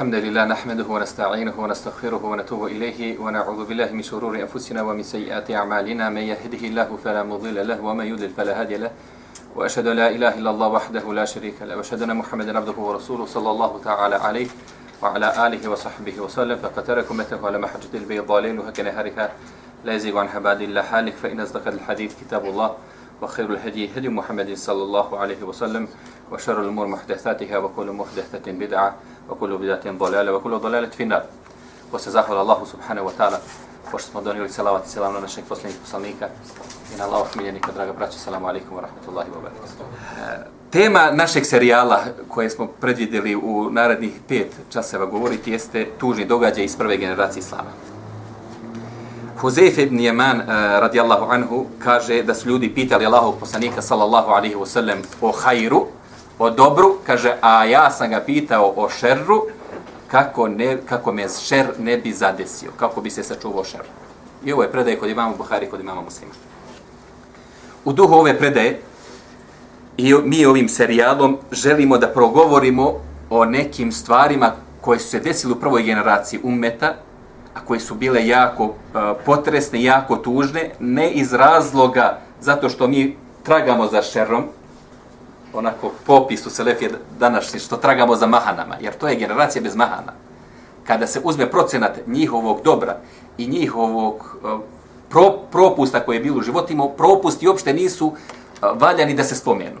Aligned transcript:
الحمد 0.00 0.14
لله 0.14 0.44
نحمده 0.44 0.84
ونستعينه 0.84 1.60
ونستغفره 1.60 2.24
ونتوب 2.24 2.66
إليه 2.66 3.18
ونعوذ 3.18 3.64
بالله 3.68 3.92
من 3.92 4.02
شرور 4.02 4.40
أنفسنا 4.40 4.82
ومن 4.82 5.02
سيئات 5.02 5.50
أعمالنا. 5.50 6.08
من 6.08 6.24
يهده 6.32 6.62
الله 6.68 6.98
فلا 7.04 7.22
مضل 7.22 7.68
له 7.68 7.80
ومن 7.84 8.06
يضلل 8.06 8.30
فلا 8.30 8.60
هادي 8.60 8.76
له. 8.76 8.90
وأشهد 9.56 9.86
لا 9.86 10.08
إله 10.08 10.38
إلا 10.38 10.50
الله 10.50 10.68
وحده 10.68 11.12
لا 11.12 11.24
شريك 11.24 11.62
له. 11.62 11.76
وأشهد 11.76 12.02
أن 12.02 12.16
محمدا 12.16 12.58
عبده 12.58 12.72
ورسوله 12.72 13.26
صلى 13.26 13.50
الله 13.50 13.80
تعالى 13.84 14.16
عليه 14.16 14.48
وعلى 15.02 15.46
آله 15.46 15.70
وصحبه 15.70 16.20
وسلم. 16.20 16.56
فقد 16.56 16.84
ترك 16.84 17.10
أمته 17.10 17.46
على 17.46 17.58
محجة 17.58 17.92
البيضاء 17.94 18.40
ليلها 18.40 18.70
كنهارها. 18.70 19.32
لا 19.84 19.92
يزيغ 19.92 20.18
عن 20.18 20.28
عباد 20.28 20.60
الله 20.60 20.82
حالك 20.82 21.14
فإن 21.14 21.40
أصدق 21.40 21.68
الحديث 21.68 22.20
كتاب 22.20 22.44
الله 22.44 22.70
وخير 23.22 23.50
الهدي 23.52 23.92
هدي 23.96 24.08
محمد 24.08 24.54
صلى 24.56 24.82
الله 24.82 25.18
عليه 25.18 25.42
وسلم 25.42 25.88
وشر 26.32 26.60
الأمور 26.62 26.86
محدثاتها 26.86 27.58
وكل 27.58 27.92
محدثة 27.92 28.52
بدعة. 28.52 28.94
وكل 29.29 29.57
بدعة 29.57 29.91
ضلالة 29.91 30.33
وكل 30.33 30.57
ضلالة 30.59 30.89
في 30.89 31.03
النار 31.03 31.23
وسزاحل 31.93 32.33
الله 32.33 32.65
سبحانه 32.65 33.01
وتعالى 33.01 33.39
pošto 33.91 34.11
smo 34.11 34.21
donijeli 34.21 34.49
salavat 34.49 34.85
i 34.85 34.89
selam 34.89 35.13
na 35.13 35.19
našeg 35.19 35.43
posljednjeg 35.49 35.79
poslanika 35.81 36.27
i 36.95 36.97
na 36.97 37.05
Allahog 37.05 37.27
miljenika, 37.35 37.71
draga 37.71 37.93
braća, 37.93 38.19
salamu 38.19 38.47
alaikum 38.47 38.77
wa 38.77 38.81
rahmatullahi 38.81 39.29
wa 39.29 39.41
barakatuh. 39.41 39.85
Tema 40.69 41.11
našeg 41.11 41.45
serijala 41.45 41.99
koje 42.29 42.49
smo 42.49 42.67
predvidjeli 42.67 43.35
u 43.35 43.69
narednih 43.71 44.13
pet 44.27 44.55
časeva 44.69 45.05
govoriti 45.05 45.51
jeste 45.51 45.87
tužni 45.97 46.25
događaj 46.25 46.63
iz 46.63 46.77
prve 46.77 46.97
generacije 46.97 47.39
Islama. 47.39 47.69
Huzeyf 49.41 49.79
ibn 49.83 49.99
Jeman 49.99 50.39
uh, 50.39 50.45
radijallahu 50.79 51.31
anhu 51.31 51.65
kaže 51.79 52.23
da 52.23 52.33
su 52.33 52.49
ljudi 52.49 52.73
pitali 52.75 53.05
Allahog 53.05 53.35
poslanika 53.39 53.81
sallallahu 53.81 54.31
alaihi 54.31 54.55
wa 54.55 54.65
sallam 54.65 54.97
o 55.21 55.31
hajru, 55.31 55.85
o 56.40 56.50
dobru, 56.50 56.96
kaže, 57.06 57.36
a 57.40 57.64
ja 57.64 57.90
sam 57.90 58.10
ga 58.10 58.20
pitao 58.20 58.72
o 58.76 58.88
šerru, 58.88 59.44
kako, 60.08 60.48
ne, 60.48 60.78
kako 60.88 61.12
me 61.12 61.28
šer 61.28 61.66
ne 61.78 61.98
bi 61.98 62.12
zadesio, 62.12 62.70
kako 62.76 63.00
bi 63.00 63.10
se 63.10 63.22
sačuvao 63.22 63.64
šer. 63.64 63.80
I 64.44 64.52
ovo 64.52 64.62
je 64.62 64.72
predaje 64.72 64.98
kod 64.98 65.10
imamo 65.10 65.36
Buhari, 65.36 65.68
kod 65.70 65.80
imamo 65.80 66.02
muslima. 66.02 66.32
U 67.84 67.92
duhu 67.92 68.14
ove 68.14 68.38
predaje, 68.38 68.80
i 69.96 70.14
mi 70.24 70.46
ovim 70.46 70.68
serijalom 70.68 71.38
želimo 71.52 71.98
da 71.98 72.08
progovorimo 72.08 72.94
o 73.30 73.44
nekim 73.44 73.92
stvarima 73.92 74.52
koje 74.80 74.98
su 74.98 75.08
se 75.08 75.20
desile 75.20 75.52
u 75.52 75.60
prvoj 75.60 75.82
generaciji 75.82 76.40
ummeta, 76.42 76.94
a 77.54 77.60
koje 77.64 77.80
su 77.80 77.94
bile 77.94 78.26
jako 78.26 78.64
uh, 78.64 78.72
potresne, 79.24 79.82
jako 79.82 80.16
tužne, 80.16 80.70
ne 80.78 81.10
iz 81.10 81.32
razloga 81.32 82.18
zato 82.40 82.68
što 82.68 82.88
mi 82.88 83.16
tragamo 83.42 83.86
za 83.86 84.02
šerom, 84.02 84.44
onako 85.52 85.90
popis 86.06 86.46
u 86.46 86.50
Selefije 86.50 86.90
današnji, 87.18 87.60
što 87.60 87.76
tragamo 87.76 88.16
za 88.16 88.26
mahanama, 88.26 88.76
jer 88.80 88.94
to 88.94 89.08
je 89.08 89.16
generacija 89.16 89.62
bez 89.62 89.76
mahana. 89.76 90.12
Kada 90.86 91.06
se 91.06 91.20
uzme 91.24 91.50
procenat 91.50 92.00
njihovog 92.06 92.60
dobra 92.64 92.96
i 93.38 93.46
njihovog 93.46 94.36
eh, 94.44 94.58
pro, 95.08 95.32
propusta 95.52 96.00
koje 96.00 96.16
je 96.16 96.20
bilo 96.20 96.38
u 96.38 96.42
životima, 96.42 96.88
propusti 96.96 97.48
uopšte 97.48 97.72
nisu 97.72 98.12
eh, 98.12 98.66
valjani 98.74 99.14
da 99.14 99.24
se 99.24 99.34
spomenu. 99.34 99.80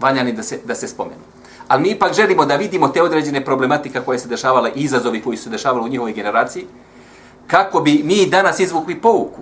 Valjani 0.00 0.32
da 0.32 0.42
se, 0.42 0.58
da 0.64 0.74
se 0.74 0.88
spomenu. 0.88 1.22
Ali 1.68 1.82
mi 1.82 1.88
ipak 1.88 2.12
želimo 2.12 2.44
da 2.44 2.56
vidimo 2.56 2.88
te 2.88 3.02
određene 3.02 3.44
problematika 3.44 4.00
koje 4.00 4.18
se 4.18 4.28
dešavala 4.28 4.68
i 4.68 4.72
izazovi 4.80 5.22
koji 5.22 5.36
su 5.36 5.50
dešavali 5.50 5.84
u 5.84 5.88
njihovoj 5.88 6.12
generaciji, 6.12 6.66
kako 7.46 7.80
bi 7.80 8.02
mi 8.04 8.26
danas 8.26 8.60
izvukli 8.60 9.00
pouku 9.00 9.40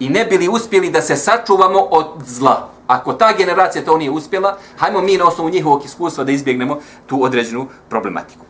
i 0.00 0.08
ne 0.08 0.24
bili 0.24 0.48
uspjeli 0.48 0.90
da 0.90 1.02
se 1.02 1.16
sačuvamo 1.16 1.78
od 1.78 2.06
zla. 2.26 2.68
Ako 2.86 3.12
ta 3.12 3.32
generacija 3.38 3.84
to 3.84 3.98
nije 3.98 4.10
uspjela, 4.10 4.58
hajmo 4.76 5.00
mi 5.00 5.16
na 5.16 5.26
osnovu 5.26 5.50
njihovog 5.50 5.84
iskustva 5.84 6.24
da 6.24 6.32
izbjegnemo 6.32 6.78
tu 7.06 7.24
određenu 7.24 7.68
problematiku. 7.88 8.44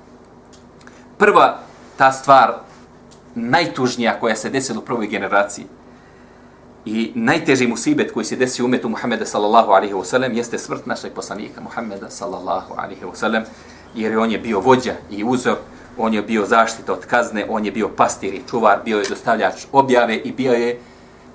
Prva 1.18 1.58
ta 1.96 2.12
stvar, 2.12 2.54
najtužnija 3.34 4.20
koja 4.20 4.36
se 4.36 4.50
desila 4.50 4.78
u 4.78 4.82
prvoj 4.82 5.06
generaciji 5.06 5.66
i 6.84 7.12
najteži 7.14 7.66
musibet 7.66 8.12
koji 8.12 8.24
se 8.24 8.36
desio 8.36 8.64
umetu 8.64 8.88
Muhammeda 8.88 9.26
sallallahu 9.26 9.72
alaihi 9.72 9.94
wa 9.94 10.04
sallam 10.04 10.32
jeste 10.32 10.58
smrt 10.58 10.86
našeg 10.86 11.12
poslanika 11.12 11.60
Muhammeda 11.60 12.10
sallallahu 12.10 12.74
alaihi 12.76 13.04
wa 13.04 13.14
sallam 13.14 13.42
jer 13.94 14.18
on 14.18 14.30
je 14.30 14.38
bio 14.38 14.60
vođa 14.60 14.94
i 15.10 15.24
uzor, 15.24 15.56
on 15.98 16.14
je 16.14 16.22
bio 16.22 16.46
zaštita 16.46 16.92
od 16.92 17.06
kazne, 17.06 17.46
on 17.48 17.64
je 17.64 17.72
bio 17.72 17.88
pastir 17.88 18.34
i 18.34 18.42
čuvar, 18.50 18.78
bio 18.84 18.98
je 18.98 19.08
dostavljač 19.08 19.66
objave 19.72 20.16
i 20.16 20.32
bio 20.32 20.52
je 20.52 20.80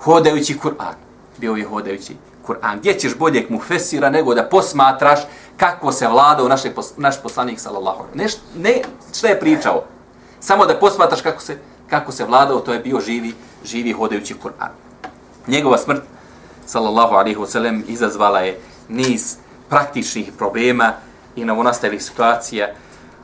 hodajući 0.00 0.58
Kur'an. 0.62 0.94
Bio 1.38 1.54
je 1.54 1.64
hodajući 1.64 2.16
Kur'an. 2.46 2.78
Gdje 2.78 2.98
ćeš 2.98 3.16
boljeg 3.18 3.50
mu 3.50 3.60
fesira 3.60 4.10
nego 4.10 4.34
da 4.34 4.48
posmatraš 4.48 5.20
kako 5.56 5.92
se 5.92 6.08
vladao 6.08 6.48
naše, 6.48 6.72
naš 6.96 7.22
poslanik 7.22 7.60
sallallahu 7.60 8.02
alaihi 8.02 8.18
ne, 8.18 8.26
ne 8.70 8.82
šta 9.14 9.28
je 9.28 9.40
pričao, 9.40 9.84
samo 10.40 10.66
da 10.66 10.78
posmatraš 10.78 11.20
kako 11.20 11.42
se, 11.42 11.58
kako 11.90 12.12
se 12.12 12.24
vladao, 12.24 12.60
to 12.60 12.72
je 12.72 12.78
bio 12.78 13.00
živi, 13.00 13.34
živi 13.64 13.92
hodajući 13.92 14.34
Kur'an. 14.34 14.70
Njegova 15.46 15.78
smrt, 15.78 16.02
sallallahu 16.66 17.14
alaihi 17.14 17.38
wasallam, 17.38 17.82
izazvala 17.88 18.40
je 18.40 18.60
niz 18.88 19.36
praktičnih 19.68 20.32
problema 20.38 20.92
i 21.36 21.44
novonastalih 21.44 22.02
situacija, 22.02 22.68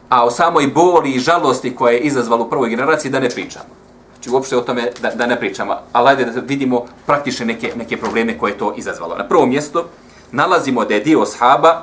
a 0.09 0.25
o 0.25 0.31
samoj 0.31 0.67
boli 0.67 1.11
i 1.11 1.21
žalosti 1.21 1.77
koja 1.77 1.93
je 1.93 2.01
izazvala 2.01 2.43
u 2.43 2.51
prvoj 2.51 2.69
generaciji 2.69 3.11
da 3.11 3.21
ne 3.21 3.31
pričamo. 3.31 3.82
Znači 4.23 4.35
uopšte 4.35 4.57
o 4.57 4.61
tome 4.61 4.91
da, 5.01 5.11
da 5.11 5.27
ne 5.27 5.37
pričamo, 5.41 5.77
ali 5.93 6.09
ajde 6.09 6.25
da 6.25 6.41
vidimo 6.41 6.85
praktične 7.07 7.47
neke, 7.47 7.73
neke 7.77 7.97
probleme 7.97 8.39
koje 8.39 8.51
je 8.51 8.59
to 8.59 8.75
izazvalo. 8.77 9.17
Na 9.17 9.29
prvo 9.29 9.47
mjesto 9.47 9.85
nalazimo 10.33 10.85
da 10.85 10.95
je 10.95 11.01
dio 11.01 11.27
shaba 11.27 11.83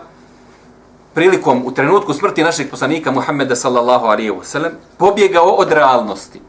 prilikom 1.14 1.66
u 1.66 1.74
trenutku 1.74 2.14
smrti 2.14 2.44
našeg 2.44 2.70
poslanika 2.70 3.12
Muhammeda 3.12 3.56
sallallahu 3.56 4.06
alaihi 4.06 4.32
wa 4.32 4.44
sallam 4.44 4.72
pobjegao 4.98 5.50
od 5.50 5.72
realnosti. 5.72 6.42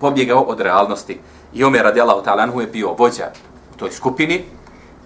Pobjegao 0.00 0.40
od 0.40 0.60
realnosti. 0.60 1.20
I 1.54 1.64
Omer 1.64 1.82
radijallahu 1.82 2.22
ta'ala 2.24 2.42
anhu 2.42 2.60
je 2.60 2.66
bio 2.66 2.92
vođa 2.92 3.30
u 3.74 3.78
toj 3.78 3.90
skupini 3.90 4.44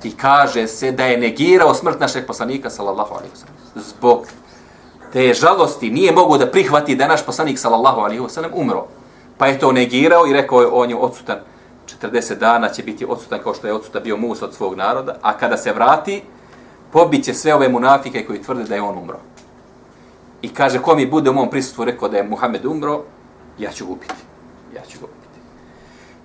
i 0.03 0.17
kaže 0.17 0.67
se 0.67 0.93
da 0.93 1.05
je 1.05 1.19
negirao 1.19 1.75
smrt 1.75 2.01
našeg 2.01 2.27
poslanika 2.27 2.71
sallallahu 2.71 3.15
alaihi 3.15 3.35
wa 3.35 3.39
sallam. 3.39 3.57
Zbog 3.75 4.27
te 5.13 5.35
žalosti 5.35 5.91
nije 5.91 6.13
mogao 6.13 6.39
da 6.39 6.51
prihvati 6.51 6.97
da 6.97 7.09
naš 7.09 7.27
poslanik 7.27 7.59
sallallahu 7.59 8.01
alaihi 8.01 8.21
wa 8.23 8.29
sallam 8.29 8.51
umro. 8.55 8.87
Pa 9.43 9.47
je 9.47 9.59
to 9.59 9.73
negirao 9.73 10.27
i 10.27 10.33
rekao 10.33 10.61
je 10.61 10.69
on 10.73 10.91
je 10.91 10.97
odsutan 10.97 11.39
40 12.03 12.35
dana 12.35 12.69
će 12.69 12.83
biti 12.83 13.07
odsutan 13.09 13.41
kao 13.43 13.55
što 13.55 13.67
je 13.67 13.73
odsutan 13.73 14.03
bio 14.03 14.17
mus 14.17 14.43
od 14.43 14.55
svog 14.55 14.75
naroda, 14.77 15.17
a 15.23 15.39
kada 15.39 15.57
se 15.57 15.73
vrati, 15.73 16.23
pobiće 16.93 17.35
sve 17.35 17.55
ove 17.55 17.69
munafike 17.69 18.27
koji 18.27 18.43
tvrde 18.43 18.65
da 18.65 18.75
je 18.75 18.83
on 18.83 18.99
umro. 18.99 19.19
I 20.43 20.49
kaže, 20.49 20.79
ko 20.79 20.95
mi 20.95 21.07
bude 21.07 21.31
u 21.31 21.33
mom 21.33 21.51
prisutstvu 21.51 21.85
rekao 21.85 22.09
da 22.09 22.17
je 22.17 22.23
Muhammed 22.23 22.67
umro, 22.67 23.03
ja 23.59 23.71
ću 23.73 23.85
ubiti. 23.89 24.15
Ja 24.75 24.83
ću 24.89 24.99
ubiti. 24.99 25.39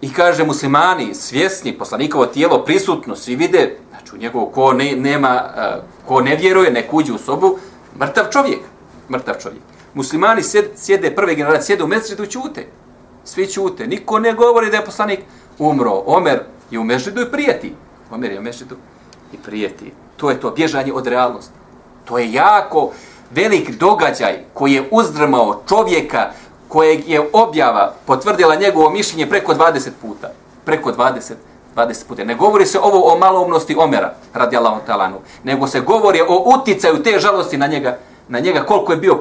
I 0.02 0.14
kaže, 0.14 0.46
muslimani, 0.46 1.14
svjesni, 1.14 1.78
poslanikovo 1.78 2.26
tijelo 2.26 2.64
prisutno, 2.66 3.16
svi 3.16 3.36
vide, 3.36 3.78
znači 3.90 4.16
u 4.16 4.18
njegovu, 4.18 4.52
ko 4.52 4.74
ne, 4.74 4.96
nema, 4.96 5.44
e, 5.58 5.82
ko 6.06 6.22
ne 6.22 6.36
vjeruje, 6.36 6.72
ne 6.72 6.88
kuđe 6.88 7.14
u 7.14 7.18
sobu, 7.18 7.58
mrtav 8.00 8.26
čovjek. 8.32 8.60
Mrtav 9.10 9.36
čovjek. 9.42 9.64
Muslimani 9.94 10.42
sjede, 10.76 11.16
prve 11.16 11.36
generacije, 11.36 11.66
sjede 11.66 11.84
u 11.84 11.88
mesridu 11.88 12.24
i 12.24 12.28
čute. 12.28 12.68
Svi 13.28 13.48
ćute. 13.48 13.88
Niko 13.88 14.20
ne 14.20 14.34
govori 14.34 14.70
da 14.70 14.78
je 14.78 14.86
poslanik 14.86 15.20
umro. 15.60 16.04
Omer 16.06 16.40
je 16.72 16.80
u 16.80 16.84
mesridu 16.84 17.22
i 17.22 17.32
prijeti. 17.32 17.74
Omer 18.12 18.32
je 18.32 18.40
u 18.40 18.42
mesridu 18.42 18.76
i 19.34 19.38
prijeti. 19.38 19.94
To 20.18 20.30
je 20.30 20.40
to 20.40 20.51
bježanje 20.51 20.94
od 20.94 21.07
realnosti. 21.07 21.54
To 22.06 22.18
je 22.18 22.34
jako 22.34 22.92
velik 23.31 23.69
događaj 23.69 24.44
koji 24.54 24.74
je 24.74 24.88
uzdrmao 24.92 25.62
čovjeka 25.69 26.31
kojeg 26.68 27.10
je 27.10 27.30
objava 27.34 27.94
potvrdila 28.06 28.56
njegovo 28.56 28.90
mišljenje 28.90 29.30
preko 29.30 29.54
20 29.54 29.90
puta. 30.01 30.31
Preko 30.66 30.92
20 30.92 31.34
20 31.75 32.07
puta. 32.07 32.24
Ne 32.24 32.36
govori 32.36 32.66
se 32.66 32.80
ovo 32.80 33.13
o 33.13 33.18
maloumnosti 33.18 33.75
Omera, 33.80 34.13
radi 34.34 34.57
Allahom 34.57 34.80
talanu, 34.86 35.18
nego 35.44 35.68
se 35.68 35.80
govori 35.80 36.22
o 36.22 36.54
uticaju 36.56 37.04
te 37.04 37.19
žalosti 37.19 37.57
na 37.57 37.68
njega, 37.68 37.98
na 38.29 38.39
njega 38.39 38.63
koliko 38.63 38.91
je 38.91 38.97
bio 38.97 39.19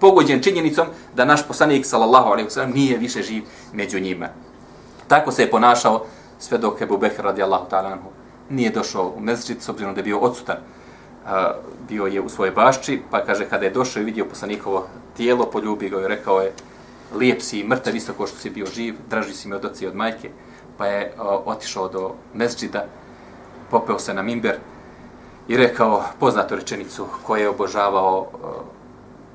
pogođen 0.00 0.42
činjenicom 0.42 0.86
da 1.14 1.24
naš 1.24 1.46
poslanik, 1.48 1.86
sallallahu 1.86 2.28
alejhi 2.28 2.44
ve 2.44 2.50
sellem 2.50 2.70
nije 2.70 2.98
više 2.98 3.22
živ 3.22 3.42
među 3.72 4.00
njima. 4.00 4.28
Tako 5.08 5.32
se 5.32 5.42
je 5.42 5.50
ponašao 5.50 6.04
sve 6.38 6.58
dok 6.58 6.80
Ebu 6.80 6.98
Bekr, 6.98 7.22
radijallahu 7.22 7.70
ta'ala 7.70 7.92
anhu. 7.92 8.08
Nije 8.50 8.70
došao 8.70 9.12
u 9.16 9.20
mesdžid 9.20 9.62
s 9.62 9.68
obzirom 9.68 9.94
da 9.94 10.00
je 10.00 10.04
bio 10.04 10.18
odsutan, 10.18 10.56
bio 11.88 12.06
je 12.06 12.20
u 12.20 12.28
svojoj 12.28 12.50
bašči, 12.50 13.02
pa 13.10 13.24
kaže, 13.24 13.48
kada 13.48 13.64
je 13.64 13.70
došao 13.70 14.00
i 14.00 14.04
vidio 14.04 14.24
poslanikovo 14.24 14.86
tijelo, 15.16 15.46
poljubi 15.46 15.88
ga 15.88 16.00
i 16.00 16.08
rekao 16.08 16.40
je, 16.40 16.52
lijep 17.14 17.42
si, 17.42 17.64
mrtav 17.64 17.96
isto 17.96 18.12
kao 18.12 18.26
što 18.26 18.38
si 18.38 18.50
bio 18.50 18.66
živ, 18.66 18.94
draži 19.10 19.34
si 19.34 19.48
mi 19.48 19.54
od 19.54 19.64
oci 19.64 19.86
od 19.86 19.96
majke, 19.96 20.30
pa 20.78 20.86
je 20.86 21.12
otišao 21.44 21.88
do 21.88 22.14
mezđida, 22.34 22.84
popeo 23.70 23.98
se 23.98 24.14
na 24.14 24.22
mimber 24.22 24.56
i 25.48 25.56
rekao 25.56 26.02
poznatu 26.20 26.56
rečenicu 26.56 27.06
koje 27.26 27.40
je 27.40 27.48
obožavao 27.48 28.20
uh, 28.20 28.48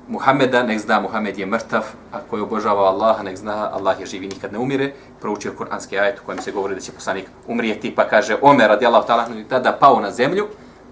Muhameda, 0.08 0.62
nek 0.62 0.78
zna 0.78 1.00
Muhammed 1.00 1.38
je 1.38 1.46
mrtav, 1.46 1.82
a 2.12 2.20
ko 2.30 2.36
je 2.36 2.42
obožavao 2.42 2.84
Allaha, 2.84 3.22
nek 3.22 3.36
zna 3.36 3.70
Allah 3.72 4.00
je 4.00 4.06
živi, 4.06 4.26
nikad 4.26 4.52
ne 4.52 4.58
umire. 4.58 4.92
Proučio 5.20 5.52
kuranski 5.58 5.98
ajet 5.98 6.18
u 6.18 6.26
kojem 6.26 6.42
se 6.42 6.52
govori 6.52 6.74
da 6.74 6.80
će 6.80 6.92
poslanik 6.92 7.24
umrijeti, 7.46 7.94
pa 7.94 8.08
kaže 8.08 8.36
Omer 8.42 8.68
radi 8.68 8.86
Allah 8.86 9.06
ta'ala, 9.06 9.44
tada 9.48 9.72
pao 9.72 10.00
na 10.00 10.10
zemlju, 10.10 10.46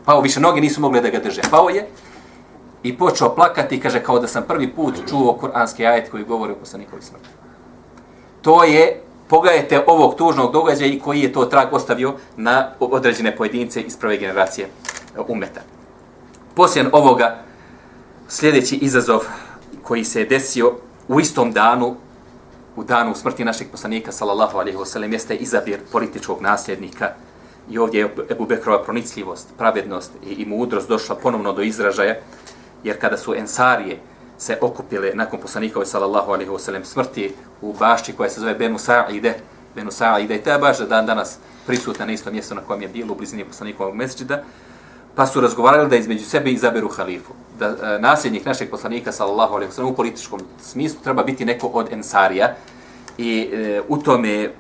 pao, 0.04 0.20
više 0.20 0.40
noge 0.40 0.60
nisu 0.60 0.80
mogle 0.80 1.00
da 1.00 1.10
ga 1.10 1.18
drže, 1.18 1.42
pao 1.50 1.68
je 1.68 1.86
i 2.82 2.98
počeo 2.98 3.34
plakati, 3.34 3.80
kaže, 3.80 4.02
kao 4.02 4.18
da 4.18 4.26
sam 4.26 4.42
prvi 4.48 4.72
put 4.72 4.94
čuo 5.08 5.36
kuranski 5.40 5.86
ajet 5.86 6.10
koji 6.10 6.24
govori 6.24 6.52
o 6.52 6.56
poslanikovi 6.56 7.02
smrti. 7.02 7.28
To 8.42 8.64
je, 8.64 9.02
pogledajte 9.28 9.84
ovog 9.86 10.14
tužnog 10.14 10.52
događaja 10.52 10.92
i 10.92 10.98
koji 10.98 11.20
je 11.20 11.32
to 11.32 11.44
trag 11.44 11.72
ostavio 11.72 12.14
na 12.36 12.70
određene 12.80 13.36
pojedince 13.36 13.80
iz 13.80 13.96
prve 13.96 14.16
generacije 14.16 14.68
umeta. 15.28 15.60
Poslije 16.54 16.88
ovoga, 16.92 17.42
sljedeći 18.28 18.76
izazov 18.76 19.20
koji 19.82 20.04
se 20.04 20.20
je 20.20 20.26
desio 20.26 20.72
u 21.08 21.20
istom 21.20 21.52
danu, 21.52 21.96
u 22.76 22.84
danu 22.84 23.14
smrti 23.14 23.44
našeg 23.44 23.70
poslanika, 23.70 24.12
sallallahu 24.12 24.58
alaihi 24.58 24.78
wa 24.78 24.86
sallam, 24.86 25.12
jeste 25.12 25.36
izabir 25.36 25.80
političkog 25.92 26.42
nasljednika. 26.42 27.10
I 27.70 27.78
ovdje 27.78 28.00
je 28.00 28.14
Ebu 28.30 28.46
Bekrova 28.46 28.82
pronicljivost, 28.84 29.48
pravednost 29.58 30.12
i, 30.26 30.32
i 30.32 30.46
mudrost 30.46 30.88
došla 30.88 31.16
ponovno 31.16 31.52
do 31.52 31.62
izražaja, 31.62 32.14
jer 32.84 33.00
kada 33.00 33.16
su 33.16 33.34
ensarije 33.34 33.98
se 34.38 34.58
okupile 34.60 35.10
nakon 35.14 35.40
poslanikove, 35.40 35.86
sallallahu 35.86 36.32
alaihi 36.32 36.50
wa 36.50 36.58
sallam, 36.58 36.84
smrti 36.84 37.34
u 37.60 37.72
bašći 37.72 38.12
koja 38.12 38.30
se 38.30 38.40
zove 38.40 38.54
Benu 38.54 38.78
Sa'ide, 38.78 39.32
Benu 39.74 39.90
Sa'ide, 39.90 40.36
i 40.36 40.42
ta 40.42 40.58
baš 40.58 40.78
dan 40.78 41.06
danas 41.06 41.38
prisutna 41.66 42.06
na 42.06 42.12
istom 42.12 42.32
mjestu 42.32 42.54
na 42.54 42.60
kojem 42.60 42.82
je 42.82 42.88
bilo 42.88 43.12
u 43.12 43.16
blizini 43.16 43.44
poslanikovog 43.44 43.94
mesečida, 43.94 44.42
pa 45.14 45.26
su 45.26 45.40
razgovarali 45.40 45.88
da 45.88 45.96
između 45.96 46.24
sebe 46.24 46.50
izaberu 46.50 46.88
halifu. 46.88 47.32
Da 47.58 47.66
e, 47.66 47.98
nasljednik 47.98 48.46
našeg 48.46 48.70
poslanika, 48.70 49.12
sallallahu 49.12 49.54
alaihi 49.54 49.72
wasallam, 49.72 49.92
u 49.92 49.96
političkom 49.96 50.40
smislu 50.60 51.00
treba 51.02 51.22
biti 51.22 51.44
neko 51.44 51.66
od 51.66 51.92
ensarija 51.92 52.54
i 53.18 53.50
e, 53.52 53.80
u 53.88 53.96
tome 53.96 54.50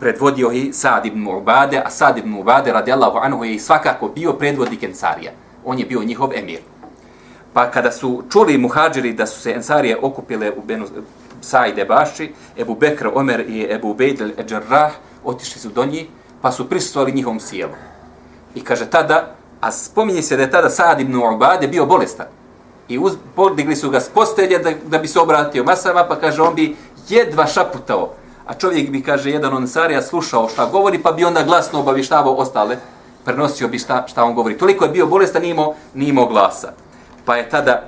predvodio 0.00 0.50
i 0.50 0.72
Sad 0.72 1.06
ibn 1.06 1.26
Ubade, 1.26 1.82
a 1.84 1.90
Sad 1.90 2.18
ibn 2.18 2.34
Ubade, 2.34 2.72
radijallahu 2.72 3.18
anhu, 3.18 3.44
je 3.44 3.60
svakako 3.60 4.08
bio 4.08 4.32
predvodnik 4.32 4.82
ensarija. 4.82 5.32
On 5.64 5.78
je 5.78 5.86
bio 5.86 6.02
njihov 6.02 6.30
emir. 6.34 6.60
Pa 7.52 7.70
kada 7.70 7.92
su 7.92 8.22
čuli 8.32 8.58
muhađiri 8.58 9.12
da 9.12 9.26
su 9.26 9.40
se 9.40 9.52
ensarije 9.52 9.98
okupile 10.02 10.52
u 10.56 10.62
Benu 10.62 10.86
Saide 11.40 11.84
Baši, 11.84 12.32
Ebu 12.58 12.74
Bekr, 12.74 13.08
Omer 13.14 13.44
i 13.48 13.66
Ebu 13.70 13.94
Bejdel 13.94 14.30
Eđarrah 14.38 14.92
otišli 15.24 15.60
su 15.60 15.68
do 15.68 15.84
njih, 15.84 16.06
pa 16.42 16.52
su 16.52 16.68
prisutovali 16.68 17.12
njihovom 17.12 17.40
sjelu. 17.40 17.72
I 18.54 18.64
kaže, 18.64 18.86
tada 18.86 19.39
A 19.60 19.72
spominje 19.72 20.22
se 20.22 20.36
da 20.36 20.42
je 20.42 20.50
tada 20.50 20.70
Sad 20.70 21.00
ibn 21.00 21.16
Ubade 21.16 21.68
bio 21.68 21.86
bolestan. 21.86 22.26
I 22.88 22.98
uz, 22.98 23.12
podigli 23.36 23.76
su 23.76 23.90
ga 23.90 24.00
s 24.00 24.08
postelje 24.08 24.58
da, 24.58 24.70
da 24.86 24.98
bi 24.98 25.08
se 25.08 25.20
obratio 25.20 25.64
masama, 25.64 26.04
pa 26.04 26.16
kaže 26.16 26.42
on 26.42 26.54
bi 26.54 26.76
jedva 27.08 27.46
šaputao. 27.46 28.10
A 28.46 28.54
čovjek 28.54 28.90
bi, 28.90 29.02
kaže, 29.02 29.30
jedan 29.30 29.54
onsarija 29.54 30.02
slušao 30.02 30.48
šta 30.48 30.66
govori, 30.66 30.98
pa 30.98 31.12
bi 31.12 31.24
onda 31.24 31.42
glasno 31.42 31.80
obavištavao 31.80 32.34
ostale, 32.34 32.76
prenosio 33.24 33.68
bi 33.68 33.78
šta, 33.78 34.04
šta 34.08 34.24
on 34.24 34.34
govori. 34.34 34.58
Toliko 34.58 34.84
je 34.84 34.90
bio 34.90 35.06
bolestan, 35.06 35.42
nije 35.42 35.56
imao, 35.94 36.26
glasa. 36.26 36.72
Pa 37.24 37.36
je 37.36 37.48
tada 37.48 37.82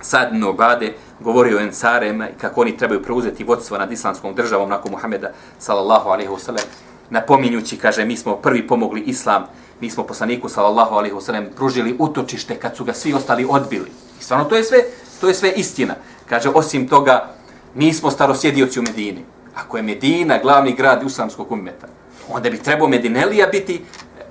Sad 0.00 0.28
ibn 0.32 0.44
Ubade 0.44 0.94
govorio 1.20 1.58
o 1.58 1.60
Ensarema 1.60 2.28
i 2.28 2.38
kako 2.40 2.60
oni 2.60 2.76
trebaju 2.76 3.02
preuzeti 3.02 3.44
vodstvo 3.44 3.78
nad 3.78 3.92
islamskom 3.92 4.34
državom 4.34 4.68
nakon 4.68 4.90
Muhameda, 4.90 5.30
sallallahu 5.58 6.08
alaihi 6.08 6.30
wa 6.30 6.38
sallam, 6.38 6.64
napominjući, 7.10 7.76
kaže, 7.76 8.04
mi 8.04 8.16
smo 8.16 8.36
prvi 8.36 8.66
pomogli 8.66 9.00
islam, 9.00 9.44
mi 9.80 9.90
smo 9.90 10.04
poslaniku 10.04 10.48
sallallahu 10.48 10.94
alejhi 10.94 11.14
ve 11.14 11.20
sellem 11.20 11.48
pružili 11.56 11.96
utočište 11.98 12.54
kad 12.54 12.76
su 12.76 12.84
ga 12.84 12.94
svi 12.94 13.14
ostali 13.14 13.46
odbili. 13.50 13.90
I 14.20 14.22
stvarno 14.22 14.44
to 14.44 14.56
je 14.56 14.64
sve, 14.64 14.78
to 15.20 15.28
je 15.28 15.34
sve 15.34 15.52
istina. 15.56 15.94
Kaže 16.28 16.48
osim 16.54 16.88
toga 16.88 17.34
mi 17.74 17.92
smo 17.94 18.10
starosjedioci 18.10 18.80
u 18.80 18.82
Medini. 18.82 19.24
Ako 19.54 19.76
je 19.76 19.82
Medina 19.82 20.38
glavni 20.42 20.72
grad 20.72 21.02
islamskog 21.02 21.52
ummeta, 21.52 21.86
onda 22.28 22.50
bi 22.50 22.58
trebao 22.58 22.88
Medinelija 22.88 23.46
biti 23.46 23.80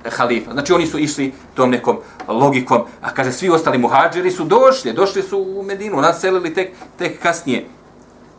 eh, 0.05 0.09
halifa. 0.09 0.51
Znači 0.51 0.73
oni 0.73 0.87
su 0.87 0.99
išli 0.99 1.33
tom 1.53 1.69
nekom 1.69 1.97
logikom, 2.27 2.81
a 3.01 3.13
kaže 3.13 3.31
svi 3.31 3.49
ostali 3.49 3.77
muhađiri 3.77 4.31
su 4.31 4.43
došli, 4.43 4.93
došli 4.93 5.23
su 5.23 5.39
u 5.39 5.63
Medinu, 5.63 6.01
naselili 6.01 6.53
tek, 6.53 6.71
tek 6.97 7.19
kasnije. 7.21 7.65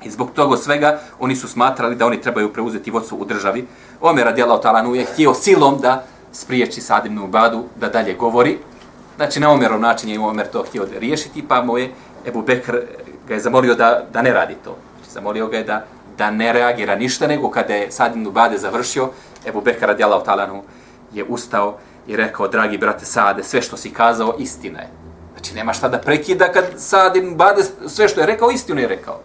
I 0.04 0.10
zbog 0.10 0.30
toga 0.34 0.56
svega 0.56 1.00
oni 1.18 1.36
su 1.36 1.48
smatrali 1.48 1.96
da 1.96 2.06
oni 2.06 2.20
trebaju 2.20 2.52
preuzeti 2.52 2.90
vodstvo 2.90 3.18
u 3.18 3.24
državi. 3.24 3.66
Omer 4.00 4.24
radijalahu 4.24 4.62
ta'ala 4.62 4.94
je 4.94 5.04
htio 5.04 5.34
silom 5.34 5.78
da 5.80 6.06
spriječi 6.32 6.80
Sad 6.80 7.06
ibn 7.06 7.18
Ubadu 7.18 7.64
da 7.76 7.88
dalje 7.88 8.14
govori. 8.14 8.58
Znači, 9.16 9.40
na 9.40 9.50
Omerov 9.50 9.80
način 9.80 10.10
je 10.10 10.20
Omer 10.20 10.46
to 10.46 10.62
htio 10.62 10.86
riješiti, 10.98 11.44
pa 11.48 11.62
mu 11.62 11.78
je 11.78 11.92
Ebu 12.26 12.42
Bekr 12.42 12.76
ga 13.28 13.34
je 13.34 13.40
zamolio 13.40 13.74
da, 13.74 14.02
da 14.12 14.22
ne 14.22 14.32
radi 14.32 14.54
to. 14.64 14.76
Znači, 14.96 15.10
zamolio 15.12 15.46
ga 15.46 15.56
je 15.56 15.64
da, 15.64 15.84
da 16.18 16.30
ne 16.30 16.52
reagira 16.52 16.94
ništa, 16.94 17.26
nego 17.26 17.50
kada 17.50 17.74
je 17.74 17.90
Sad 17.90 18.16
ibn 18.16 18.26
Ubade 18.26 18.58
završio, 18.58 19.10
Ebu 19.46 19.60
Bekr 19.60 19.86
radijalahu 19.86 20.24
talanu 20.24 20.62
je 21.12 21.24
ustao 21.24 21.78
i 22.06 22.16
rekao, 22.16 22.48
dragi 22.48 22.78
brate 22.78 23.04
Sade, 23.04 23.44
sve 23.44 23.62
što 23.62 23.76
si 23.76 23.90
kazao, 23.90 24.34
istina 24.38 24.80
je. 24.80 24.88
Znači, 25.32 25.54
nema 25.54 25.72
šta 25.72 25.88
da 25.88 25.98
prekida 25.98 26.52
kad 26.52 26.64
Sad 26.76 27.16
ibn 27.16 27.32
Ubade 27.32 27.62
sve 27.86 28.08
što 28.08 28.20
je 28.20 28.26
rekao, 28.26 28.50
istinu 28.50 28.80
je 28.80 28.88
rekao. 28.88 29.20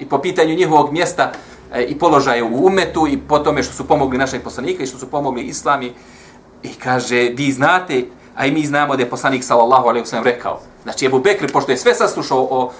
I 0.00 0.08
po 0.08 0.18
pitanju 0.18 0.54
njihovog 0.54 0.92
mjesta 0.92 1.32
e, 1.72 1.82
i 1.82 1.98
položaje 1.98 2.42
u 2.42 2.66
umetu 2.66 3.06
i 3.08 3.18
po 3.18 3.38
tome 3.38 3.62
što 3.62 3.72
su 3.72 3.88
pomogli 3.88 4.18
našeg 4.18 4.42
poslanika 4.42 4.82
i 4.82 4.86
što 4.86 4.98
su 4.98 5.10
pomogli 5.10 5.42
islami, 5.42 5.92
I 6.66 6.74
kaže, 6.74 7.30
vi 7.36 7.52
znate, 7.52 8.02
a 8.34 8.46
i 8.46 8.50
mi 8.50 8.66
znamo 8.66 8.96
da 8.96 9.02
je 9.02 9.10
poslanik 9.10 9.44
sallallahu 9.44 9.88
alaihi 9.88 10.06
wasallam 10.06 10.24
rekao. 10.24 10.60
Znači, 10.82 11.06
Ebu 11.06 11.18
Bekr, 11.18 11.52
pošto 11.52 11.70
je 11.70 11.76
sve 11.76 11.94
saslušao 11.94 12.48
o 12.50 12.72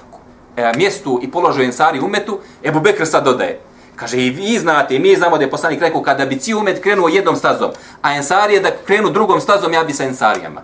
e, 0.56 0.72
mjestu 0.76 1.20
i 1.22 1.30
položaju 1.30 1.66
Ensari 1.66 2.00
umetu, 2.00 2.38
Ebu 2.64 2.80
Bekr 2.80 3.06
sad 3.06 3.24
dodaje. 3.24 3.60
Kaže, 3.96 4.18
i 4.18 4.30
vi 4.30 4.58
znate, 4.58 4.96
i 4.96 4.98
mi 4.98 5.16
znamo 5.16 5.38
da 5.38 5.44
je 5.44 5.50
poslanik 5.50 5.80
rekao, 5.80 6.02
kada 6.02 6.26
bi 6.26 6.38
cijel 6.38 6.58
umet 6.58 6.82
krenuo 6.82 7.08
jednom 7.08 7.36
stazom, 7.36 7.70
a 8.02 8.14
Ensarije 8.14 8.60
da 8.60 8.70
krenu 8.86 9.10
drugom 9.10 9.40
stazom, 9.40 9.72
ja 9.72 9.84
bi 9.84 9.92
sa 9.92 10.04
Ensarijama. 10.04 10.62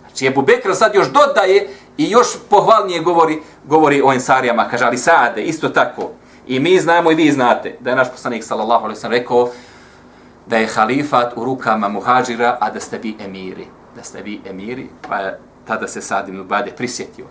Znači, 0.00 0.26
Ebu 0.26 0.42
Bekr 0.42 0.74
sad 0.74 0.94
još 0.94 1.08
dodaje 1.12 1.68
i 1.96 2.10
još 2.10 2.26
pohvalnije 2.50 3.00
govori, 3.00 3.40
govori 3.64 4.02
o 4.04 4.12
Ensarijama. 4.12 4.68
Kaže, 4.68 4.84
ali 4.84 4.98
sade, 4.98 5.42
isto 5.42 5.68
tako. 5.68 6.10
I 6.46 6.60
mi 6.60 6.80
znamo 6.80 7.12
i 7.12 7.14
vi 7.14 7.32
znate 7.32 7.76
da 7.80 7.90
je 7.90 7.96
naš 7.96 8.10
poslanik 8.12 8.44
sallallahu 8.44 8.84
alaihi 8.84 9.00
wasallam 9.00 9.18
rekao, 9.18 9.48
da 10.46 10.56
je 10.56 10.66
halifat 10.66 11.32
u 11.36 11.44
rukama 11.44 11.88
muhađira, 11.88 12.56
a 12.60 12.70
da 12.70 12.80
ste 12.80 12.98
vi 12.98 13.16
emiri. 13.24 13.66
Da 13.96 14.02
ste 14.02 14.22
vi 14.22 14.40
emiri, 14.44 14.88
pa 15.08 15.16
je 15.16 15.38
tada 15.66 15.88
se 15.88 16.00
Sad 16.00 16.28
ibn 16.28 16.40
Ubade 16.40 16.70
prisjetio 16.76 17.24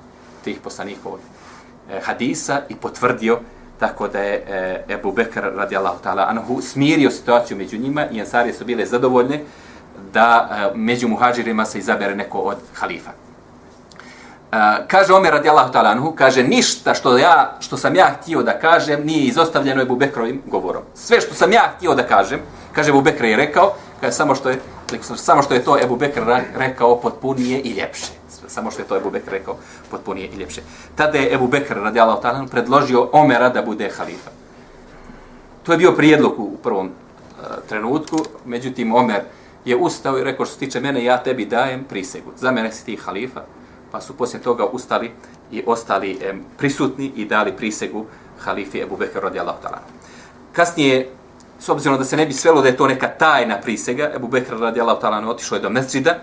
tih 0.44 0.60
poslanikov 0.63 1.13
eh, 1.13 2.00
hadisa 2.03 2.62
i 2.70 2.75
potvrdio 2.75 3.39
tako 3.80 4.08
da 4.08 4.20
je 4.20 4.46
eh, 4.48 4.94
Ebu 4.94 5.12
Bekr 5.12 5.41
radijallahu 5.56 6.03
ta'ala 6.03 6.25
anhu 6.30 6.62
smirio 6.62 7.12
situaciju 7.12 7.58
među 7.58 7.77
njima 7.77 8.06
i 8.12 8.22
Ansarije 8.22 8.53
su 8.53 8.65
bile 8.65 8.86
zadovoljne 8.86 9.44
da 10.13 10.50
eh, 10.51 10.77
među 10.77 11.08
muhađirima 11.08 11.65
se 11.65 11.80
izabere 11.80 12.15
neko 12.15 12.38
od 12.38 12.58
halifa. 12.74 13.12
Uh, 14.51 14.58
kaže 14.88 15.13
Omer 15.13 15.31
radijallahu 15.31 15.74
ta'ala 15.74 15.91
anhu, 15.91 16.12
kaže 16.12 16.43
ništa 16.43 16.93
što 16.93 17.17
ja 17.17 17.58
što 17.60 17.77
sam 17.77 17.96
ja 17.96 18.15
htio 18.22 18.43
da 18.43 18.60
kažem 18.60 19.05
nije 19.05 19.24
izostavljeno 19.24 19.81
Ebu 19.81 19.96
Bekrovim 19.96 20.41
govorom. 20.46 20.84
Sve 20.93 21.22
što 21.22 21.34
sam 21.34 21.51
ja 21.51 21.74
htio 21.77 21.96
da 21.96 22.03
kažem, 22.03 22.39
Kaže 22.72 22.89
Ebu 22.89 23.01
Bekr 23.01 23.25
je 23.25 23.36
rekao, 23.36 23.74
kaže 24.01 24.15
samo 24.15 24.36
što 24.36 24.50
je, 24.50 24.60
samo 25.01 25.41
što 25.41 25.53
je 25.53 25.63
to 25.63 25.77
Ebu 25.84 25.96
Bekr 25.96 26.22
rekao 26.55 27.00
potpunije 27.00 27.60
i 27.60 27.70
ljepše. 27.72 28.12
Samo 28.48 28.72
što 28.72 28.81
je 28.81 28.88
to 28.88 28.98
Ebu 28.98 29.12
Bekr 29.12 29.31
rekao 29.31 29.55
potpunije 29.91 30.27
i 30.27 30.36
ljepše. 30.36 30.62
Tada 30.96 31.17
je 31.17 31.34
Ebu 31.34 31.48
Bekr 31.48 31.77
radijallahu 31.77 32.22
ta'ala 32.22 32.48
predložio 32.48 33.10
Omera 33.12 33.50
da 33.50 33.62
bude 33.62 33.89
halifa. 33.98 34.31
To 35.63 35.72
je 35.72 35.77
bio 35.77 35.91
prijedlog 35.91 36.39
u 36.39 36.58
prvom 36.63 36.88
uh, 36.88 37.46
trenutku, 37.70 38.17
međutim 38.46 38.96
Omer 38.96 39.22
je 39.65 39.75
ustao 39.75 40.17
i 40.17 40.24
rekao 40.24 40.46
što 40.46 40.53
se 40.53 40.60
tiče 40.60 40.79
mene, 40.79 41.03
ja 41.03 41.17
tebi 41.24 41.46
dajem 41.46 41.84
prisegu. 41.84 42.31
Za 42.38 42.51
mene 42.51 42.72
si 42.72 42.86
ti 42.86 42.96
halifa. 42.96 43.41
Pa 43.92 44.02
su 44.02 44.18
poslije 44.18 44.44
toga 44.44 44.66
ustali 44.66 45.12
i 45.52 45.64
ostali 45.66 46.12
e, 46.22 46.34
prisutni 46.58 47.12
i 47.16 47.26
dali 47.26 47.52
prisegu 47.58 48.06
halifi 48.40 48.82
Ebu 48.82 48.98
Bekr 48.98 49.20
radijallahu 49.20 49.58
ta'ala. 49.64 49.80
Kasnije 50.54 51.10
s 51.62 51.70
obzirom 51.70 51.98
da 51.98 52.04
se 52.04 52.18
ne 52.18 52.26
bi 52.26 52.34
svelo 52.34 52.62
da 52.62 52.68
je 52.68 52.78
to 52.78 52.88
neka 52.88 53.08
tajna 53.08 53.58
prisega, 53.62 54.12
Ebu 54.16 54.28
Bekr 54.28 54.58
radi 54.60 54.80
ta'ala 54.80 55.28
otišao 55.28 55.56
je 55.56 55.62
do 55.62 55.70
mesđida 55.70 56.16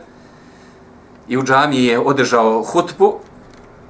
i 1.29 1.37
u 1.37 1.43
džamiji 1.43 1.85
je 1.85 1.99
održao 1.99 2.63
hutbu 2.63 3.15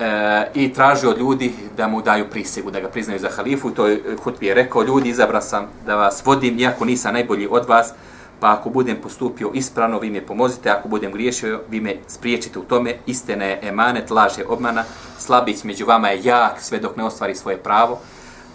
e, 0.01 0.51
i 0.55 0.73
tražio 0.73 1.11
od 1.11 1.19
ljudi 1.19 1.53
da 1.77 1.89
mu 1.89 2.03
daju 2.03 2.31
prisegu, 2.31 2.71
da 2.71 2.81
ga 2.81 2.89
priznaju 2.89 3.21
za 3.21 3.29
halifu. 3.37 3.71
To 3.71 3.87
je, 3.87 4.17
hutbi 4.25 4.47
je 4.47 4.55
rekao, 4.55 4.83
ljudi, 4.83 5.09
izabran 5.09 5.43
sam 5.43 5.67
da 5.87 5.97
vas 5.97 6.23
vodim, 6.27 6.59
iako 6.59 6.85
nisam 6.85 7.15
najbolji 7.15 7.49
od 7.51 7.69
vas, 7.69 7.93
pa 8.41 8.53
ako 8.53 8.71
budem 8.71 8.97
postupio 9.03 9.51
ispravno, 9.55 9.99
vi 9.99 10.11
me 10.11 10.27
pomozite, 10.27 10.71
ako 10.71 10.89
budem 10.89 11.13
griješio, 11.13 11.61
vi 11.71 11.81
me 11.81 11.97
spriječite 12.07 12.59
u 12.59 12.63
tome, 12.63 12.95
istina 13.07 13.45
je 13.45 13.59
emanet, 13.63 14.11
laž 14.11 14.39
je 14.39 14.47
obmana, 14.47 14.85
slabić 15.19 15.65
među 15.65 15.87
vama 15.87 16.09
je 16.09 16.25
jak 16.25 16.61
sve 16.61 16.79
dok 16.79 16.97
ne 16.97 17.05
ostvari 17.05 17.35
svoje 17.35 17.57
pravo, 17.57 17.99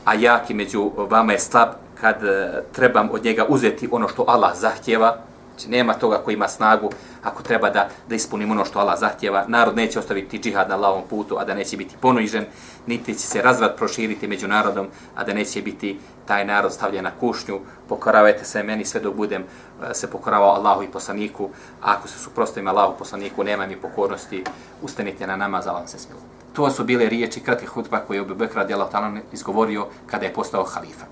a 0.05 0.13
jaki 0.13 0.53
među 0.53 0.91
vama 0.97 1.31
je 1.31 1.39
slab 1.39 1.69
kad 2.01 2.23
eh, 2.23 2.63
trebam 2.71 3.09
od 3.11 3.23
njega 3.23 3.45
uzeti 3.49 3.89
ono 3.91 4.07
što 4.07 4.25
Allah 4.27 4.51
zahtjeva, 4.55 5.17
znači 5.53 5.69
nema 5.69 5.93
toga 5.93 6.17
koji 6.17 6.33
ima 6.33 6.47
snagu, 6.47 6.89
ako 7.23 7.43
treba 7.43 7.69
da, 7.69 7.89
da 8.09 8.15
ispunimo 8.15 8.53
ono 8.53 8.65
što 8.65 8.79
Allah 8.79 8.99
zahtjeva, 8.99 9.45
narod 9.47 9.75
neće 9.75 9.99
ostaviti 9.99 10.39
džihad 10.39 10.69
na 10.69 10.75
lavom 10.75 11.03
putu, 11.09 11.37
a 11.39 11.45
da 11.45 11.53
neće 11.53 11.77
biti 11.77 11.95
ponižen, 12.01 12.45
niti 12.87 13.13
će 13.13 13.27
se 13.27 13.41
razvrat 13.41 13.77
proširiti 13.77 14.27
među 14.27 14.47
narodom, 14.47 14.87
a 15.15 15.23
da 15.23 15.33
neće 15.33 15.61
biti 15.61 15.99
taj 16.25 16.45
narod 16.45 16.73
stavljen 16.73 17.03
na 17.03 17.11
kušnju, 17.19 17.59
pokoravajte 17.89 18.45
se 18.45 18.63
meni 18.63 18.85
sve 18.85 19.01
dok 19.01 19.15
budem 19.15 19.41
e, 19.41 19.93
se 19.93 20.11
pokoravao 20.11 20.55
Allahu 20.55 20.83
i 20.83 20.91
poslaniku, 20.91 21.49
a 21.81 21.93
ako 21.93 22.07
se 22.07 22.19
suprostavim 22.19 22.67
Allahu 22.67 22.97
poslaniku, 22.99 23.43
nema 23.43 23.67
mi 23.67 23.75
pokornosti, 23.75 24.43
ustanite 24.81 25.27
na 25.27 25.35
namaz, 25.35 25.65
vam 25.65 25.87
se 25.87 25.99
smilu. 25.99 26.19
To 26.53 26.71
su 26.71 26.83
bile 26.83 27.09
riječi 27.09 27.39
kratke 27.39 27.65
hutba 27.65 27.99
koje 27.99 28.17
je 28.17 28.21
Abu 28.21 28.35
Bekr 28.35 28.55
radijallahu 28.55 28.91
ta'ala 28.91 29.19
izgovorio 29.31 29.87
kada 30.07 30.25
je 30.25 30.33
postao 30.33 30.63
halifa. 30.63 31.05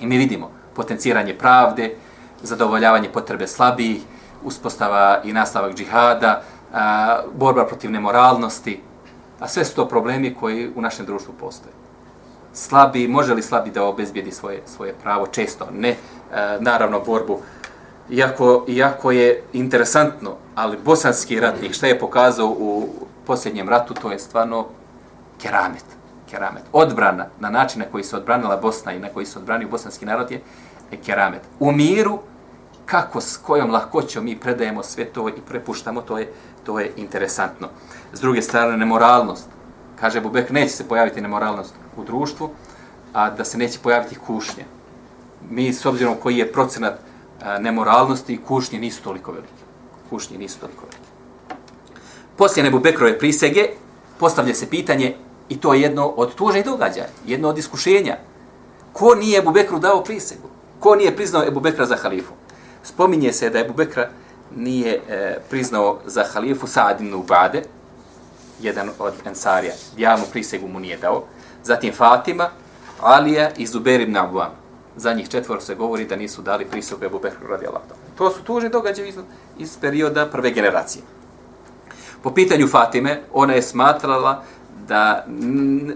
I 0.00 0.06
mi 0.06 0.18
vidimo 0.18 0.50
potenciranje 0.74 1.38
pravde, 1.38 1.96
zadovoljavanje 2.42 3.08
potrebe 3.12 3.46
slabijih, 3.46 4.02
uspostava 4.44 5.20
i 5.24 5.32
nastavak 5.32 5.74
džihada, 5.74 6.42
a, 6.72 7.18
borba 7.34 7.66
protiv 7.66 7.90
nemoralnosti, 7.90 8.80
a 9.40 9.48
sve 9.48 9.64
su 9.64 9.74
to 9.74 9.88
problemi 9.88 10.34
koji 10.34 10.70
u 10.76 10.80
našem 10.80 11.06
društvu 11.06 11.34
postoje. 11.40 11.72
Slabi, 12.52 13.08
može 13.08 13.34
li 13.34 13.42
slabi 13.42 13.70
da 13.70 13.84
obezbijedi 13.84 14.30
svoje, 14.30 14.62
svoje 14.66 14.94
pravo? 15.02 15.26
Često 15.26 15.68
ne. 15.72 15.96
A, 16.34 16.56
naravno, 16.60 17.00
borbu, 17.00 17.38
iako, 18.10 18.64
iako 18.68 19.10
je 19.10 19.42
interesantno, 19.52 20.36
ali 20.54 20.78
bosanski 20.84 21.40
ratnik, 21.40 21.72
šta 21.72 21.86
je 21.86 21.98
pokazao 21.98 22.48
u 22.48 22.88
posljednjem 23.26 23.68
ratu, 23.68 23.94
to 23.94 24.12
je 24.12 24.18
stvarno 24.18 24.66
keramet. 25.42 25.84
keramet. 26.30 26.62
Odbrana 26.72 27.26
na 27.40 27.50
način 27.50 27.80
na 27.80 27.86
koji 27.92 28.04
se 28.04 28.16
odbranila 28.16 28.56
Bosna 28.56 28.92
i 28.92 28.98
na 28.98 29.08
koji 29.08 29.26
se 29.26 29.38
odbranio 29.38 29.68
bosanski 29.68 30.06
narod 30.06 30.30
je 30.30 30.40
keramet. 31.06 31.40
U 31.60 31.72
miru, 31.72 32.18
kako 32.86 33.20
s 33.20 33.36
kojom 33.36 33.70
lahkoćom 33.70 34.24
mi 34.24 34.40
predajemo 34.40 34.82
sve 34.82 35.04
to 35.04 35.28
i 35.28 35.40
prepuštamo, 35.48 36.00
to 36.00 36.18
je, 36.18 36.32
to 36.64 36.80
je 36.80 36.92
interesantno. 36.96 37.68
S 38.12 38.20
druge 38.20 38.42
strane, 38.42 38.76
nemoralnost. 38.76 39.48
Kaže 40.00 40.20
Bubek, 40.20 40.50
neće 40.50 40.72
se 40.74 40.88
pojaviti 40.88 41.20
nemoralnost 41.20 41.74
u 41.96 42.04
društvu, 42.04 42.50
a 43.12 43.30
da 43.30 43.44
se 43.44 43.58
neće 43.58 43.78
pojaviti 43.82 44.18
kušnje. 44.26 44.64
Mi, 45.50 45.72
s 45.72 45.86
obzirom 45.86 46.14
koji 46.22 46.36
je 46.36 46.52
procenat 46.52 46.94
e, 46.94 47.58
nemoralnosti, 47.60 48.40
kušnje 48.46 48.78
nisu 48.78 49.02
toliko 49.02 49.32
velike. 49.32 49.62
Kušnje 50.10 50.38
nisu 50.38 50.60
toliko 50.60 50.80
velike. 50.80 51.12
Poslije 52.36 52.64
Nebu 52.64 52.78
Bekrove 52.78 53.18
prisege, 53.18 53.68
postavlja 54.18 54.54
se 54.54 54.70
pitanje, 54.70 55.14
i 55.48 55.56
to 55.56 55.74
je 55.74 55.80
jedno 55.80 56.06
od 56.06 56.34
tužnih 56.34 56.64
događaja, 56.64 57.06
jedno 57.26 57.48
od 57.48 57.58
iskušenja. 57.58 58.16
Ko 58.92 59.14
nije 59.14 59.38
Ebu 59.38 59.50
Bekru 59.50 59.78
dao 59.78 60.04
prisegu? 60.04 60.48
Ko 60.80 60.94
nije 60.94 61.16
priznao 61.16 61.46
Ebu 61.46 61.60
Bekra 61.60 61.86
za 61.86 61.96
halifu? 61.96 62.32
Spominje 62.82 63.32
se 63.32 63.50
da 63.50 63.58
je 63.58 63.68
Bubekra 63.68 64.08
nije 64.56 65.00
e, 65.08 65.38
priznao 65.50 65.98
za 66.06 66.24
halifu 66.32 66.66
Sa'ad 66.66 67.00
ibn 67.00 67.14
Ubade, 67.14 67.62
jedan 68.60 68.90
od 68.98 69.14
ensarija, 69.26 69.72
javnu 69.96 70.24
prisegu 70.32 70.68
mu 70.68 70.80
nije 70.80 70.96
dao. 70.96 71.24
Zatim 71.64 71.94
Fatima, 71.94 72.50
Alija 73.00 73.50
i 73.56 73.66
Zubair 73.66 74.00
ibn 74.00 74.16
Abuam. 74.16 74.50
Za 74.96 75.12
njih 75.12 75.28
četvor 75.28 75.62
se 75.62 75.74
govori 75.74 76.04
da 76.04 76.16
nisu 76.16 76.42
dali 76.42 76.64
prisegu 76.64 77.04
Ebu 77.04 77.18
Bekru 77.18 77.48
radi 77.48 77.66
Allah. 77.66 77.82
To 78.18 78.30
su 78.30 78.42
tužni 78.42 78.68
događaje 78.68 79.08
iz, 79.08 79.14
iz 79.58 79.76
perioda 79.80 80.26
prve 80.26 80.50
generacije. 80.50 81.02
Po 82.22 82.30
pitanju 82.30 82.68
Fatime, 82.68 83.22
ona 83.32 83.52
je 83.52 83.62
smatrala 83.62 84.42
da 84.88 85.24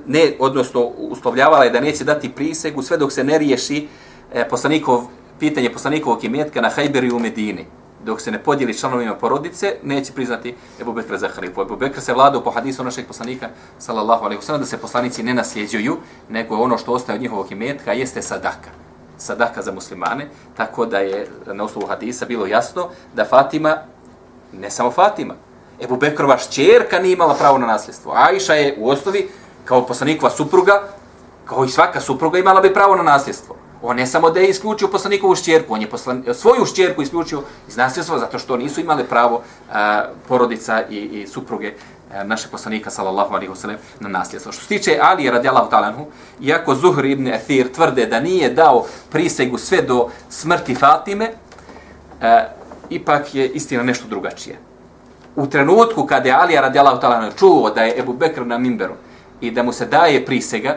ne, 0.07 0.33
odnosno 0.39 0.81
uslovljavala 0.87 1.65
je 1.65 1.71
da 1.71 1.81
neće 1.81 2.05
dati 2.05 2.33
prisegu 2.33 2.83
sve 2.83 2.97
dok 2.97 3.13
se 3.13 3.25
ne 3.25 3.39
riješi 3.39 3.89
e, 4.35 4.49
poslanikov 4.49 5.05
pitanje 5.39 5.73
poslanikovog 5.73 6.25
imetka 6.25 6.61
na 6.61 6.69
Hajberi 6.69 7.11
u 7.11 7.19
Medini, 7.19 7.67
dok 8.05 8.21
se 8.21 8.31
ne 8.31 8.43
podijeli 8.43 8.79
članovima 8.79 9.15
porodice, 9.15 9.77
neće 9.83 10.13
priznati 10.13 10.55
Ebu 10.81 10.93
Bekra 10.93 11.19
za 11.19 11.29
halifu. 11.29 11.63
Ebu 11.63 11.77
Bekra 11.77 12.01
se 12.01 12.15
vladao 12.15 12.41
po 12.41 12.51
hadisu 12.51 12.85
našeg 12.85 13.07
poslanika, 13.07 13.49
sallallahu 13.79 14.25
alaihi 14.25 14.43
wasallam, 14.43 14.59
da 14.59 14.67
se 14.67 14.79
poslanici 14.79 15.23
ne 15.23 15.35
nasljeđuju, 15.35 15.97
nego 16.29 16.57
ono 16.57 16.79
što 16.79 16.93
ostaje 16.93 17.17
od 17.17 17.23
njihovog 17.23 17.53
imetka 17.53 17.93
jeste 17.93 18.23
sadaka. 18.23 18.71
Sadaka 19.19 19.63
za 19.63 19.73
muslimane, 19.73 20.29
tako 20.57 20.87
da 20.87 20.99
je 20.99 21.29
na 21.47 21.65
osnovu 21.65 21.87
hadisa 21.87 22.27
bilo 22.27 22.47
jasno 22.47 22.89
da 23.15 23.25
Fatima, 23.25 23.77
ne 24.53 24.71
samo 24.71 24.91
Fatima, 24.91 25.35
Ebu 25.81 25.97
Bekrova 25.97 26.39
šćerka 26.39 26.99
nije 26.99 27.13
imala 27.13 27.35
pravo 27.35 27.59
na 27.59 27.67
nasljedstvo. 27.67 28.13
Ajša 28.17 28.55
je 28.55 28.77
u 28.79 28.91
osnovi, 28.91 29.29
kao 29.65 29.87
poslanikova 29.87 30.31
supruga, 30.31 30.83
kao 31.45 31.65
i 31.65 31.69
svaka 31.69 32.01
supruga, 32.01 32.39
imala 32.39 32.61
bi 32.61 32.75
pravo 32.75 32.97
na 32.97 33.03
nasljedstvo. 33.03 33.57
On 33.83 33.97
ne 33.97 34.07
samo 34.07 34.31
da 34.31 34.41
je 34.41 34.49
isključio 34.49 34.89
poslanikovu 34.89 35.35
šćerku, 35.35 35.75
on 35.75 35.81
je 35.81 35.91
poslan, 35.91 36.25
svoju 36.35 36.67
šćerku 36.67 37.03
isključio 37.03 37.43
iz 37.69 37.77
nasljedstva 37.77 38.19
zato 38.19 38.39
što 38.39 38.57
nisu 38.57 38.81
imali 38.81 39.05
pravo 39.05 39.43
a, 39.73 40.05
porodica 40.29 40.83
i, 40.91 40.97
i 40.97 41.27
supruge 41.27 41.73
a, 42.13 42.25
naše 42.25 42.49
poslanika 42.49 42.91
sallallahu 42.91 43.35
alaihi 43.35 43.53
wasallam 43.53 43.77
na 44.01 44.09
nasljedstvo. 44.09 44.53
Što 44.53 44.63
se 44.63 44.69
tiče 44.69 44.99
Ali 45.03 45.31
radijallahu 45.31 45.71
talanhu, 45.71 46.07
iako 46.41 46.75
Zuhr 46.75 47.05
ibn 47.05 47.33
Athir 47.33 47.73
tvrde 47.73 48.07
da 48.07 48.21
nije 48.21 48.51
dao 48.51 48.87
prisegu 49.11 49.59
sve 49.59 49.83
do 49.83 50.09
smrti 50.29 50.75
Fatime, 50.75 51.31
a, 52.23 52.45
ipak 52.91 53.35
je 53.35 53.49
istina 53.49 53.83
nešto 53.83 54.09
drugačije. 54.09 54.59
U 55.37 55.47
trenutku 55.47 56.07
kada 56.07 56.29
je 56.29 56.35
Ali 56.35 56.55
radijallahu 56.55 57.01
talanhu 57.01 57.37
čuo 57.39 57.71
da 57.71 57.83
je 57.83 57.99
Ebu 57.99 58.13
Bekr 58.13 58.47
na 58.47 58.59
mimberu 58.59 58.95
i 59.41 59.51
da 59.51 59.63
mu 59.63 59.73
se 59.73 59.87
daje 59.87 60.27
prisega, 60.27 60.77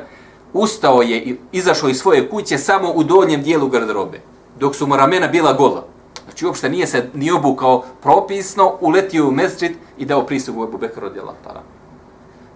ustao 0.53 1.01
je 1.01 1.17
i 1.17 1.35
izašao 1.51 1.89
iz 1.89 1.97
svoje 1.97 2.29
kuće 2.29 2.57
samo 2.57 2.91
u 2.91 3.03
donjem 3.03 3.41
dijelu 3.41 3.67
garderobe, 3.67 4.21
dok 4.59 4.75
su 4.75 4.87
mu 4.87 4.97
ramena 4.97 5.27
bila 5.27 5.53
gola. 5.53 5.85
Znači 6.23 6.45
uopšte 6.45 6.69
nije 6.69 6.87
se 6.87 7.09
ni 7.13 7.31
obukao 7.31 7.83
propisno, 8.01 8.73
uletio 8.81 9.27
u 9.27 9.31
mesdžid 9.31 9.71
i 9.97 10.05
dao 10.05 10.25
prisegu 10.25 10.63
Ebu 10.63 10.77
Bekr 10.77 11.03
od 11.05 11.15
Jelatara. 11.15 11.61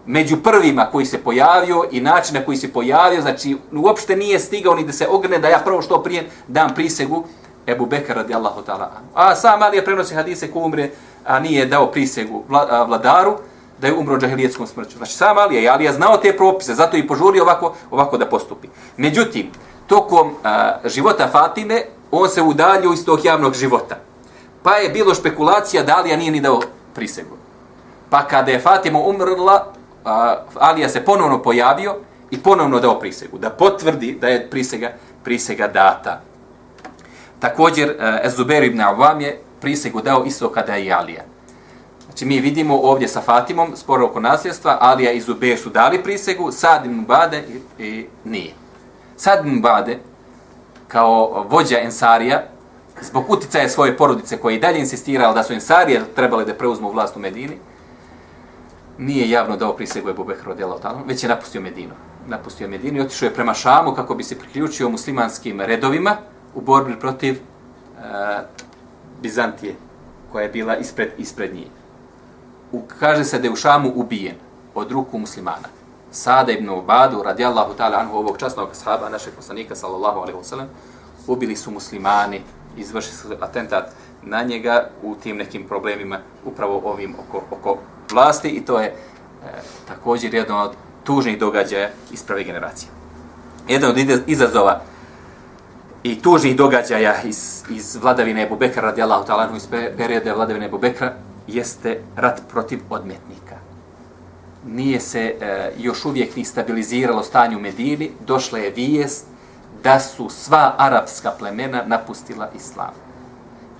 Među 0.06 0.38
prvima 0.44 0.86
koji 0.92 1.06
se 1.06 1.24
pojavio 1.24 1.84
i 1.92 2.02
način 2.02 2.36
na 2.36 2.46
koji 2.46 2.58
se 2.58 2.74
pojavio, 2.74 3.22
znači 3.22 3.58
uopšte 3.72 4.16
nije 4.16 4.40
stigao 4.40 4.76
ni 4.76 4.84
da 4.84 4.92
se 4.92 5.08
ogrne 5.08 5.40
da 5.40 5.48
ja 5.48 5.60
prvo 5.66 5.82
što 5.82 6.04
prije 6.04 6.30
dam 6.48 6.74
prisegu 6.76 7.24
Ebu 7.68 7.86
Bekr 7.86 8.16
radi 8.16 8.34
Allahu 8.34 8.62
ta'ala. 8.68 8.88
A 9.14 9.36
sam 9.36 9.64
Ali 9.64 9.78
je 9.78 9.86
prenosi 9.86 10.16
hadise 10.16 10.52
ko 10.52 10.60
umre, 10.60 10.90
a 11.26 11.40
nije 11.40 11.66
dao 11.66 11.92
prisegu 11.92 12.44
vladaru, 12.88 13.38
da 13.84 13.88
je 13.88 13.94
umro 13.94 14.18
džahilijetskom 14.18 14.68
smrću. 14.68 14.98
Znači 14.98 15.14
sam 15.14 15.38
Alija, 15.38 15.62
i 15.62 15.68
Alija 15.68 15.94
znao 15.94 16.18
te 16.18 16.38
propise, 16.38 16.74
zato 16.74 16.98
i 16.98 17.08
požurio 17.08 17.44
ovako, 17.44 17.76
ovako 17.92 18.18
da 18.18 18.26
postupi. 18.26 18.68
Međutim, 18.98 19.52
tokom 19.88 20.32
a, 20.44 20.78
života 20.86 21.28
Fatime, 21.28 21.82
on 22.12 22.30
se 22.30 22.42
udaljio 22.42 22.94
iz 22.94 23.06
tog 23.06 23.26
javnog 23.26 23.54
života. 23.54 23.96
Pa 24.64 24.76
je 24.76 24.90
bilo 24.90 25.14
špekulacija 25.14 25.84
da 25.84 25.98
Alija 25.98 26.18
nije 26.18 26.32
ni 26.32 26.40
dao 26.40 26.62
prisegu. 26.96 27.36
Pa 28.10 28.24
kada 28.28 28.52
je 28.52 28.60
Fatima 28.60 29.00
umrla, 29.00 29.74
a, 30.06 30.36
Alija 30.56 30.90
se 30.90 31.06
ponovno 31.06 31.42
pojavio 31.42 31.96
i 32.32 32.40
ponovno 32.40 32.80
dao 32.80 33.00
prisegu. 33.00 33.38
Da 33.38 33.50
potvrdi 33.50 34.18
da 34.22 34.28
je 34.28 34.50
prisega, 34.50 34.94
prisega 35.24 35.68
data. 35.68 36.22
Također, 37.40 37.96
Ezuber 38.24 38.64
ibn 38.64 38.82
Avam 38.82 39.22
je 39.22 39.42
prisegu 39.62 40.02
dao 40.02 40.24
isto 40.26 40.50
kada 40.50 40.76
je 40.76 40.94
Alija. 40.94 41.33
Znači 42.14 42.26
mi 42.26 42.40
vidimo 42.40 42.80
ovdje 42.84 43.08
sa 43.08 43.22
Fatimom 43.22 43.76
sporo 43.76 44.06
oko 44.06 44.20
nasljedstva, 44.20 44.78
Alija 44.82 45.12
i 45.12 45.22
Zubair 45.22 45.60
su 45.60 45.70
dali 45.70 46.04
prisegu, 46.04 46.52
Sad 46.52 46.86
ibn 46.86 47.06
Bade 47.06 47.44
i, 47.80 47.84
i 47.84 48.08
nije. 48.24 48.54
Sad 49.18 49.46
ibn 49.46 49.62
Bade, 49.62 50.00
kao 50.88 51.46
vođa 51.50 51.80
Ensarija, 51.80 52.44
zbog 53.02 53.26
uticaja 53.30 53.70
svoje 53.70 53.98
porodice 53.98 54.38
koje 54.38 54.56
i 54.56 54.60
dalje 54.60 54.80
insistirala 54.80 55.34
da 55.34 55.44
su 55.44 55.54
Ensarije 55.54 56.02
trebali 56.16 56.46
da 56.46 56.54
preuzmu 56.54 56.92
vlast 56.92 57.18
u 57.18 57.20
Medini, 57.20 57.58
nije 58.98 59.30
javno 59.30 59.58
dao 59.58 59.74
prisegu 59.76 60.10
Ebu 60.10 60.24
Bekr 60.24 60.50
od 60.50 60.60
već 61.06 61.24
je 61.24 61.30
napustio 61.30 61.62
Medinu. 61.62 61.94
Napustio 62.28 62.68
Medinu 62.68 62.98
i 62.98 63.02
otišao 63.02 63.28
je 63.28 63.34
prema 63.34 63.54
Šamu 63.54 63.96
kako 63.96 64.16
bi 64.16 64.24
se 64.24 64.40
priključio 64.40 64.90
muslimanskim 64.90 65.62
redovima 65.62 66.18
u 66.56 66.62
borbi 66.62 67.00
protiv 67.00 67.34
uh, 67.34 68.04
Bizantije 69.22 69.76
koja 70.32 70.44
je 70.44 70.50
bila 70.50 70.78
ispred, 70.78 71.10
ispred 71.18 71.56
njih 71.56 71.68
u, 72.74 72.82
kaže 73.00 73.24
se 73.24 73.40
da 73.40 73.48
je 73.48 73.52
u 73.54 73.56
Šamu 73.56 73.92
ubijen 73.96 74.36
od 74.76 74.92
ruku 74.92 75.18
muslimana. 75.18 75.70
Sada 76.12 76.52
ibn 76.52 76.70
Ubadu, 76.70 77.24
radijallahu 77.24 77.74
ta'ala 77.78 78.00
anhu, 78.00 78.18
ovog 78.18 78.38
časnog 78.38 78.70
sahaba, 78.74 79.10
našeg 79.10 79.34
poslanika, 79.34 79.76
sallallahu 79.76 80.20
alaihi 80.20 80.40
wasallam, 80.40 80.66
ubili 81.28 81.56
su 81.56 81.72
muslimani, 81.72 82.42
izvršili 82.78 83.16
su 83.16 83.28
atentat 83.42 83.90
na 84.24 84.44
njega 84.44 84.90
u 85.04 85.16
tim 85.16 85.38
nekim 85.38 85.68
problemima, 85.68 86.20
upravo 86.46 86.82
ovim 86.86 87.16
oko, 87.20 87.44
oko 87.52 87.78
vlasti 88.12 88.50
i 88.50 88.66
to 88.66 88.80
je 88.80 88.88
e, 88.88 88.96
također 89.88 90.34
jedan 90.34 90.58
od 90.58 90.72
tužnih 91.04 91.40
događaja 91.40 91.90
iz 92.12 92.24
prve 92.24 92.44
generacije. 92.44 92.90
Jedan 93.68 93.90
od 93.90 93.98
izazova 94.28 94.82
i 96.04 96.22
tužnih 96.22 96.56
događaja 96.56 97.22
iz, 97.22 97.64
iz 97.70 97.96
vladavine 97.96 98.44
Ebu 98.44 98.56
Bekra, 98.56 98.82
radijallahu 98.82 99.28
ta'ala 99.28 99.44
anhu, 99.44 99.56
iz 99.56 99.68
perioda 99.98 100.34
vladavine 100.34 100.66
Ebu 100.66 100.78
Bekra, 100.78 101.14
jeste 101.48 102.02
rat 102.16 102.42
protiv 102.52 102.80
odmetnika. 102.90 103.56
Nije 104.68 105.00
se 105.00 105.20
e, 105.20 105.72
još 105.78 106.06
uvijek 106.06 106.36
ni 106.36 106.46
stabiliziralo 106.46 107.24
stanje 107.24 107.58
u 107.58 107.60
Medini, 107.60 108.12
došla 108.28 108.60
je 108.60 108.70
vijest 108.70 109.26
da 109.84 110.00
su 110.00 110.30
sva 110.30 110.76
arapska 110.78 111.32
plemena 111.40 111.84
napustila 111.88 112.50
islam. 112.56 112.94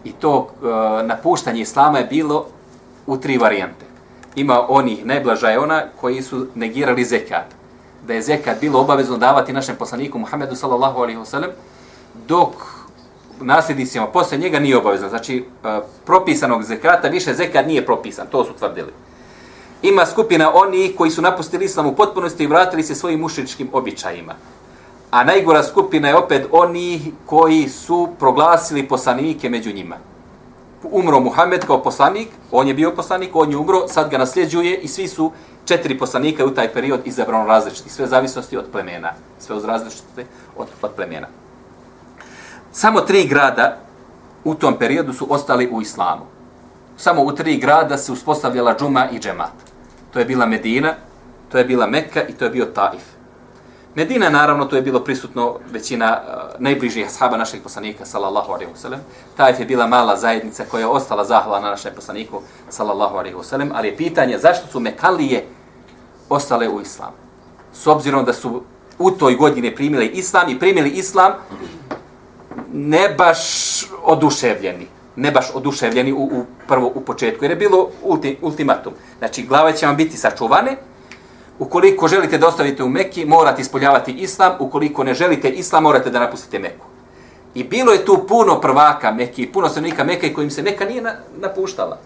I 0.04 0.12
to 0.12 0.48
e, 0.50 1.04
napuštanje 1.04 1.62
islama 1.62 1.98
je 1.98 2.06
bilo 2.06 2.46
u 3.08 3.18
tri 3.18 3.38
varijante. 3.38 3.86
Ima 4.36 4.66
onih, 4.70 5.06
najblaža 5.06 5.50
je 5.50 5.60
ona, 5.60 5.84
koji 6.02 6.22
su 6.22 6.48
negirali 6.56 7.06
zekat. 7.06 7.46
Da 8.08 8.14
je 8.14 8.22
zekat 8.22 8.62
bilo 8.62 8.80
obavezno 8.80 9.18
davati 9.18 9.54
našem 9.54 9.76
poslaniku 9.76 10.20
Muhammedu 10.20 10.56
sallallahu 10.56 11.00
alaihi 11.00 11.20
wasallam, 11.20 11.50
dok 12.28 12.54
nasljednicima 13.42 14.08
posle 14.08 14.38
njega 14.38 14.60
nije 14.60 14.78
obavezan. 14.78 15.10
Znači, 15.10 15.46
e, 15.64 15.80
propisanog 16.06 16.64
zekata, 16.64 17.08
više 17.08 17.34
zekat 17.34 17.68
nije 17.68 17.86
propisan, 17.86 18.28
to 18.32 18.46
su 18.46 18.54
tvrdili. 18.60 18.92
ima 19.84 20.06
skupina 20.06 20.52
oni 20.54 20.94
koji 20.98 21.12
su 21.12 21.22
napustili 21.22 21.66
islam 21.66 21.86
u 21.86 21.96
potpunosti 21.96 22.44
i 22.44 22.48
vratili 22.48 22.84
se 22.84 22.96
svojim 22.96 23.20
mušičkim 23.20 23.70
običajima. 23.74 24.34
A 25.12 25.24
najgora 25.24 25.64
skupina 25.64 26.08
je 26.08 26.16
opet 26.16 26.48
oni 26.52 27.12
koji 27.26 27.70
su 27.70 28.10
proglasili 28.20 28.88
poslanike 28.88 29.50
među 29.50 29.74
njima. 29.74 29.96
Umro 30.84 31.20
Muhammed 31.20 31.66
kao 31.66 31.84
poslanik, 31.84 32.28
on 32.52 32.68
je 32.68 32.74
bio 32.74 32.92
poslanik, 32.92 33.30
on 33.34 33.52
je 33.52 33.58
umro, 33.58 33.88
sad 33.88 34.10
ga 34.10 34.18
nasljeđuje 34.18 34.78
i 34.78 34.88
svi 34.88 35.08
su 35.08 35.32
četiri 35.66 35.98
poslanika 35.98 36.46
u 36.46 36.50
taj 36.50 36.74
period 36.74 37.00
izabrano 37.06 37.46
različiti, 37.46 37.90
sve 37.90 38.08
zavisnosti 38.08 38.58
od 38.58 38.66
plemena, 38.72 39.14
sve 39.40 39.56
uz 39.56 39.66
različitosti 39.66 40.26
od, 40.58 40.68
od 40.82 40.92
plemena. 40.96 41.28
Samo 42.76 43.02
tri 43.02 43.28
grada 43.28 43.78
u 44.44 44.56
tom 44.56 44.78
periodu 44.78 45.14
su 45.14 45.28
ostali 45.30 45.70
u 45.72 45.82
islamu. 45.82 46.26
Samo 46.98 47.22
u 47.24 47.32
tri 47.32 47.58
grada 47.58 47.98
se 47.98 48.12
uspostavljala 48.12 48.76
džuma 48.80 49.10
i 49.10 49.20
džemat. 49.20 49.54
To 50.14 50.20
je 50.20 50.26
bila 50.26 50.46
Medina, 50.46 50.94
to 51.52 51.58
je 51.58 51.66
bila 51.66 51.88
Mekka 51.88 52.24
i 52.24 52.34
to 52.34 52.46
je 52.46 52.52
bio 52.52 52.66
Taif. 52.66 53.02
Medina, 53.96 54.30
naravno, 54.30 54.66
to 54.66 54.76
je 54.76 54.82
bilo 54.82 55.00
prisutno 55.00 55.56
većina 55.72 56.22
uh, 56.22 56.62
najbližih 56.62 57.08
ashaba 57.08 57.38
našeg 57.38 57.64
poslanika, 57.64 58.06
sallallahu 58.06 58.52
alaihi 58.52 58.72
wasallam. 58.74 58.98
Taif 59.38 59.60
je 59.60 59.66
bila 59.66 59.88
mala 59.88 60.18
zajednica 60.18 60.66
koja 60.72 60.80
je 60.80 60.88
ostala 60.88 61.26
zahvala 61.26 61.60
na 61.60 61.70
našem 61.70 61.92
poslaniku, 61.96 62.42
sallallahu 62.70 63.18
alaihi 63.18 63.36
wasallam. 63.36 63.70
Ali 63.74 63.88
je 63.88 63.98
pitanje 63.98 64.38
zašto 64.38 64.68
su 64.68 64.80
Mekalije 64.80 65.46
ostale 66.30 66.70
u 66.70 66.82
islamu? 66.82 67.18
S 67.74 67.88
obzirom 67.88 68.26
da 68.26 68.34
su 68.34 68.64
u 69.00 69.12
toj 69.12 69.36
godini 69.36 69.76
primili 69.76 70.08
islam 70.08 70.50
i 70.50 70.60
primili 70.60 70.90
islam 70.90 71.32
ne 72.74 73.10
baš 73.18 73.40
oduševljeni. 74.04 74.88
Ne 75.16 75.32
baš 75.32 75.52
oduševljeni 75.54 76.14
u, 76.14 76.24
u 76.24 76.46
prvo 76.68 76.92
u 76.96 77.02
početku, 77.02 77.46
jer 77.46 77.52
je 77.52 77.58
bilo 77.58 77.90
ulti, 78.02 78.38
ultimatum. 78.42 78.94
Znači, 79.20 79.44
glave 79.44 79.78
će 79.78 79.86
vam 79.86 79.96
biti 79.96 80.18
sačuvane, 80.18 80.78
Ukoliko 81.60 82.08
želite 82.08 82.38
da 82.38 82.48
ostavite 82.48 82.84
u 82.84 82.90
Mekki, 82.90 83.26
morate 83.26 83.62
ispoljavati 83.62 84.12
islam. 84.12 84.52
Ukoliko 84.60 85.04
ne 85.04 85.14
želite 85.14 85.50
islam, 85.50 85.84
morate 85.84 86.10
da 86.10 86.20
napustite 86.20 86.60
Meku. 86.60 86.86
I 87.56 87.64
bilo 87.64 87.92
je 87.92 88.06
tu 88.06 88.26
puno 88.28 88.62
prvaka 88.62 89.12
Mekki, 89.12 89.48
puno 89.48 89.70
stanovnika 89.70 90.04
Mekke 90.04 90.34
kojim 90.34 90.50
se 90.50 90.62
Meka 90.62 90.86
nije 90.86 91.02
na, 91.02 91.14
napuštala. 91.40 92.00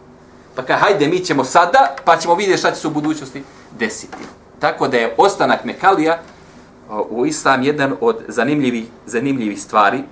Pa 0.55 0.61
ka, 0.61 0.75
hajde, 0.75 1.07
mi 1.07 1.19
ćemo 1.19 1.43
sada, 1.43 1.95
pa 2.05 2.17
ćemo 2.17 2.35
vidjeti 2.35 2.59
šta 2.59 2.71
će 2.71 2.79
se 2.81 2.87
u 2.87 2.91
budućnosti 2.91 3.43
desiti. 3.79 4.17
Tako 4.59 4.87
da 4.87 4.97
je 4.97 5.13
ostanak 5.17 5.65
Mekalija 5.65 6.19
u 7.09 7.25
islam 7.25 7.63
jedan 7.63 7.95
od 8.01 8.23
zanimljivih, 8.27 8.85
zanimljivih 9.05 9.61
stvari, 9.61 10.03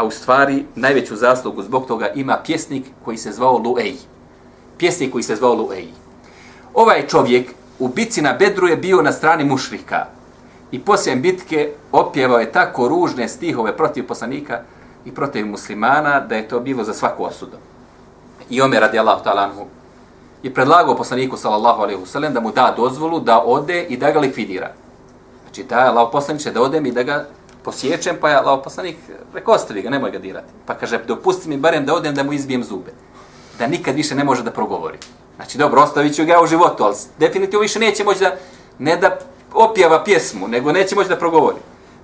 a 0.00 0.04
u 0.04 0.10
stvari 0.10 0.64
najveću 0.74 1.16
zaslugu 1.16 1.62
zbog 1.62 1.86
toga 1.86 2.08
ima 2.14 2.38
pjesnik 2.46 2.84
koji 3.04 3.16
se 3.16 3.32
zvao 3.32 3.58
Luej. 3.58 3.94
Pjesnik 4.78 5.12
koji 5.12 5.22
se 5.22 5.36
zvao 5.36 5.54
Luej. 5.54 5.88
Ovaj 6.74 7.06
čovjek 7.06 7.50
u 7.78 7.88
bitci 7.88 8.22
na 8.22 8.32
Bedru 8.32 8.68
je 8.68 8.76
bio 8.76 9.02
na 9.02 9.12
strani 9.12 9.44
mušrika. 9.44 10.06
I 10.72 10.80
poslije 10.80 11.16
bitke 11.16 11.72
opjevao 11.92 12.38
je 12.38 12.52
tako 12.52 12.88
ružne 12.88 13.28
stihove 13.28 13.76
protiv 13.76 14.06
poslanika 14.06 14.60
i 15.04 15.14
protiv 15.14 15.46
muslimana 15.46 16.20
da 16.20 16.36
je 16.36 16.48
to 16.48 16.60
bilo 16.60 16.84
za 16.84 16.94
svaku 16.94 17.24
osudu. 17.24 17.56
I 18.50 18.62
Omer 18.62 18.80
radi 18.80 18.98
Allah 18.98 19.22
talanhu 19.24 19.66
je 20.42 20.54
predlagao 20.54 20.96
poslaniku 20.96 21.36
sallallahu 21.36 21.82
alaihi 21.82 22.00
wasallam 22.00 22.32
da 22.32 22.40
mu 22.40 22.52
da 22.52 22.74
dozvolu 22.76 23.20
da 23.20 23.42
ode 23.44 23.82
i 23.82 23.96
da 23.96 24.10
ga 24.10 24.20
likvidira. 24.20 24.72
Znači 25.42 25.64
da 25.64 25.80
je 25.80 25.88
Allah 25.88 26.08
poslaniče 26.12 26.50
da 26.50 26.62
odem 26.62 26.86
i 26.86 26.92
da 26.92 27.02
ga 27.02 27.26
posjećem, 27.64 28.16
pa 28.20 28.30
je 28.30 28.36
Allah 28.36 28.60
poslanik 28.64 28.96
rekao 29.34 29.54
ostavi 29.54 29.82
ga, 29.82 29.90
nemoj 29.90 30.10
ga 30.10 30.18
dirati. 30.18 30.52
Pa 30.66 30.74
kaže 30.74 30.98
dopusti 31.06 31.48
mi 31.48 31.56
barem 31.56 31.86
da 31.86 31.94
odem 31.94 32.14
da 32.14 32.22
mu 32.22 32.32
izbijem 32.32 32.64
zube. 32.64 32.92
Da 33.58 33.66
nikad 33.66 33.94
više 33.94 34.14
ne 34.14 34.24
može 34.24 34.42
da 34.42 34.50
progovori. 34.50 34.98
Znači, 35.36 35.58
dobro, 35.58 35.82
ostavit 35.82 36.14
ću 36.14 36.24
ga 36.24 36.40
u 36.42 36.46
životu, 36.46 36.84
ali 36.84 36.96
definitivno 37.18 37.60
više 37.60 37.78
neće 37.78 38.04
moći 38.04 38.20
da, 38.20 38.36
ne 38.78 38.96
da 38.96 39.18
opjeva 39.54 40.04
pjesmu, 40.04 40.48
nego 40.48 40.72
neće 40.72 40.94
moći 40.94 41.08
da 41.08 41.16
progovori. 41.16 41.56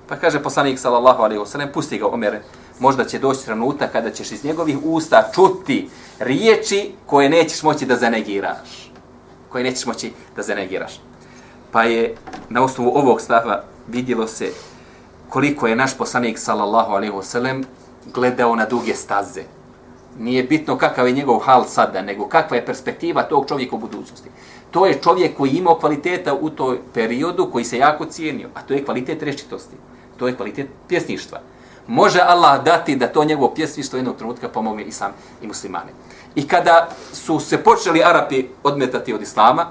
Pa 0.09 0.17
kaže 0.17 0.43
poslanik, 0.43 0.79
sallallahu 0.79 1.23
alaihi 1.23 1.43
wasallam, 1.43 1.73
pusti 1.73 1.99
ga, 1.99 2.07
Omere, 2.07 2.43
možda 2.79 3.05
će 3.05 3.19
doći 3.19 3.45
trenutak 3.45 3.93
kada 3.93 4.11
ćeš 4.11 4.33
iz 4.33 4.45
njegovih 4.45 4.77
usta 4.85 5.31
čuti 5.35 5.89
riječi 6.19 6.93
koje 7.07 7.29
nećeš 7.29 7.63
moći 7.63 7.87
da 7.87 7.97
zanegiraš. 7.97 8.93
Koje 9.49 9.65
nećeš 9.65 9.87
moći 9.87 10.13
da 10.37 10.43
zanegiraš. 10.43 11.01
Pa 11.73 11.83
je 11.83 12.15
na 12.49 12.65
osnovu 12.65 12.91
ovog 12.95 13.21
stava 13.21 13.63
vidjelo 13.89 14.27
se 14.27 14.53
koliko 15.29 15.67
je 15.67 15.77
naš 15.77 15.99
poslanik, 15.99 16.39
sallallahu 16.39 16.93
alaihi 16.93 17.15
wasallam, 17.15 17.65
gledao 18.15 18.57
na 18.57 18.67
duge 18.67 18.95
staze 18.95 19.43
nije 20.19 20.43
bitno 20.43 20.79
kakav 20.79 21.07
je 21.07 21.13
njegov 21.13 21.39
hal 21.39 21.65
sada, 21.65 22.03
nego 22.03 22.29
kakva 22.29 22.57
je 22.57 22.67
perspektiva 22.67 23.23
tog 23.23 23.49
čovjeka 23.49 23.77
u 23.77 23.79
budućnosti. 23.79 24.31
To 24.71 24.87
je 24.87 25.01
čovjek 25.03 25.37
koji 25.37 25.51
imao 25.51 25.75
kvaliteta 25.75 26.35
u 26.35 26.51
toj 26.51 26.79
periodu, 26.95 27.51
koji 27.53 27.65
se 27.65 27.79
jako 27.79 28.05
cijenio, 28.05 28.49
a 28.55 28.63
to 28.63 28.75
je 28.75 28.85
kvalitet 28.85 29.23
rečitosti, 29.23 29.77
to 30.17 30.29
je 30.29 30.37
kvalitet 30.37 30.69
pjesništva. 30.89 31.41
Može 31.87 32.21
Allah 32.21 32.65
dati 32.65 32.97
da 32.97 33.07
to 33.07 33.25
njegovo 33.25 33.55
pjesništvo 33.55 33.97
jednog 33.97 34.17
trenutka 34.17 34.49
pomogne 34.49 34.83
i 34.83 34.93
sam 34.93 35.13
i 35.43 35.47
muslimane. 35.47 35.93
I 36.35 36.49
kada 36.49 36.89
su 37.13 37.41
se 37.41 37.59
počeli 37.59 38.03
Arapi 38.05 38.47
odmetati 38.63 39.15
od 39.15 39.23
Islama, 39.23 39.67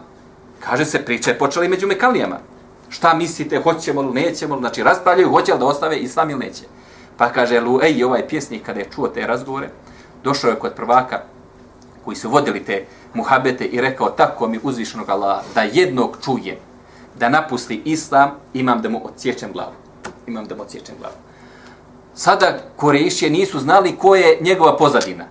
kaže 0.59 0.85
se 0.85 1.05
priče 1.05 1.33
počeli 1.33 1.67
među 1.67 1.87
Mekalijama. 1.87 2.39
Šta 2.95 3.13
mislite, 3.13 3.59
hoćemo 3.59 4.01
li, 4.01 4.13
nećemo, 4.13 4.57
znači 4.57 4.83
raspravljaju, 4.83 5.29
hoće 5.29 5.53
li 5.53 5.59
da 5.59 5.65
ostave 5.65 5.97
Islam 5.97 6.29
ili 6.29 6.39
neće. 6.39 6.63
Pa 7.17 7.29
kaže, 7.29 7.61
ej, 7.83 8.03
ovaj 8.03 8.27
pjesnik 8.27 8.65
kada 8.65 8.79
je 8.79 8.89
čuo 8.95 9.07
te 9.07 9.27
razgovore, 9.27 9.69
došao 10.23 10.49
je 10.49 10.59
kod 10.59 10.73
prvaka 10.75 11.21
koji 12.05 12.15
su 12.15 12.29
vodili 12.29 12.63
te 12.63 12.85
muhabete 13.13 13.65
i 13.65 13.81
rekao 13.81 14.09
tako 14.09 14.47
mi 14.47 14.59
uzvišenog 14.63 15.09
Allaha, 15.09 15.41
da 15.55 15.61
jednog 15.61 16.17
čuje 16.23 16.59
da 17.19 17.29
napusti 17.29 17.81
islam, 17.85 18.31
imam 18.53 18.81
da 18.81 18.89
mu 18.89 19.01
odsjećem 19.05 19.51
glavu. 19.51 19.73
Imam 20.27 20.45
da 20.45 20.55
mu 20.55 20.61
odsjećem 20.61 20.95
glavu. 20.99 21.15
Sada 22.13 22.59
Korejšije 22.75 23.31
nisu 23.31 23.59
znali 23.59 23.95
ko 23.95 24.15
je 24.15 24.37
njegova 24.41 24.77
pozadina. 24.77 25.25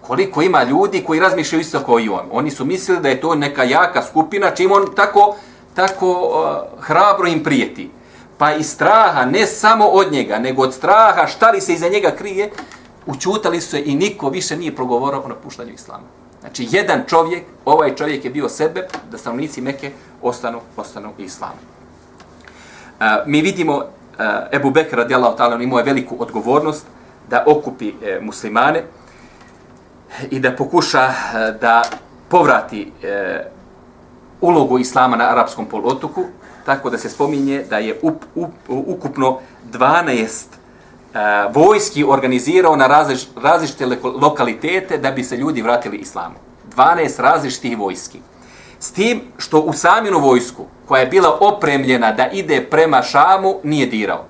Koliko 0.00 0.42
ima 0.42 0.62
ljudi 0.62 1.04
koji 1.06 1.20
razmišljaju 1.20 1.60
isto 1.60 1.80
kao 1.80 2.00
i 2.00 2.08
on. 2.08 2.28
Oni 2.32 2.50
su 2.50 2.64
mislili 2.64 3.00
da 3.00 3.08
je 3.08 3.20
to 3.20 3.34
neka 3.34 3.64
jaka 3.64 4.02
skupina 4.02 4.50
čim 4.50 4.72
on 4.72 4.94
tako, 4.96 5.36
tako 5.76 6.08
uh, 6.10 6.84
hrabro 6.84 7.26
im 7.26 7.42
prijeti. 7.44 7.90
Pa 8.38 8.52
i 8.54 8.62
straha, 8.62 9.24
ne 9.24 9.46
samo 9.46 9.86
od 9.86 10.12
njega, 10.12 10.38
nego 10.38 10.62
od 10.62 10.74
straha 10.74 11.26
šta 11.26 11.50
li 11.50 11.60
se 11.60 11.72
iza 11.72 11.88
njega 11.88 12.10
krije, 12.10 12.50
učutali 13.06 13.60
su 13.60 13.70
se 13.70 13.82
i 13.84 13.94
niko 13.94 14.28
više 14.28 14.56
nije 14.56 14.76
progovorao 14.76 15.22
o 15.24 15.28
napuštanju 15.28 15.72
islama. 15.72 16.04
Znači, 16.40 16.68
jedan 16.70 17.02
čovjek, 17.06 17.42
ovaj 17.64 17.94
čovjek 17.94 18.24
je 18.24 18.30
bio 18.30 18.48
sebe, 18.48 18.88
da 19.10 19.18
stanovnici 19.18 19.60
Meke 19.60 19.90
ostanu, 20.22 20.60
ostanu 20.76 21.12
islamu. 21.18 21.60
Uh, 23.00 23.06
mi 23.26 23.40
vidimo, 23.40 23.76
uh, 23.76 23.84
Ebu 24.52 24.70
Bekr 24.70 24.96
radijallahu 24.96 25.36
ta'ala, 25.38 25.62
imao 25.62 25.78
je 25.78 25.84
veliku 25.84 26.16
odgovornost 26.18 26.86
da 27.28 27.44
okupi 27.46 27.88
uh, 27.88 28.22
muslimane 28.24 28.82
i 30.30 30.40
da 30.40 30.52
pokuša 30.52 31.08
uh, 31.08 31.60
da 31.60 31.82
povrati 32.28 32.92
uh, 33.02 33.55
ulogu 34.40 34.78
islama 34.78 35.16
na 35.16 35.24
arapskom 35.24 35.66
poluotoku, 35.66 36.24
tako 36.66 36.90
da 36.90 36.98
se 36.98 37.10
spominje 37.10 37.64
da 37.70 37.78
je 37.78 37.98
up, 38.02 38.24
up, 38.34 38.50
ukupno 38.68 39.38
12 39.72 40.22
uh, 40.22 41.20
e, 41.20 41.48
vojski 41.54 42.04
organizirao 42.04 42.76
na 42.76 42.86
različ, 42.86 43.26
različite 43.42 43.86
lokalitete 44.04 44.98
da 44.98 45.10
bi 45.10 45.24
se 45.24 45.36
ljudi 45.36 45.62
vratili 45.62 45.96
islamu. 45.96 46.34
12 46.76 47.22
različitih 47.22 47.78
vojski. 47.78 48.20
S 48.80 48.90
tim 48.92 49.20
što 49.38 49.60
u 49.60 49.72
saminu 49.72 50.18
vojsku, 50.18 50.64
koja 50.86 51.00
je 51.00 51.06
bila 51.06 51.38
opremljena 51.40 52.12
da 52.12 52.28
ide 52.28 52.66
prema 52.70 53.02
Šamu, 53.02 53.54
nije 53.62 53.86
dirao. 53.86 54.24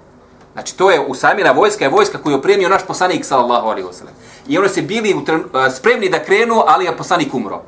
Znači, 0.53 0.77
to 0.77 0.91
je 0.91 1.01
usamina 1.01 1.51
vojska, 1.51 1.85
je 1.85 1.91
vojska 1.91 2.19
koju 2.19 2.33
je 2.33 2.39
opremio 2.39 2.69
naš 2.69 2.87
poslanik, 2.87 3.25
sallallahu 3.25 3.69
alaihi 3.69 3.89
wasallam. 3.89 4.17
I 4.49 4.59
oni 4.59 4.69
se 4.69 4.83
bili 4.83 5.15
uh, 5.15 5.23
spremni 5.77 6.09
da 6.09 6.25
krenu, 6.25 6.63
ali 6.67 6.85
je 6.85 6.97
poslanik 6.97 7.35
umro. 7.35 7.63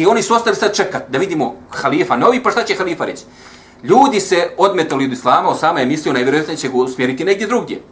I 0.00 0.06
oni 0.06 0.22
su 0.22 0.34
ostali 0.34 0.56
sad 0.56 0.76
čekat 0.76 1.02
da 1.08 1.18
vidimo 1.18 1.54
halifa 1.70 2.16
novi, 2.16 2.42
pa 2.42 2.50
šta 2.50 2.64
će 2.64 2.74
halifa 2.74 3.04
reći? 3.04 3.24
Ljudi 3.82 4.20
se 4.20 4.50
odmetali 4.56 5.04
od 5.04 5.12
islama, 5.12 5.48
Osama 5.48 5.80
je 5.80 5.86
mislio 5.86 6.12
najvjerojatnije 6.12 6.56
će 6.56 6.68
ga 6.68 6.76
usmjeriti 6.76 7.24
negdje 7.24 7.46
drugdje. 7.46 7.82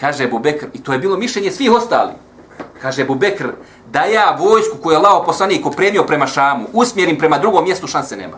Kaže 0.00 0.24
Ebu 0.24 0.38
Bekr, 0.38 0.66
i 0.72 0.82
to 0.82 0.92
je 0.92 0.98
bilo 0.98 1.16
mišljenje 1.16 1.50
svih 1.50 1.72
ostali. 1.72 2.12
Kaže 2.82 3.02
Ebu 3.02 3.14
Bekr, 3.14 3.46
da 3.92 4.04
ja 4.04 4.36
vojsku 4.40 4.76
koju 4.82 4.92
je 4.94 4.98
lao 4.98 5.24
poslanik 5.24 5.66
opremio 5.66 6.02
prema 6.02 6.26
Šamu, 6.26 6.66
usmjerim 6.72 7.18
prema 7.18 7.38
drugom 7.38 7.64
mjestu, 7.64 7.86
šanse 7.86 8.16
nema. 8.16 8.36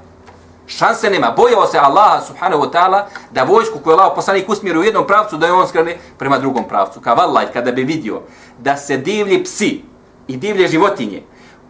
Šanse 0.67 1.11
nema. 1.11 1.35
Bojao 1.37 1.67
se 1.67 1.79
Allaha 1.79 2.21
subhanahu 2.27 2.63
wa 2.63 2.73
ta'ala 2.73 3.03
da 3.31 3.43
vojsku 3.43 3.79
koju 3.79 3.93
je 3.93 3.97
lao 3.97 4.15
poslanik 4.15 4.49
usmjeri 4.49 4.79
u 4.79 4.85
jednom 4.85 5.07
pravcu, 5.07 5.37
da 5.37 5.47
je 5.47 5.53
on 5.53 5.69
skrene 5.69 5.97
prema 6.19 6.39
drugom 6.39 6.69
pravcu. 6.69 7.01
Ka 7.01 7.15
vallaj, 7.15 7.53
kada 7.53 7.73
bi 7.73 7.85
vidio 7.85 8.21
da 8.59 8.77
se 8.77 8.97
divlji 8.97 9.45
psi 9.45 9.83
i 10.29 10.37
divlje 10.37 10.69
životinje 10.69 11.23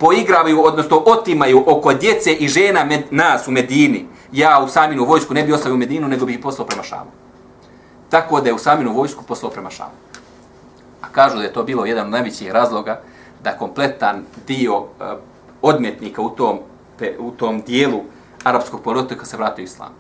poigravaju, 0.02 0.64
odnosno 0.64 1.02
otimaju 1.06 1.64
oko 1.66 1.92
djece 1.94 2.32
i 2.32 2.48
žena 2.48 2.84
med, 2.84 3.02
nas 3.10 3.48
u 3.48 3.50
Medini, 3.50 4.06
ja 4.32 4.60
u 4.64 4.68
saminu 4.68 5.04
vojsku 5.04 5.34
ne 5.34 5.44
bi 5.44 5.52
ostavio 5.52 5.76
Medinu, 5.76 6.08
nego 6.08 6.26
bi 6.26 6.32
ih 6.32 6.40
poslao 6.42 6.66
prema 6.66 6.82
Šamu. 6.82 7.10
Tako 8.10 8.40
da 8.40 8.48
je 8.48 8.54
u 8.54 8.58
saminu 8.58 8.92
vojsku 8.92 9.24
poslao 9.24 9.52
prema 9.52 9.70
Šamu. 9.70 9.94
A 11.02 11.06
kažu 11.12 11.36
da 11.36 11.42
je 11.42 11.52
to 11.52 11.62
bilo 11.62 11.84
jedan 11.86 12.06
od 12.06 12.10
najvećih 12.10 12.50
razloga 12.50 13.00
da 13.44 13.58
kompletan 13.58 14.24
dio 14.46 14.78
uh, 14.78 14.86
odmetnika 15.62 16.22
u 16.22 16.30
tom 16.30 16.58
u 17.18 17.30
tom 17.30 17.60
dijelu 17.60 18.00
arapskog 18.44 18.82
polotoka 18.82 19.24
se 19.24 19.36
vratio 19.36 19.62
islam. 19.62 19.94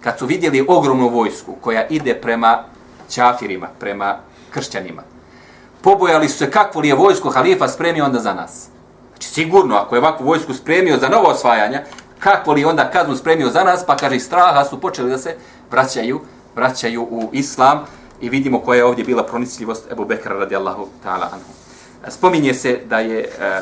Kad 0.00 0.18
su 0.18 0.26
vidjeli 0.26 0.66
ogromnu 0.68 1.08
vojsku 1.08 1.54
koja 1.60 1.86
ide 1.86 2.14
prema 2.14 2.64
čafirima, 3.10 3.68
prema 3.80 4.18
kršćanima, 4.50 5.02
pobojali 5.82 6.28
su 6.28 6.38
se 6.38 6.50
kakvo 6.50 6.80
li 6.80 6.88
je 6.88 6.94
vojsko 6.94 7.30
halifa 7.30 7.68
spremio 7.68 8.04
onda 8.04 8.20
za 8.20 8.34
nas. 8.34 8.72
Znači 9.22 9.34
sigurno, 9.34 9.76
ako 9.76 9.94
je 9.94 9.98
ovakvu 9.98 10.26
vojsku 10.26 10.54
spremio 10.54 10.98
za 10.98 11.08
novo 11.08 11.28
osvajanja, 11.28 11.82
kako 12.18 12.52
li 12.52 12.64
onda 12.64 12.90
kaznu 12.90 13.16
spremio 13.16 13.50
za 13.50 13.64
nas, 13.64 13.86
pa 13.86 13.96
kaže 13.96 14.18
straha 14.18 14.64
su 14.64 14.80
počeli 14.80 15.10
da 15.10 15.18
se 15.18 15.36
vraćaju, 15.70 16.20
vraćaju 16.56 17.02
u 17.02 17.30
islam 17.32 17.84
i 18.20 18.28
vidimo 18.28 18.60
koja 18.60 18.76
je 18.76 18.84
ovdje 18.84 19.04
bila 19.04 19.22
pronicljivost 19.22 19.92
Ebu 19.92 20.04
Bekra 20.04 20.38
radijallahu 20.38 20.88
ta'ala 21.04 21.26
anhu. 21.32 21.52
E, 22.06 22.10
spominje 22.10 22.54
se 22.54 22.80
da 22.88 22.98
je 22.98 23.20
e, 23.20 23.60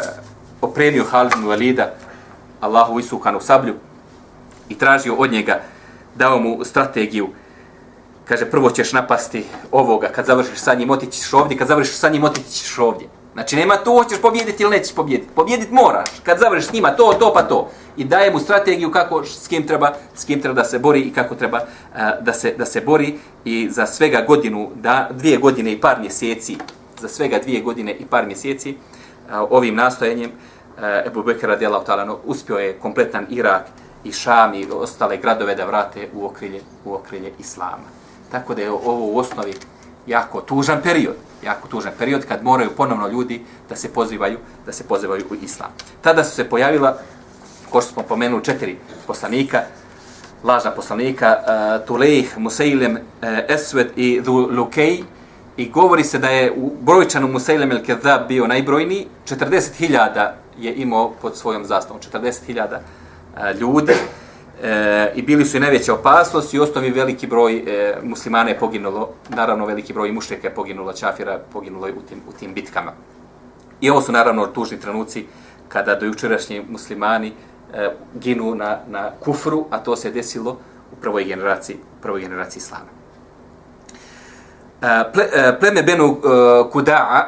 opremio 0.60 1.04
Halid 1.04 1.32
ibn 1.32 1.46
Walida 1.46 1.86
Allahu 2.60 2.98
isukanu 2.98 3.40
sablju 3.40 3.74
i 4.68 4.78
tražio 4.78 5.14
od 5.14 5.32
njega 5.32 5.60
dao 6.14 6.38
mu 6.38 6.64
strategiju 6.64 7.28
kaže 8.24 8.50
prvo 8.50 8.70
ćeš 8.70 8.92
napasti 8.92 9.44
ovoga 9.72 10.08
kad 10.08 10.26
završiš 10.26 10.58
sa 10.58 10.74
njim 10.74 10.90
otićiš 10.90 11.32
ovdje 11.32 11.58
kad 11.58 11.68
završiš 11.68 11.96
sa 11.96 12.08
njim 12.08 12.24
otićiš 12.24 12.78
ovdje 12.78 13.19
znači 13.32 13.56
nema 13.56 13.76
to 13.76 13.92
hoćeš 13.92 14.20
pobjediti 14.22 14.62
ili 14.62 14.70
nećeš 14.70 14.94
pobjediti. 14.94 15.30
Pobjediti 15.34 15.74
moraš 15.74 16.08
kad 16.22 16.38
završiš 16.38 16.68
s 16.68 16.72
njima 16.72 16.90
to 16.90 17.12
to 17.18 17.32
pa 17.34 17.42
to 17.42 17.70
i 17.96 18.04
daje 18.04 18.30
mu 18.30 18.38
strategiju 18.38 18.90
kako 18.90 19.24
s 19.24 19.48
kim 19.48 19.66
treba 19.66 19.92
s 20.14 20.24
kim 20.24 20.40
treba 20.40 20.54
da 20.54 20.64
se 20.64 20.78
bori 20.78 21.00
i 21.00 21.12
kako 21.12 21.34
treba 21.34 21.58
uh, 21.58 22.00
da 22.20 22.32
se 22.32 22.54
da 22.58 22.66
se 22.66 22.80
bori 22.80 23.18
i 23.44 23.68
za 23.70 23.86
svega 23.86 24.24
godinu 24.26 24.70
da 24.74 25.08
dvije 25.10 25.36
godine 25.36 25.72
i 25.72 25.80
par 25.80 26.00
mjeseci 26.00 26.56
za 27.00 27.08
svega 27.08 27.38
dvije 27.38 27.60
godine 27.60 27.92
i 27.92 28.06
par 28.06 28.26
mjeseci 28.26 28.70
uh, 28.70 29.34
ovim 29.50 29.74
nastojanjem 29.74 30.30
uh, 30.30 30.84
Ebu 31.06 31.22
Bekir 31.22 31.48
radijallahu 31.48 31.86
ta'ala 31.86 32.16
uspio 32.24 32.56
je 32.56 32.78
kompletan 32.78 33.26
Irak 33.30 33.62
i 34.04 34.12
Šam 34.12 34.54
i 34.54 34.66
ostale 34.72 35.16
gradove 35.16 35.54
da 35.54 35.64
vrate 35.64 36.08
u 36.14 36.26
okrilje, 36.26 36.60
u 36.84 36.94
okrilje 36.94 37.32
Islama. 37.38 37.88
Tako 38.30 38.54
da 38.54 38.62
je 38.62 38.70
ovo 38.70 39.06
u 39.06 39.18
osnovi 39.18 39.54
jako 40.06 40.40
tužan 40.40 40.82
period, 40.82 41.14
jako 41.44 41.68
tužan 41.68 41.92
period 41.98 42.24
kad 42.28 42.44
moraju 42.44 42.70
ponovno 42.76 43.08
ljudi 43.08 43.42
da 43.68 43.76
se 43.76 43.92
pozivaju, 43.92 44.38
da 44.66 44.72
se 44.72 44.84
pozivaju 44.84 45.24
u 45.30 45.34
Islam. 45.42 45.70
Tada 46.00 46.24
su 46.24 46.34
se 46.34 46.48
pojavila, 46.48 46.98
ko 47.70 47.80
što 47.80 47.92
smo 47.92 48.02
pomenuli, 48.02 48.44
četiri 48.44 48.78
poslanika, 49.06 49.62
lažna 50.44 50.70
poslanika, 50.70 51.36
uh, 51.38 51.86
Tulejh, 51.86 52.38
Musailem, 52.38 52.94
uh, 52.94 53.28
Esved 53.48 53.88
i 53.96 54.20
Lukej, 54.26 55.04
i 55.56 55.68
govori 55.70 56.04
se 56.04 56.18
da 56.18 56.28
je 56.28 56.52
u 56.52 56.72
brojčanu 56.80 57.28
Musailem 57.28 57.72
el 57.72 57.82
Kedab 57.84 58.28
bio 58.28 58.46
najbrojniji, 58.46 59.06
40.000 59.26 60.30
je 60.58 60.74
imao 60.74 61.10
pod 61.22 61.36
svojom 61.36 61.64
zastavom, 61.64 62.00
40.000 62.12 62.78
eh, 63.36 63.54
ljudi 63.54 63.92
e, 64.62 65.12
i 65.14 65.22
bili 65.22 65.44
su 65.44 65.56
i 65.56 65.60
najveća 65.60 65.94
opasnost 65.94 66.54
i 66.54 66.58
osnovi 66.58 66.90
veliki 66.90 67.26
broj 67.26 67.56
e, 67.56 67.96
muslimana 68.02 68.50
je 68.50 68.58
poginulo, 68.58 69.08
naravno 69.28 69.66
veliki 69.66 69.92
broj 69.92 70.12
mušljaka 70.12 70.48
je 70.48 70.54
poginulo, 70.54 70.92
čafira 70.92 71.40
poginulo 71.52 71.88
u 71.88 72.08
tim, 72.08 72.18
u 72.28 72.32
tim 72.32 72.54
bitkama. 72.54 72.92
I 73.80 73.90
ovo 73.90 74.00
su 74.00 74.12
naravno 74.12 74.46
tužni 74.46 74.80
trenuci 74.80 75.26
kada 75.68 75.94
dojučerašnji 75.94 76.62
muslimani 76.68 77.32
e, 77.74 77.90
ginu 78.14 78.54
na, 78.54 78.78
na 78.88 79.10
kufru, 79.20 79.66
a 79.70 79.78
to 79.78 79.96
se 79.96 80.10
desilo 80.10 80.58
u 80.92 80.96
prvoj 81.00 81.24
generaciji, 81.24 81.76
u 81.76 82.02
prvoj 82.02 82.20
generaciji 82.20 82.60
islama. 82.60 82.90
E, 84.82 85.12
ple, 85.12 85.24
e, 85.32 85.58
pleme 85.60 85.82
Benu 85.82 86.04
e, 86.04 86.28
Kuda'a, 86.72 87.22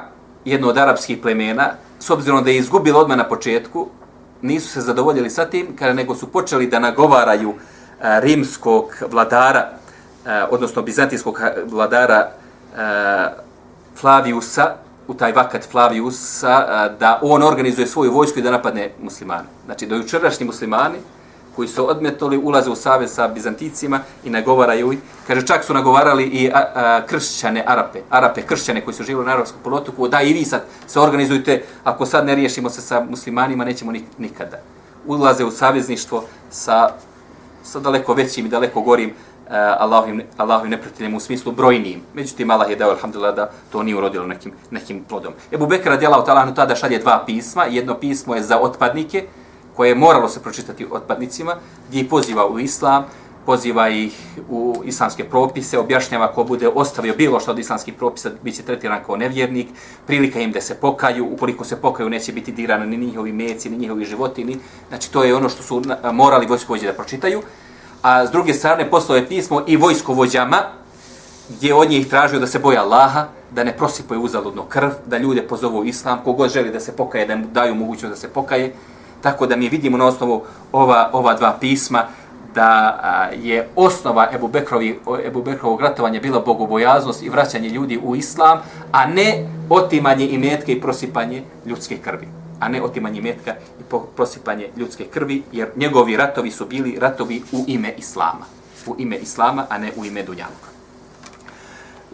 jedno 0.45 0.69
od 0.69 0.79
arapskih 0.79 1.19
plemena, 1.23 1.71
s 1.99 2.11
obzirom 2.11 2.45
da 2.45 2.51
je 2.51 2.57
izgubilo 2.57 3.01
odmah 3.01 3.17
na 3.19 3.29
početku, 3.29 3.89
nisu 4.43 4.69
se 4.69 4.81
zadovoljili 4.81 5.31
sa 5.31 5.45
tim, 5.45 5.77
kada 5.77 5.93
nego 5.93 6.15
su 6.15 6.27
počeli 6.27 6.67
da 6.67 6.79
nagovaraju 6.79 7.51
e, 7.51 8.21
rimskog 8.21 8.97
vladara, 9.11 9.69
e, 10.27 10.45
odnosno 10.51 10.83
bizantijskog 10.83 11.41
vladara 11.67 12.29
e, 12.29 12.33
Flaviusa, 13.97 14.75
u 15.09 15.15
taj 15.15 15.33
vakat 15.33 15.69
Flaviusa, 15.71 16.89
da 17.01 17.19
on 17.23 17.43
organizuje 17.43 17.87
svoju 17.87 18.13
vojsku 18.13 18.39
i 18.39 18.43
da 18.43 18.51
napadne 18.51 18.91
muslimane. 19.03 19.49
Znači, 19.65 19.87
do 19.87 19.97
jučerašnji 19.97 20.47
muslimani, 20.47 20.99
koji 21.57 21.69
su 21.69 21.91
odmetnuli, 21.91 22.39
ulaze 22.39 22.71
u 22.71 22.77
savez 22.77 23.15
sa 23.15 23.29
Bizanticima 23.29 24.01
i 24.25 24.31
nagovaraju 24.31 24.93
ih. 24.93 24.99
Kaže, 25.27 25.47
čak 25.47 25.65
su 25.65 25.75
nagovarali 25.75 26.25
i 26.25 26.51
a, 26.55 26.65
a, 26.75 27.07
kršćane 27.07 27.65
Arape, 27.67 28.01
Arape, 28.11 28.43
kršćane 28.43 28.81
koji 28.81 28.95
su 28.95 29.05
živjeli 29.05 29.27
na 29.27 29.33
Arabskom 29.33 29.61
polotoku, 29.65 30.09
da 30.09 30.23
i 30.23 30.33
vi 30.33 30.45
sad 30.45 30.65
se 30.87 31.01
organizujte, 31.01 31.65
ako 31.85 32.07
sad 32.07 32.27
ne 32.27 32.35
riješimo 32.35 32.71
se 32.71 32.81
sa 32.81 33.05
muslimanima, 33.11 33.65
nećemo 33.65 33.93
nikada. 34.19 34.61
Ulaze 35.07 35.45
u 35.45 35.51
savezništvo 35.51 36.25
sa, 36.51 36.91
sa 37.63 37.81
daleko 37.81 38.15
većim 38.15 38.47
i 38.47 38.49
daleko 38.49 38.81
gorim 38.81 39.09
e, 39.09 39.13
Allahovim, 39.79 40.23
Allahovim 40.37 40.71
neprijateljem 40.71 41.15
u 41.15 41.21
smislu 41.21 41.53
brojnijim. 41.53 42.01
Međutim, 42.15 42.51
Allah 42.51 42.71
je 42.71 42.77
dao, 42.77 42.91
alhamdulillah, 42.91 43.37
da 43.37 43.51
to 43.73 43.83
nije 43.83 43.97
urodilo 43.97 44.27
nekim, 44.27 44.53
nekim 44.71 45.05
plodom. 45.09 45.33
Ebu 45.53 45.67
Bekra 45.67 45.97
djela 45.97 46.23
u 46.23 46.25
Talanu 46.25 46.55
tada 46.55 46.77
šalje 46.77 46.99
dva 46.99 47.23
pisma. 47.27 47.65
Jedno 47.65 47.95
pismo 47.95 48.35
je 48.35 48.43
za 48.43 48.59
otpadnike, 48.59 49.27
koje 49.77 49.89
je 49.89 49.95
moralo 49.95 50.29
se 50.29 50.43
pročitati 50.43 50.87
otpadnicima, 50.91 51.57
gdje 51.89 52.01
ih 52.01 52.07
poziva 52.11 52.49
u 52.49 52.59
islam, 52.59 53.05
poziva 53.47 53.89
ih 53.89 54.13
u 54.51 54.83
islamske 54.85 55.25
propise, 55.25 55.79
objašnjava 55.79 56.33
ko 56.33 56.45
bude 56.45 56.69
ostavio 56.69 57.15
bilo 57.17 57.41
što 57.41 57.51
od 57.51 57.59
islamskih 57.59 57.95
propisa, 57.95 58.31
bit 58.43 58.57
će 58.57 58.63
tretiran 58.63 59.05
kao 59.07 59.17
nevjernik, 59.17 59.69
prilika 60.07 60.41
im 60.41 60.53
da 60.53 60.61
se 60.61 60.75
pokaju, 60.75 61.29
ukoliko 61.33 61.65
se 61.65 61.77
pokaju 61.77 62.11
neće 62.11 62.33
biti 62.33 62.53
dirana 62.53 62.87
ni 62.87 62.97
njihovi 62.97 63.33
meci, 63.33 63.71
ni 63.71 63.79
njihovi 63.79 64.05
životini, 64.05 64.59
znači 64.89 65.13
to 65.13 65.25
je 65.25 65.35
ono 65.35 65.49
što 65.49 65.63
su 65.63 65.83
morali 66.13 66.47
vojskovođe 66.47 66.87
da 66.87 66.93
pročitaju. 66.93 67.43
A 68.03 68.27
s 68.27 68.31
druge 68.31 68.55
strane 68.55 68.91
poslao 68.91 69.17
je 69.17 69.29
pismo 69.29 69.65
i 69.67 69.77
vojskovođama, 69.77 70.63
gdje 71.49 71.75
od 71.75 71.91
njih 71.91 72.09
tražio 72.09 72.41
da 72.41 72.47
se 72.47 72.59
boja 72.59 72.83
Allaha, 72.83 73.27
da 73.51 73.65
ne 73.65 73.77
prosipaju 73.77 74.23
uzaludno 74.23 74.65
krv, 74.65 74.91
da 75.07 75.19
ljude 75.19 75.43
pozovu 75.43 75.85
islam, 75.85 76.21
kogod 76.25 76.51
želi 76.51 76.71
da 76.71 76.81
se 76.81 76.97
pokaje, 76.97 77.27
da 77.27 77.37
mu 77.37 77.47
daju 77.47 77.75
mogućnost 77.75 78.15
da 78.15 78.17
se 78.17 78.29
pokaje, 78.29 78.73
Tako 79.23 79.47
da 79.47 79.57
mi 79.57 79.69
vidimo 79.69 79.97
na 79.99 80.07
osnovu 80.07 80.45
ova, 80.73 81.11
ova 81.13 81.35
dva 81.35 81.57
pisma 81.61 82.05
da 82.55 83.01
a, 83.03 83.29
je 83.43 83.69
osnova 83.77 84.29
Ebu, 84.35 84.49
Bekrovi, 84.49 85.01
Ebu 85.27 85.43
Bekrovog 85.43 85.81
ratovanja 85.81 86.21
bila 86.21 86.41
bogobojaznost 86.41 87.23
i 87.23 87.29
vraćanje 87.29 87.69
ljudi 87.69 88.01
u 88.03 88.17
islam, 88.17 88.59
a 88.93 89.07
ne 89.07 89.49
otimanje 89.71 90.29
imetke 90.29 90.73
i 90.73 90.81
prosipanje 90.81 91.43
ljudske 91.67 91.99
krvi. 91.99 92.29
A 92.61 92.69
ne 92.69 92.83
otimanje 92.83 93.19
imetka 93.19 93.55
i 93.81 93.83
prosipanje 94.17 94.69
ljudske 94.77 95.05
krvi, 95.05 95.43
jer 95.53 95.69
njegovi 95.77 96.17
ratovi 96.17 96.51
su 96.51 96.67
bili 96.67 96.99
ratovi 97.01 97.43
u 97.53 97.65
ime 97.67 97.95
islama. 97.99 98.47
U 98.87 98.95
ime 98.99 99.17
islama, 99.17 99.67
a 99.69 99.79
ne 99.79 99.93
u 99.97 100.05
ime 100.05 100.23
Dunjaluka. 100.23 100.73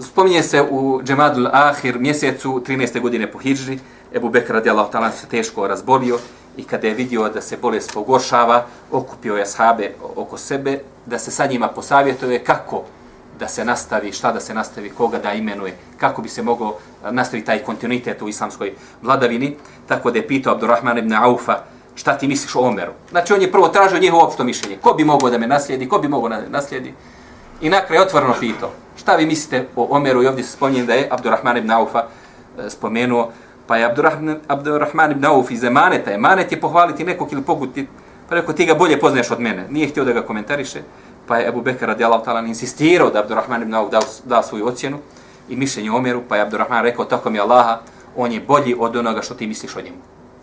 Spominje 0.00 0.42
se 0.42 0.62
u 0.70 1.00
Džemadul 1.04 1.46
Ahir 1.52 1.98
mjesecu 1.98 2.62
13. 2.66 3.00
godine 3.00 3.32
po 3.32 3.38
Hidžri, 3.38 3.78
Ebu 4.14 4.28
Bekr 4.28 4.52
radijallahu 4.52 4.92
ta'ala 4.92 5.10
se 5.12 5.26
teško 5.26 5.66
razbolio 5.66 6.18
i 6.56 6.64
kada 6.64 6.86
je 6.86 6.94
vidio 6.94 7.28
da 7.28 7.40
se 7.40 7.56
bolest 7.56 7.94
pogoršava, 7.94 8.64
okupio 8.92 9.36
je 9.36 9.42
ashabe 9.42 9.94
oko 10.16 10.38
sebe, 10.38 10.80
da 11.06 11.18
se 11.18 11.30
sa 11.30 11.46
njima 11.46 11.68
posavjetuje 11.68 12.44
kako 12.44 12.82
da 13.38 13.48
se 13.48 13.64
nastavi, 13.64 14.12
šta 14.12 14.32
da 14.32 14.40
se 14.40 14.54
nastavi, 14.54 14.90
koga 14.90 15.18
da 15.18 15.32
imenuje, 15.32 15.76
kako 15.98 16.22
bi 16.22 16.28
se 16.28 16.42
mogao 16.42 16.68
eh, 16.68 17.12
nastaviti 17.12 17.46
taj 17.46 17.58
kontinuitet 17.58 18.22
u 18.22 18.28
islamskoj 18.28 18.72
vladavini. 19.02 19.56
Tako 19.86 20.10
da 20.10 20.18
je 20.18 20.28
pitao 20.28 20.54
Abdurrahman 20.54 20.98
ibn 20.98 21.12
Aufa, 21.12 21.58
šta 21.94 22.18
ti 22.18 22.28
misliš 22.28 22.54
o 22.56 22.60
Omeru? 22.60 22.92
Znači 23.10 23.32
on 23.32 23.42
je 23.42 23.52
prvo 23.52 23.68
tražio 23.68 23.98
njegovo 23.98 24.24
opšto 24.24 24.44
mišljenje. 24.44 24.78
Ko 24.82 24.92
bi 24.92 25.04
mogao 25.04 25.30
da 25.30 25.38
me 25.38 25.46
naslijedi, 25.46 25.88
ko 25.88 25.98
bi 25.98 26.08
mogao 26.08 26.28
da 26.28 26.40
me 26.40 26.48
naslijedi? 26.48 26.94
I 27.60 27.70
nakraj 27.70 27.98
otvoreno 27.98 28.34
pitao, 28.40 28.70
šta 28.96 29.16
vi 29.16 29.26
mislite 29.26 29.66
o 29.76 29.86
Omeru? 29.90 30.22
I 30.22 30.26
ovdje 30.26 30.44
se 30.44 30.52
spominje 30.52 30.84
da 30.84 30.94
je 30.94 31.08
Abdurrahman 31.10 31.56
ibn 31.56 31.70
Aufa 31.70 32.04
eh, 32.58 32.70
spomenuo 32.70 33.32
Pa 33.68 33.76
je 33.76 33.84
Abdurrahman, 33.84 34.40
Abdurrahman 34.48 35.12
ibn 35.12 35.24
Auf 35.28 35.50
iz 35.50 35.64
Emaneta. 35.64 36.12
Emanet 36.12 36.52
je 36.52 36.60
pohvaliti 36.60 37.04
nekog 37.04 37.32
ili 37.32 37.42
poguti. 37.42 37.86
Pa 38.28 38.34
rekao, 38.34 38.54
ti 38.54 38.66
ga 38.66 38.74
bolje 38.74 39.00
poznaješ 39.00 39.30
od 39.30 39.40
mene. 39.40 39.66
Nije 39.70 39.88
htio 39.88 40.04
da 40.04 40.12
ga 40.12 40.22
komentariše. 40.22 40.80
Pa 41.26 41.36
je 41.36 41.48
Abu 41.48 41.60
Bekr 41.60 41.86
radijalahu 41.86 42.24
ta'ala 42.24 42.48
insistirao 42.48 43.10
da 43.10 43.20
Abdurrahman 43.20 43.62
ibn 43.62 43.74
Auf 43.74 43.90
da, 43.90 44.00
da 44.24 44.42
svoju 44.42 44.66
ocjenu 44.66 44.98
i 45.48 45.56
mišljenje 45.56 45.90
Omeru. 45.90 46.22
Pa 46.28 46.36
je 46.36 46.42
Abdurrahman 46.42 46.82
rekao, 46.82 47.04
tako 47.04 47.30
mi 47.30 47.40
Allaha, 47.40 47.80
on 48.16 48.32
je 48.32 48.40
bolji 48.40 48.76
od 48.78 48.96
onoga 48.96 49.22
što 49.22 49.34
ti 49.34 49.46
misliš 49.46 49.76
o 49.76 49.80
njemu. 49.80 50.00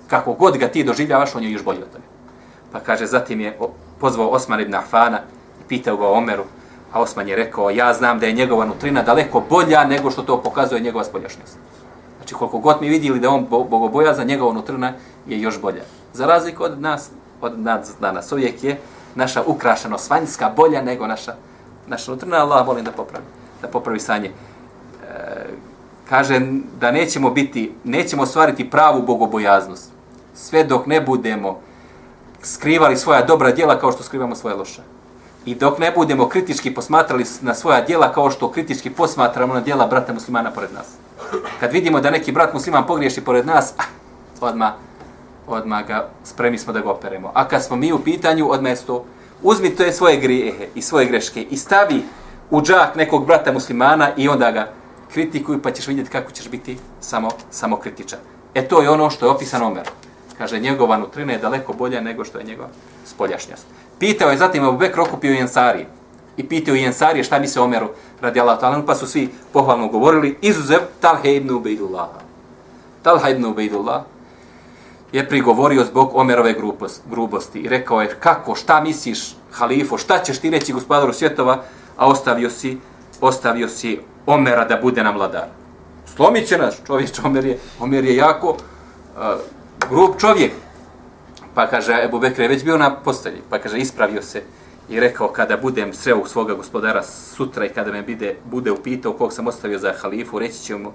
Kako 0.07 0.33
god 0.33 0.57
ga 0.57 0.67
ti 0.67 0.83
doživljavaš, 0.83 1.35
on 1.35 1.43
je 1.43 1.51
još 1.51 1.63
bolji 1.63 1.81
od 1.81 1.89
tebe. 1.91 2.05
Pa 2.71 2.79
kaže, 2.79 3.05
zatim 3.05 3.41
je 3.41 3.57
pozvao 3.99 4.29
Osman 4.29 4.61
ibn 4.61 4.75
Afana 4.75 5.19
i 5.61 5.67
pitao 5.67 5.97
ga 5.97 6.05
o 6.07 6.13
Omeru. 6.13 6.43
A 6.93 7.01
Osman 7.01 7.27
je 7.27 7.35
rekao, 7.35 7.69
ja 7.69 7.93
znam 7.93 8.19
da 8.19 8.25
je 8.25 8.33
njegova 8.33 8.65
nutrina 8.65 9.01
daleko 9.01 9.43
bolja 9.49 9.83
nego 9.83 10.11
što 10.11 10.21
to 10.21 10.41
pokazuje 10.41 10.81
njegova 10.81 11.03
spoljašnjost. 11.03 11.64
Znači 12.25 12.35
koliko 12.35 12.59
god 12.59 12.81
mi 12.81 12.89
vidjeli 12.89 13.19
da 13.19 13.29
on 13.29 13.45
bogoboja 13.49 14.13
za 14.13 14.23
njegova 14.23 14.53
nutrna 14.53 14.93
je 15.27 15.41
još 15.41 15.61
bolja. 15.61 15.83
Za 16.13 16.25
razliku 16.25 16.63
od 16.63 16.81
nas, 16.81 17.09
od 17.41 17.59
nas 17.59 17.91
danas, 18.01 18.31
uvijek 18.31 18.63
je 18.63 18.79
naša 19.15 19.43
ukrašenost 19.45 20.09
vanjska 20.09 20.51
bolja 20.55 20.81
nego 20.81 21.07
naša, 21.07 21.35
naša 21.87 22.11
nutrna. 22.11 22.37
Allah 22.37 22.67
volim 22.67 22.85
da 22.85 22.91
popravi, 22.91 23.25
da 23.61 23.67
popravi 23.67 23.99
sanje. 23.99 24.27
E, 24.27 24.33
kaže 26.09 26.41
da 26.79 26.91
nećemo 26.91 27.29
biti, 27.29 27.73
nećemo 27.83 28.23
ostvariti 28.23 28.69
pravu 28.69 29.01
bogobojaznost 29.01 29.91
sve 30.33 30.63
dok 30.63 30.85
ne 30.85 31.01
budemo 31.01 31.59
skrivali 32.41 32.97
svoja 32.97 33.25
dobra 33.25 33.51
djela 33.51 33.79
kao 33.79 33.91
što 33.91 34.03
skrivamo 34.03 34.35
svoje 34.35 34.55
loša. 34.55 34.81
I 35.45 35.55
dok 35.55 35.79
ne 35.79 35.91
budemo 35.91 36.29
kritički 36.29 36.73
posmatrali 36.73 37.25
na 37.41 37.53
svoja 37.53 37.81
djela 37.81 38.13
kao 38.13 38.31
što 38.31 38.51
kritički 38.51 38.89
posmatramo 38.89 39.53
na 39.53 39.61
djela 39.61 39.87
brata 39.87 40.13
muslimana 40.13 40.51
pored 40.51 40.73
nas. 40.73 41.04
Kad 41.59 41.71
vidimo 41.71 42.01
da 42.01 42.11
neki 42.11 42.31
brat 42.31 42.53
musliman 42.53 42.87
pogriješi 42.87 43.21
pored 43.21 43.45
nas, 43.45 43.73
ah, 43.77 43.83
odma 44.41 44.73
odma 45.47 45.81
ga 45.81 46.09
spremi 46.23 46.57
smo 46.57 46.73
da 46.73 46.79
ga 46.79 46.91
operemo. 46.91 47.31
A 47.33 47.47
kad 47.47 47.63
smo 47.63 47.75
mi 47.75 47.93
u 47.93 47.99
pitanju, 47.99 48.51
odmah 48.51 48.71
je 48.71 48.85
to, 48.85 49.05
uzmi 49.43 49.75
to 49.75 49.83
je 49.83 49.93
svoje 49.93 50.17
grijehe 50.17 50.67
i 50.75 50.81
svoje 50.81 51.05
greške 51.05 51.41
i 51.41 51.57
stavi 51.57 52.03
u 52.49 52.61
džak 52.61 52.95
nekog 52.95 53.25
brata 53.25 53.51
muslimana 53.51 54.09
i 54.17 54.29
onda 54.29 54.51
ga 54.51 54.71
kritikuju 55.13 55.61
pa 55.61 55.71
ćeš 55.71 55.87
vidjeti 55.87 56.09
kako 56.09 56.31
ćeš 56.31 56.49
biti 56.49 56.77
samo, 56.99 57.29
samo 57.51 57.77
kritičan. 57.77 58.19
E 58.53 58.67
to 58.67 58.81
je 58.81 58.89
ono 58.89 59.09
što 59.09 59.25
je 59.25 59.31
opisano 59.31 59.67
Omer. 59.67 59.89
Kaže, 60.37 60.59
njegova 60.59 60.97
nutrina 60.97 61.33
je 61.33 61.39
daleko 61.39 61.73
bolja 61.73 62.01
nego 62.01 62.25
što 62.25 62.37
je 62.37 62.43
njegova 62.43 62.69
spoljašnjost. 63.05 63.65
Pitao 63.99 64.29
je 64.29 64.37
zatim 64.37 64.63
Abu 64.63 64.77
Bekr 64.77 64.99
okupio 64.99 65.33
Jensari. 65.33 65.85
I 66.37 66.47
pitao 66.47 66.75
Jensari 66.75 67.23
šta 67.23 67.39
mi 67.39 67.47
se 67.47 67.61
Omeru 67.61 67.89
radi 68.21 68.39
Allah 68.39 68.59
talan, 68.59 68.85
pa 68.85 68.95
su 68.95 69.07
svi 69.07 69.29
pohvalno 69.53 69.87
govorili, 69.87 70.37
izuzev 70.41 70.79
Talha 70.99 71.29
ibn 71.29 71.51
Ubejdullah. 71.51 72.07
Talha 73.01 73.29
ibn 73.29 73.45
Ubejdullah 73.45 74.01
je 75.11 75.29
prigovorio 75.29 75.83
zbog 75.83 76.11
Omerove 76.13 76.55
grubosti 77.09 77.59
i 77.59 77.69
rekao 77.69 78.01
je, 78.01 78.15
kako, 78.19 78.55
šta 78.55 78.81
misliš, 78.81 79.35
halifo, 79.51 79.97
šta 79.97 80.19
ćeš 80.23 80.39
ti 80.39 80.49
reći 80.49 80.73
gospodaru 80.73 81.13
svjetova, 81.13 81.63
a 81.97 82.07
ostavio 82.07 82.49
si, 82.49 82.77
ostavio 83.21 83.69
si 83.69 83.99
Omera 84.25 84.65
da 84.65 84.79
bude 84.81 85.03
nam 85.03 85.15
vladar. 85.15 85.47
Slomit 86.15 86.47
će 86.47 86.57
nas, 86.57 86.75
čovječ, 86.87 87.19
Omer 87.23 87.45
je, 87.45 87.59
Omer 87.79 88.05
je 88.05 88.15
jako 88.15 88.49
uh, 88.49 88.57
grub 89.89 90.11
čovjek. 90.19 90.51
Pa 91.53 91.67
kaže, 91.67 92.01
Ebu 92.03 92.19
Bekr 92.19 92.41
je 92.41 92.47
već 92.47 92.63
bio 92.63 92.77
na 92.77 92.95
postelji, 92.95 93.41
pa 93.49 93.59
kaže, 93.59 93.77
ispravio 93.77 94.21
se 94.21 94.43
i 94.89 94.99
rekao, 94.99 95.27
kada 95.27 95.57
budem 95.57 95.93
sreo 95.93 96.25
svoga 96.25 96.53
gospodara 96.53 97.03
sutra 97.03 97.65
i 97.65 97.69
kada 97.69 97.91
me 97.91 98.01
bude, 98.01 98.35
bude 98.45 98.71
upitao 98.71 99.13
kog 99.13 99.33
sam 99.33 99.47
ostavio 99.47 99.79
za 99.79 99.93
halifu, 100.01 100.39
reći 100.39 100.59
će 100.59 100.75
mu, 100.75 100.91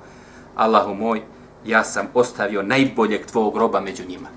Allahu 0.57 0.95
moj, 0.95 1.23
ja 1.65 1.85
sam 1.85 2.07
ostavio 2.15 2.63
najboljeg 2.63 3.27
tvojeg 3.27 3.55
groba 3.55 3.81
među 3.81 4.03
njima. 4.09 4.29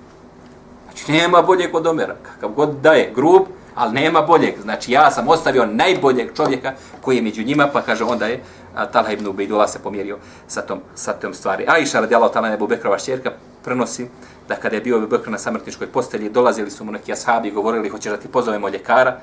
Znači, 0.86 1.12
nema 1.12 1.42
boljeg 1.42 1.76
od 1.76 1.88
Omera, 1.88 2.16
kakav 2.24 2.50
god 2.50 2.70
da 2.82 2.92
je, 2.92 3.12
grub, 3.16 3.42
ali 3.76 3.94
nema 3.94 4.22
boljeg. 4.22 4.54
Znači, 4.62 4.92
ja 4.92 5.12
sam 5.12 5.28
ostavio 5.28 5.66
najboljeg 5.66 6.36
čovjeka 6.36 6.74
koji 7.02 7.16
je 7.16 7.22
među 7.22 7.44
njima, 7.44 7.68
pa 7.74 7.82
kaže, 7.82 8.04
onda 8.04 8.28
je 8.28 8.44
Talha 8.92 9.12
ibn 9.12 9.28
Ubejdula 9.28 9.68
se 9.68 9.80
pomjerio 9.80 10.18
sa 10.48 10.62
tom, 10.62 10.80
sa 10.96 11.13
tom 11.13 11.34
stvari. 11.34 11.66
Aisha 11.68 12.00
radijallahu 12.00 12.34
ta'ala 12.34 12.54
Ebu 12.54 12.68
Bekrova 12.68 13.00
šćerka 13.00 13.32
prenosi 13.63 14.08
da 14.48 14.56
kada 14.56 14.76
je 14.76 14.82
bio 14.82 14.98
Ebu 14.98 15.08
Bekr 15.08 15.32
na 15.32 15.38
samrtničkoj 15.38 15.88
postelji, 15.88 16.30
dolazili 16.30 16.72
su 16.72 16.84
mu 16.86 16.92
neki 16.92 17.13
ashabi 17.13 17.48
i 17.48 17.52
govorili, 17.52 17.89
hoćeš 17.89 18.12
da 18.12 18.18
ti 18.18 18.28
pozovemo 18.28 18.70
ljekara, 18.70 19.20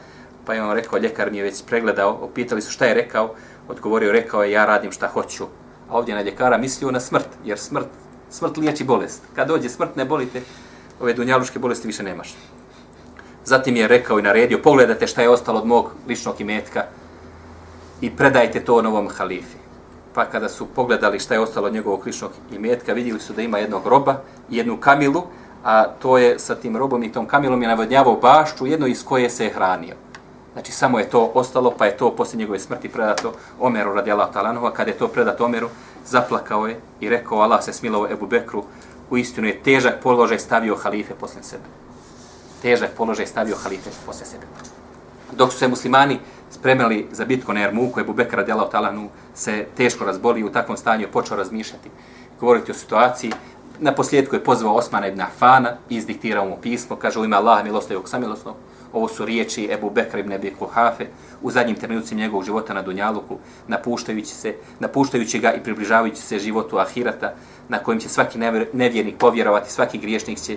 pa 0.50 0.54
je 0.54 0.62
on 0.62 0.72
rekao, 0.72 0.98
ljekar 0.98 1.30
mi 1.30 1.36
je 1.36 1.44
već 1.44 1.62
pregledao, 1.66 2.18
opitali 2.22 2.62
su 2.62 2.70
šta 2.70 2.84
je 2.84 2.94
rekao, 2.94 3.34
odgovorio, 3.68 4.12
rekao 4.12 4.42
je, 4.42 4.50
ja 4.50 4.64
radim 4.66 4.92
šta 4.92 5.08
hoću. 5.08 5.44
A 5.88 5.96
ovdje 5.98 6.14
na 6.14 6.22
ljekara 6.22 6.58
mislio 6.58 6.90
na 6.90 7.00
smrt, 7.00 7.28
jer 7.44 7.58
smrt, 7.58 7.86
smrt 8.30 8.56
liječi 8.56 8.84
bolest. 8.84 9.22
Kad 9.34 9.48
dođe 9.48 9.68
smrt, 9.68 9.96
ne 9.96 10.04
bolite, 10.04 10.42
ove 11.00 11.14
dunjaluške 11.14 11.58
bolesti 11.58 11.86
više 11.86 12.02
nemaš. 12.02 12.34
Zatim 13.44 13.76
je 13.76 13.88
rekao 13.88 14.18
i 14.18 14.22
naredio, 14.22 14.58
pogledajte 14.62 15.06
šta 15.06 15.22
je 15.22 15.28
ostalo 15.28 15.60
od 15.60 15.66
mog 15.66 15.92
ličnog 16.08 16.40
imetka 16.40 16.84
i 18.00 18.10
predajte 18.10 18.64
to 18.64 18.82
novom 18.82 19.08
halifi. 19.08 19.58
Pa 20.14 20.24
kada 20.24 20.48
su 20.48 20.66
pogledali 20.66 21.20
šta 21.20 21.34
je 21.34 21.40
ostalo 21.40 21.66
od 21.66 21.72
njegovog 21.72 22.06
ličnog 22.06 22.30
imetka, 22.52 22.92
vidjeli 22.92 23.20
su 23.20 23.32
da 23.32 23.42
ima 23.42 23.58
jednog 23.58 23.86
roba 23.86 24.20
i 24.50 24.56
jednu 24.56 24.76
kamilu, 24.76 25.22
a 25.64 25.84
to 25.84 26.18
je 26.18 26.38
sa 26.38 26.54
tim 26.54 26.76
robom 26.76 27.02
i 27.02 27.12
tom 27.12 27.26
kamilom 27.26 27.62
je 27.62 27.68
navodnjavao 27.68 28.16
bašću, 28.16 28.66
jedno 28.66 28.86
iz 28.86 29.04
koje 29.04 29.30
se 29.30 29.44
je 29.44 29.52
hranio. 29.52 30.09
Znači, 30.52 30.72
samo 30.72 30.98
je 30.98 31.10
to 31.10 31.30
ostalo, 31.34 31.74
pa 31.78 31.86
je 31.86 31.96
to 31.96 32.16
poslije 32.16 32.38
njegove 32.38 32.58
smrti 32.58 32.88
predato 32.88 33.32
Omeru 33.60 33.94
radi 33.94 34.12
Allah 34.12 34.32
talanova. 34.32 34.72
Kada 34.72 34.90
je 34.90 34.98
to 34.98 35.08
predato 35.08 35.44
Omeru, 35.44 35.68
zaplakao 36.06 36.66
je 36.66 36.80
i 37.00 37.08
rekao, 37.08 37.38
Allah 37.38 37.64
se 37.64 37.72
smilovo 37.72 38.08
Ebu 38.10 38.26
Bekru, 38.26 38.64
u 39.10 39.16
istinu 39.16 39.46
je 39.46 39.62
težak 39.62 40.02
položaj 40.02 40.38
stavio 40.38 40.76
halife 40.76 41.14
poslije 41.14 41.42
sebe 41.42 41.64
težak 42.62 42.90
položaj 42.96 43.26
stavio 43.26 43.56
halife 43.56 43.90
posle 44.06 44.26
sebe. 44.26 44.46
Dok 45.32 45.52
su 45.52 45.58
se 45.58 45.68
muslimani 45.68 46.18
spremali 46.50 47.06
za 47.12 47.24
bitku 47.24 47.52
na 47.52 47.62
Ermuku, 47.62 48.00
Ebu 48.00 48.12
Bekra 48.12 48.36
radijalahu 48.36 48.70
talanu 48.70 49.08
se 49.34 49.66
teško 49.76 50.04
razboli 50.04 50.44
u 50.44 50.52
takvom 50.52 50.76
stanju 50.76 51.08
počeo 51.12 51.36
razmišljati, 51.36 51.90
govoriti 52.40 52.70
o 52.70 52.74
situaciji. 52.74 53.32
Na 53.78 53.94
posljedku 53.94 54.36
je 54.36 54.44
pozvao 54.44 54.74
Osmana 54.74 55.06
ibn 55.06 55.20
Afana 55.20 55.76
i 55.88 55.96
izdiktirao 55.96 56.44
mu 56.44 56.56
pismo, 56.62 56.96
kaže 56.96 57.20
u 57.20 57.24
ime 57.24 57.36
Allaha 57.36 57.62
milostivog 57.62 58.08
samilosnog, 58.08 58.54
ovo 58.92 59.08
su 59.08 59.24
riječi 59.24 59.68
Ebu 59.72 59.90
Bekra 59.90 60.20
ibn 60.20 60.32
Ebi 60.32 60.54
Kuhafe 60.58 61.06
u 61.42 61.50
zadnjim 61.50 61.76
trenucima 61.76 62.20
njegovog 62.20 62.44
života 62.44 62.74
na 62.74 62.82
Dunjaluku, 62.82 63.38
napuštajući, 63.68 64.34
se, 64.34 64.54
napuštajući 64.80 65.38
ga 65.38 65.52
i 65.52 65.62
približavajući 65.62 66.22
se 66.22 66.38
životu 66.38 66.78
Ahirata, 66.78 67.34
na 67.68 67.78
kojem 67.78 68.00
će 68.00 68.08
svaki 68.08 68.38
nevjernik 68.72 69.18
povjerovati, 69.18 69.72
svaki 69.72 69.98
griješnik 69.98 70.38
će 70.38 70.56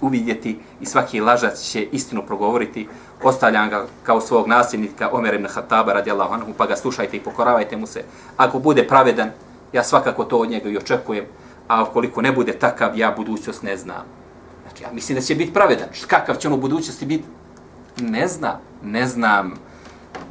uvidjeti 0.00 0.58
i 0.80 0.86
svaki 0.86 1.20
lažac 1.20 1.60
će 1.60 1.82
istinu 1.92 2.22
progovoriti. 2.26 2.88
Ostavljam 3.22 3.70
ga 3.70 3.86
kao 4.02 4.20
svog 4.20 4.48
nasljednika 4.48 5.10
Omer 5.12 5.34
ibn 5.34 5.46
Khattaba 5.46 5.92
radijallahu 5.92 6.34
anhu, 6.34 6.52
pa 6.56 6.66
ga 6.66 6.76
slušajte 6.76 7.16
i 7.16 7.20
pokoravajte 7.20 7.76
mu 7.76 7.86
se. 7.86 8.04
Ako 8.36 8.58
bude 8.58 8.86
pravedan, 8.88 9.30
ja 9.72 9.82
svakako 9.82 10.24
to 10.24 10.38
od 10.38 10.50
njega 10.50 10.68
i 10.68 10.76
očekujem, 10.76 11.24
a 11.68 11.82
ukoliko 11.82 12.22
ne 12.22 12.32
bude 12.32 12.52
takav, 12.52 12.98
ja 12.98 13.14
budućnost 13.16 13.62
ne 13.62 13.76
znam. 13.76 14.25
Ja 14.86 14.92
mislim 14.92 15.18
da 15.18 15.22
će 15.22 15.34
biti 15.34 15.52
pravedan. 15.52 15.88
Kakav 16.06 16.36
će 16.36 16.48
on 16.48 16.54
u 16.54 16.56
budućnosti 16.56 17.06
biti? 17.06 17.24
Ne 18.00 18.28
znam. 18.28 18.60
Ne 18.82 19.06
znam. 19.06 19.54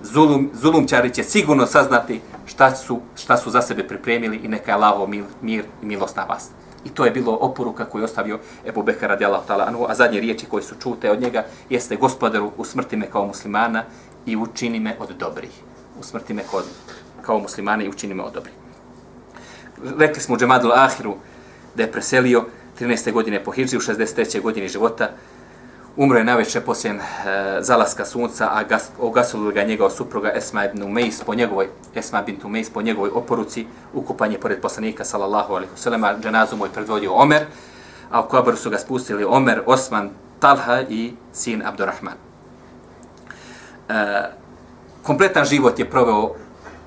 Zulum, 0.03 0.49
zulumčari 0.53 1.13
će 1.13 1.23
sigurno 1.23 1.65
saznati 1.65 2.21
šta 2.45 2.75
su, 2.75 2.99
šta 3.15 3.37
su 3.37 3.49
za 3.49 3.61
sebe 3.61 3.87
pripremili 3.87 4.37
i 4.37 4.47
neka 4.47 4.71
je 4.71 4.77
lavo 4.77 5.07
mir, 5.07 5.23
mir 5.41 5.65
i 5.83 5.85
milost 5.85 6.15
na 6.15 6.23
vas. 6.23 6.49
I 6.85 6.89
to 6.89 7.05
je 7.05 7.11
bilo 7.11 7.33
oporuka 7.33 7.85
koju 7.85 8.01
je 8.01 8.05
ostavio 8.05 8.39
Ebu 8.65 8.83
Bekar 8.83 9.09
radijallahu 9.09 9.47
ta'ala 9.47 9.67
anhu, 9.67 9.85
a 9.89 9.95
zadnje 9.95 10.19
riječi 10.19 10.45
koje 10.45 10.63
su 10.63 10.75
čute 10.83 11.11
od 11.11 11.21
njega 11.21 11.45
jeste 11.69 11.95
gospodaru 11.95 12.51
usmrti 12.57 12.97
me 12.97 13.09
kao 13.11 13.25
muslimana 13.25 13.83
i 14.25 14.35
učini 14.35 14.79
me 14.79 14.95
od 14.99 15.09
dobrih. 15.19 15.51
Usmrti 15.99 16.33
me 16.33 16.43
kao, 16.51 16.61
kao 17.21 17.39
muslimana 17.39 17.83
i 17.83 17.89
učini 17.89 18.13
me 18.13 18.23
od 18.23 18.33
dobrih. 18.33 18.55
Rekli 19.97 20.21
smo 20.21 20.35
u 20.35 20.37
Džemadul 20.37 20.71
Ahiru 20.73 21.15
da 21.75 21.83
je 21.83 21.91
preselio 21.91 22.45
13. 22.79 23.11
godine 23.11 23.43
po 23.43 23.51
Hidži 23.51 23.77
u 23.77 23.79
63. 23.79 24.41
godini 24.41 24.67
života, 24.67 25.09
Umro 25.97 26.17
je 26.17 26.23
najveće 26.23 26.61
poslije 26.61 26.93
e, 26.93 26.99
zalaska 27.59 28.05
sunca, 28.05 28.49
a 28.51 28.63
gas, 28.63 28.89
ogasili 28.99 29.53
ga 29.53 29.63
njegov 29.63 29.89
supruga 29.89 30.31
Esma 30.35 30.65
ibn 30.65 30.83
Umejs 30.83 31.23
po 31.23 31.35
njegovoj, 31.35 31.67
Esma 31.95 32.23
ibn 32.27 32.41
Umejs 32.47 32.69
po 32.69 32.81
njegovoj 32.81 33.09
oporuci, 33.13 33.65
ukupan 33.93 34.31
je 34.31 34.39
pored 34.39 34.61
poslanika, 34.61 35.05
sallallahu 35.05 35.53
alaihi 35.53 35.71
wa 35.75 36.05
a 36.05 36.19
dženazu 36.19 36.55
je 36.55 36.69
predvodio 36.73 37.13
Omer, 37.13 37.45
a 38.11 38.21
u 38.21 38.27
kabaru 38.27 38.57
su 38.57 38.69
ga 38.69 38.77
spustili 38.77 39.23
Omer, 39.23 39.61
Osman, 39.65 40.09
Talha 40.39 40.81
i 40.89 41.13
sin 41.33 41.63
Abdurrahman. 41.65 42.13
E, 43.89 43.93
kompletan 45.03 45.45
život 45.45 45.79
je 45.79 45.89
proveo 45.89 46.35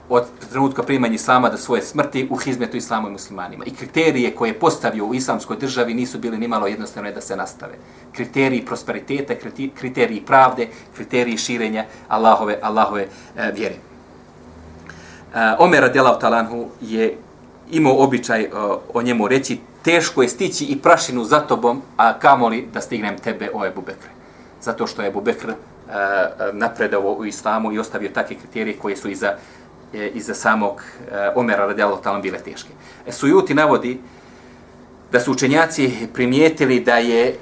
od 0.08 0.24
trenutka 0.50 0.82
primanja 0.82 1.14
islama 1.14 1.48
do 1.48 1.56
svoje 1.56 1.82
smrti 1.82 2.28
u 2.30 2.36
hizmetu 2.36 2.76
islamu 2.76 3.08
i 3.08 3.12
muslimanima. 3.12 3.64
I 3.64 3.74
kriterije 3.74 4.34
koje 4.34 4.48
je 4.48 4.58
postavio 4.58 5.06
u 5.06 5.14
islamskoj 5.14 5.56
državi 5.56 5.94
nisu 5.94 6.18
bili 6.18 6.38
nimalo 6.38 6.66
jednostavne 6.66 7.12
da 7.12 7.20
se 7.20 7.36
nastave. 7.36 7.74
Kriteriji 8.12 8.64
prosperiteta, 8.64 9.34
kriteriji 9.74 10.20
pravde, 10.26 10.68
kriteriji 10.96 11.36
širenja 11.36 11.84
Allahove, 12.08 12.58
Allahove 12.62 13.06
e, 13.36 13.52
vjere. 13.52 13.74
E, 13.74 15.54
Omer 15.58 15.80
radijalahu 15.80 16.20
talanhu 16.20 16.66
je 16.80 17.16
imao 17.70 18.02
običaj 18.04 18.42
e, 18.42 18.48
o 18.94 19.02
njemu 19.02 19.28
reći 19.28 19.58
teško 19.82 20.22
je 20.22 20.28
stići 20.28 20.64
i 20.64 20.78
prašinu 20.78 21.24
za 21.24 21.40
tobom, 21.40 21.82
a 21.96 22.18
kamoli 22.18 22.68
da 22.72 22.80
stignem 22.80 23.18
tebe 23.18 23.50
o 23.54 23.66
Ebu 23.66 23.80
Bekre. 23.80 24.10
Zato 24.62 24.86
što 24.86 25.02
je 25.02 25.08
Ebu 25.08 25.20
Bekr 25.20 25.50
e, 25.50 25.54
e 25.54 25.56
napredao 26.52 27.12
u 27.12 27.24
islamu 27.24 27.72
i 27.72 27.78
ostavio 27.78 28.10
takve 28.14 28.36
kriterije 28.36 28.78
koje 28.78 28.96
su 28.96 29.08
iza 29.08 29.32
e, 29.92 30.10
iza 30.14 30.34
samog 30.34 30.82
e, 31.10 31.30
Omera 31.34 31.66
radijallahu 31.66 32.02
ta'ala 32.02 32.18
bile 32.18 32.38
teške. 32.38 32.68
E, 33.06 33.12
Sujuti 33.12 33.54
navodi 33.54 34.00
da 35.12 35.20
su 35.20 35.32
učenjaci 35.32 36.08
primijetili 36.14 36.80
da 36.80 36.96
je 36.96 37.26
e, 37.28 37.34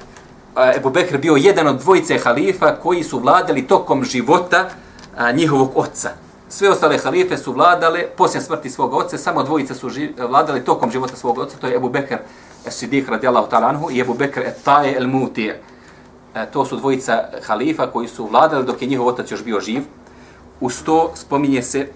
Ebu 0.76 0.90
Bekr 0.90 1.18
bio 1.18 1.36
jedan 1.36 1.66
od 1.66 1.78
dvojice 1.80 2.18
halifa 2.18 2.76
koji 2.82 3.02
su 3.02 3.18
vladali 3.18 3.66
tokom 3.66 4.04
života 4.04 4.68
a, 5.16 5.32
njihovog 5.32 5.72
oca. 5.74 6.10
Sve 6.48 6.70
ostale 6.70 6.98
halife 6.98 7.36
su 7.36 7.52
vladale 7.52 8.06
poslije 8.16 8.42
smrti 8.42 8.70
svog 8.70 8.94
oca, 8.94 9.18
samo 9.18 9.42
dvojice 9.42 9.74
su 9.74 9.88
ži, 9.88 10.12
vladali 10.28 10.64
tokom 10.64 10.90
života 10.90 11.16
svog 11.16 11.38
oca, 11.38 11.56
to 11.60 11.66
je 11.66 11.76
Ebu 11.76 11.88
Bekr 11.88 12.16
Sidik 12.68 13.08
radijallahu 13.08 13.50
ta'ala 13.50 13.68
anhu 13.68 13.90
i 13.90 14.00
Ebu 14.00 14.14
Bekr 14.14 14.40
Etaje 14.40 14.96
el 14.96 15.08
Mutije. 15.08 15.60
E, 16.34 16.46
to 16.50 16.64
su 16.64 16.76
dvojica 16.76 17.24
halifa 17.46 17.86
koji 17.86 18.08
su 18.08 18.26
vladali 18.26 18.64
dok 18.64 18.82
je 18.82 18.88
njihov 18.88 19.06
otac 19.06 19.30
još 19.30 19.44
bio 19.44 19.60
živ. 19.60 19.82
Uz 20.60 20.82
to 20.84 21.12
spominje 21.14 21.62
se 21.62 21.88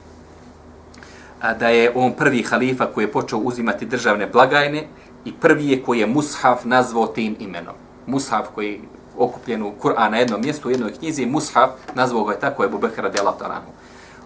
da 1.59 1.69
je 1.69 1.93
on 1.95 2.13
prvi 2.13 2.43
halifa 2.43 2.87
koji 2.87 3.05
je 3.05 3.13
počeo 3.13 3.39
uzimati 3.39 3.87
državne 3.87 4.27
blagajne 4.27 4.87
i 5.25 5.33
prvi 5.33 5.69
je 5.69 5.83
koji 5.83 5.99
je 5.99 6.07
Mushaf 6.07 6.65
nazvao 6.65 7.07
tim 7.07 7.37
imenom. 7.39 7.75
Mushaf 8.07 8.47
koji 8.55 8.81
okupljenu 9.19 9.73
Kur'an 9.83 10.11
na 10.11 10.19
jednom 10.19 10.41
mjestu, 10.41 10.69
u 10.69 10.71
jednoj 10.71 10.93
knjizi, 10.93 11.27
Mushaf, 11.27 11.71
nazvao 11.95 12.25
ga 12.25 12.33
je 12.33 12.41
tako 12.41 12.65
Ebu 12.65 12.79
Bekara 12.79 13.09
radijallahu 13.09 13.39
ta'ala 13.39 13.61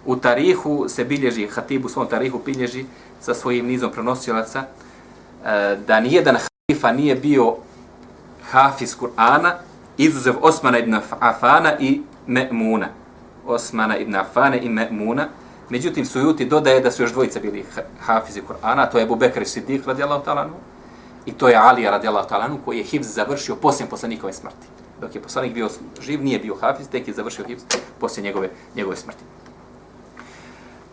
U 0.07 0.17
tarihu 0.17 0.89
se 0.89 1.05
bilježi, 1.05 1.47
Hatib 1.47 1.85
u 1.85 1.89
svom 1.89 2.07
tarihu 2.07 2.41
bilježi 2.45 2.85
sa 3.21 3.35
svojim 3.35 3.67
nizom 3.67 3.93
prenosilaca, 3.93 4.63
e, 5.45 5.77
da 5.87 6.01
nijedan 6.01 6.37
halifa 6.37 6.93
nije 6.93 7.15
bio 7.15 7.57
hafiz 8.51 8.97
Kur'ana, 8.97 9.53
izuzev 9.97 10.35
Osmana 10.43 10.79
ibn 10.79 10.95
Afana 11.21 11.73
i 11.79 12.01
Me'muna. 12.27 12.87
Osmana 13.47 13.97
ibn 13.99 14.15
Afana 14.15 14.57
i 14.57 14.69
Me'muna. 14.69 15.25
Međutim, 15.71 16.07
Sujuti 16.07 16.45
dodaje 16.45 16.81
da 16.81 16.91
su 16.91 17.03
još 17.03 17.13
dvojica 17.13 17.41
bili 17.41 17.65
hafizi 18.01 18.43
Kur'ana, 18.43 18.91
to 18.91 18.99
je 18.99 19.05
Abu 19.05 19.17
Bekr 19.17 19.41
Siddiq 19.41 19.87
radijallahu 19.87 20.25
ta'ala 20.25 20.49
i 21.27 21.33
to 21.33 21.49
je 21.49 21.57
Ali 21.57 21.85
radijallahu 21.85 22.29
ta'ala 22.29 22.57
koji 22.65 22.79
je 22.79 22.85
hifz 22.85 23.15
završio 23.15 23.57
poslije 23.57 23.89
poslanikove 23.89 24.33
smrti. 24.33 24.67
Dok 25.01 25.15
je 25.15 25.23
poslanik 25.23 25.55
bio 25.55 25.69
živ, 26.01 26.25
nije 26.25 26.39
bio 26.39 26.57
hafiz, 26.61 26.89
tek 26.89 27.09
je 27.09 27.15
završio 27.15 27.45
hifz 27.47 27.63
poslije 28.01 28.25
njegove, 28.25 28.51
njegove 28.77 28.97
smrti. 28.97 29.25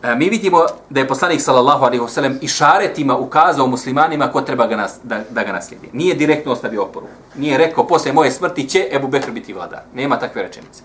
E, 0.02 0.14
mi 0.14 0.28
vidimo 0.28 0.66
da 0.90 1.00
je 1.00 1.08
poslanik 1.08 1.40
sallallahu 1.40 1.84
alejhi 1.84 2.02
ve 2.02 2.08
sellem 2.08 2.38
i 2.40 2.48
šaretima 2.48 3.16
ukazao 3.16 3.66
muslimanima 3.66 4.32
ko 4.32 4.40
treba 4.40 4.66
ga 4.66 4.76
nas, 4.76 4.98
da, 5.02 5.20
da 5.30 5.44
ga 5.44 5.52
naslijedi. 5.52 5.88
Nije 5.92 6.14
direktno 6.14 6.52
ostavio 6.52 6.82
oporu. 6.82 7.06
Nije 7.36 7.58
rekao 7.58 7.86
posle 7.86 8.12
moje 8.12 8.30
smrti 8.30 8.68
će 8.68 8.88
Ebu 8.92 9.08
Bekr 9.08 9.30
biti 9.30 9.52
vladar. 9.52 9.80
Nema 9.94 10.18
takve 10.18 10.42
rečenice. 10.42 10.82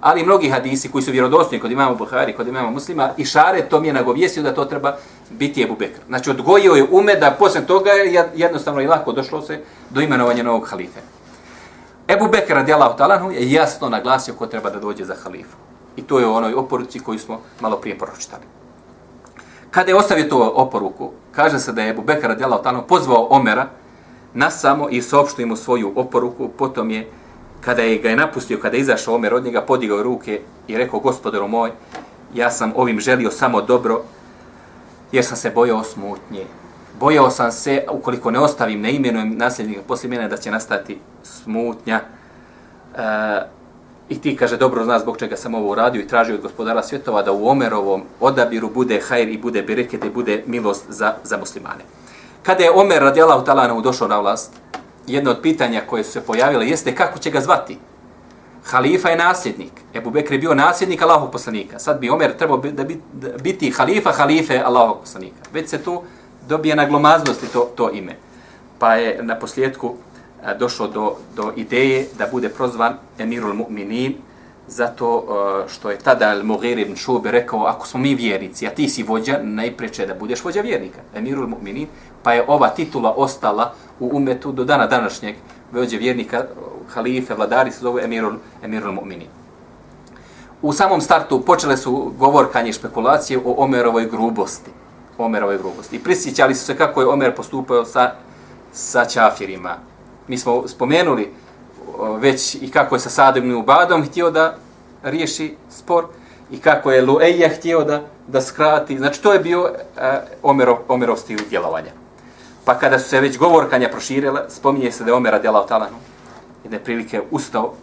Ali 0.00 0.24
mnogi 0.24 0.48
hadisi 0.48 0.90
koji 0.90 1.02
su 1.02 1.12
vjerodostojni 1.12 1.62
kod 1.62 1.70
imama 1.70 1.94
Buhari, 1.94 2.32
kod 2.32 2.48
imama 2.48 2.70
muslima, 2.70 3.10
i 3.16 3.24
šare 3.24 3.68
to 3.68 3.80
mi 3.80 3.86
je 3.86 3.92
nagovjesio 3.92 4.42
da 4.42 4.54
to 4.54 4.64
treba 4.64 4.96
biti 5.30 5.62
Ebu 5.62 5.76
Bekr. 5.78 6.00
Znači 6.06 6.30
odgojio 6.30 6.72
je 6.72 6.86
ume 6.90 7.14
da 7.14 7.30
posle 7.38 7.66
toga 7.66 7.90
je 7.90 8.30
jednostavno 8.34 8.80
i 8.80 8.86
lako 8.86 9.12
došlo 9.12 9.42
se 9.42 9.60
do 9.90 10.00
imenovanja 10.00 10.42
novog 10.42 10.68
halife. 10.68 11.00
Ebu 12.08 12.28
Bekr 12.28 12.54
radijalahu 12.54 12.96
talanhu 12.96 13.30
je 13.30 13.52
jasno 13.52 13.88
naglasio 13.88 14.34
ko 14.34 14.46
treba 14.46 14.70
da 14.70 14.80
dođe 14.80 15.04
za 15.04 15.14
halifu. 15.24 15.56
I 15.96 16.02
to 16.02 16.18
je 16.18 16.26
u 16.26 16.34
onoj 16.34 16.54
oporuci 16.54 17.00
koju 17.00 17.18
smo 17.18 17.40
malo 17.60 17.76
prije 17.76 17.98
pročitali. 17.98 18.42
Kada 19.70 19.90
je 19.90 19.96
ostavio 19.96 20.28
tu 20.28 20.60
oporuku, 20.60 21.10
kaže 21.32 21.58
se 21.58 21.72
da 21.72 21.82
je 21.82 21.90
Ebu 21.90 22.02
Bekr 22.02 22.28
radijalahu 22.28 22.62
talanhu 22.62 22.86
pozvao 22.86 23.26
Omera 23.30 23.66
na 24.34 24.50
samo 24.50 24.88
i 24.88 25.02
sopštio 25.02 25.46
mu 25.46 25.56
svoju 25.56 25.92
oporuku, 25.96 26.48
potom 26.48 26.90
je 26.90 27.10
kada 27.66 27.82
je 27.82 27.98
ga 27.98 28.10
je 28.10 28.16
napustio, 28.16 28.58
kada 28.62 28.76
je 28.76 28.80
izašao 28.80 29.14
Omer 29.14 29.34
od 29.34 29.44
njega, 29.44 29.62
podigao 29.62 30.02
ruke 30.02 30.40
i 30.68 30.78
rekao, 30.78 31.00
gospodaru 31.00 31.48
moj, 31.48 31.70
ja 32.34 32.50
sam 32.50 32.72
ovim 32.76 33.00
želio 33.00 33.30
samo 33.30 33.62
dobro, 33.62 34.02
jer 35.12 35.24
sam 35.24 35.36
se 35.36 35.50
bojao 35.50 35.82
smutnje. 35.84 36.44
Bojao 37.00 37.30
sam 37.30 37.52
se, 37.52 37.84
ukoliko 37.90 38.30
ne 38.30 38.38
ostavim, 38.38 38.80
ne 38.80 38.92
imenujem 38.94 39.34
nasljednika 39.36 39.80
poslije 39.88 40.10
mene, 40.10 40.28
da 40.28 40.36
će 40.36 40.50
nastati 40.50 40.98
smutnja. 41.22 42.00
E, 42.94 43.02
I 44.08 44.20
ti, 44.20 44.36
kaže, 44.36 44.56
dobro 44.56 44.84
zna 44.84 44.98
zbog 44.98 45.18
čega 45.18 45.36
sam 45.36 45.54
ovo 45.54 45.70
uradio 45.70 46.00
i 46.00 46.06
tražio 46.06 46.34
od 46.34 46.42
gospodara 46.42 46.82
svjetova 46.82 47.22
da 47.22 47.32
u 47.32 47.48
Omerovom 47.48 48.02
odabiru 48.20 48.70
bude 48.70 49.00
hajr 49.08 49.28
i 49.28 49.38
bude 49.38 49.62
bereket 49.62 50.04
i 50.04 50.10
bude 50.10 50.42
milost 50.46 50.84
za, 50.88 51.14
za 51.24 51.36
muslimane. 51.36 51.82
Kada 52.42 52.64
je 52.64 52.70
Omer 52.70 53.02
radijalahu 53.02 53.44
talanu 53.44 53.80
došao 53.80 54.08
na 54.08 54.20
vlast, 54.20 54.52
jedno 55.06 55.30
od 55.30 55.40
pitanja 55.42 55.82
koje 55.86 56.04
su 56.04 56.12
se 56.12 56.20
pojavile 56.20 56.68
jeste 56.68 56.94
kako 56.94 57.18
će 57.18 57.30
ga 57.30 57.40
zvati. 57.40 57.78
Halifa 58.64 59.08
je 59.08 59.16
nasljednik. 59.16 59.72
Ebu 59.94 60.10
Bekr 60.10 60.32
je 60.32 60.38
bio 60.38 60.54
nasljednik 60.54 61.02
Allahog 61.02 61.30
poslanika. 61.30 61.78
Sad 61.78 62.00
bi 62.00 62.10
Omer 62.10 62.36
trebao 62.36 62.62
da 62.72 62.84
biti 63.42 63.70
halifa 63.70 64.12
halife 64.12 64.62
Allahog 64.64 65.00
poslanika. 65.00 65.36
Već 65.52 65.68
se 65.68 65.82
tu 65.82 66.02
dobije 66.48 66.76
na 66.76 66.84
glomaznosti 66.84 67.46
to, 67.46 67.70
to 67.76 67.90
ime. 67.90 68.16
Pa 68.78 68.94
je 68.94 69.22
na 69.22 69.38
posljedku 69.38 69.94
došlo 70.58 70.88
do, 70.88 71.16
do 71.36 71.52
ideje 71.56 72.06
da 72.18 72.26
bude 72.32 72.48
prozvan 72.48 72.94
Emirul 73.18 73.54
Mu'minin 73.54 74.12
zato 74.68 75.24
što 75.68 75.90
je 75.90 75.98
tada 75.98 76.34
Al-Mughir 76.34 76.78
ibn 76.78 76.96
Šube 76.96 77.30
rekao 77.30 77.64
ako 77.64 77.86
smo 77.86 78.00
mi 78.00 78.14
vjernici, 78.14 78.66
a 78.66 78.70
ti 78.70 78.88
si 78.88 79.02
vođa, 79.02 79.38
najpreče 79.42 80.06
da 80.06 80.14
budeš 80.14 80.44
vođa 80.44 80.60
vjernika. 80.60 80.98
Emirul 81.14 81.46
Mu'minin, 81.46 81.86
pa 82.22 82.32
je 82.32 82.44
ova 82.48 82.68
titula 82.68 83.14
ostala 83.16 83.74
u 84.00 84.10
umetu 84.12 84.52
do 84.52 84.64
dana 84.64 84.86
današnjeg 84.86 85.36
vođe 85.72 85.98
vjernika, 85.98 86.44
halife, 86.88 87.34
vladari 87.34 87.70
se 87.70 87.80
zove 87.80 88.04
Emirul, 88.04 88.34
Emirul 88.62 88.94
Mu'minin. 88.94 89.28
U 90.62 90.72
samom 90.72 91.00
startu 91.00 91.40
počele 91.40 91.76
su 91.76 92.12
govorkanje 92.18 92.70
i 92.70 92.72
špekulacije 92.72 93.38
o 93.38 93.54
Omerovoj 93.58 94.06
grubosti. 94.06 94.70
Omerovoj 95.18 95.58
grubosti. 95.58 95.96
I 95.96 96.02
prisjećali 96.02 96.54
su 96.54 96.64
se 96.64 96.76
kako 96.76 97.00
je 97.00 97.08
Omer 97.08 97.34
postupao 97.34 97.84
sa, 97.84 98.12
sa 98.72 99.04
čafirima. 99.04 99.76
Mi 100.28 100.38
smo 100.38 100.68
spomenuli 100.68 101.32
već 102.18 102.54
i 102.54 102.70
kako 102.70 102.94
je 102.94 103.00
sa 103.00 103.10
Sadom 103.10 103.50
i 103.50 103.54
Ubadom 103.54 104.04
htio 104.04 104.30
da 104.30 104.56
riješi 105.02 105.56
spor 105.70 106.04
i 106.50 106.58
kako 106.58 106.90
je 106.90 107.02
Lueja 107.02 107.48
htio 107.48 107.84
da, 107.84 108.02
da 108.26 108.40
skrati. 108.40 108.98
Znači, 108.98 109.22
to 109.22 109.32
je 109.32 109.38
bio 109.38 109.62
uh, 109.62 109.70
Omerov, 110.42 110.76
Omerov 110.88 111.16
stil 111.16 111.38
djelovanja. 111.50 112.05
Pa 112.66 112.74
kada 112.74 112.98
su 112.98 113.08
se 113.08 113.20
već 113.20 113.38
govorkanja 113.38 113.88
proširila, 113.88 114.50
spominje 114.50 114.92
se 114.92 115.04
da 115.04 115.10
je 115.10 115.14
Omer 115.14 115.32
radijalahu 115.32 115.68
talanu. 115.68 115.96
Jedne 116.64 116.78
prilike 116.78 117.22
ustao 117.30 117.74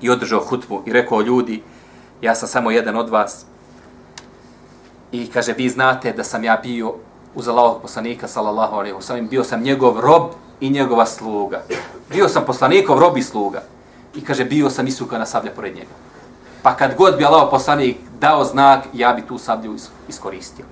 i 0.00 0.10
održao 0.10 0.40
hutbu 0.40 0.82
i 0.86 0.92
rekao 0.92 1.20
ljudi, 1.20 1.62
ja 2.20 2.34
sam 2.34 2.48
samo 2.48 2.70
jedan 2.70 2.96
od 2.96 3.08
vas. 3.08 3.46
I 5.12 5.30
kaže, 5.30 5.52
vi 5.52 5.68
znate 5.68 6.12
da 6.12 6.24
sam 6.24 6.44
ja 6.44 6.58
bio 6.62 6.94
uz 7.34 7.48
Allahog 7.48 7.82
poslanika, 7.82 8.28
sallallahu 8.28 8.76
alaihi 8.76 8.96
wa 8.96 9.28
bio 9.28 9.44
sam 9.44 9.62
njegov 9.62 10.00
rob 10.00 10.22
i 10.60 10.70
njegova 10.70 11.06
sluga. 11.06 11.62
Bio 12.10 12.28
sam 12.28 12.44
poslanikov 12.46 12.98
rob 12.98 13.16
i 13.16 13.22
sluga. 13.22 13.62
I 14.14 14.24
kaže, 14.24 14.44
bio 14.44 14.70
sam 14.70 14.86
isuka 14.86 15.18
na 15.18 15.26
sablja 15.26 15.50
pored 15.50 15.74
njega. 15.74 15.94
Pa 16.62 16.76
kad 16.76 16.96
god 16.96 17.16
bi 17.16 17.24
Allahog 17.24 17.50
poslanik 17.50 17.96
dao 18.20 18.44
znak, 18.44 18.84
ja 18.92 19.12
bi 19.12 19.22
tu 19.26 19.38
sablju 19.38 19.76
iskoristio. 20.08 20.64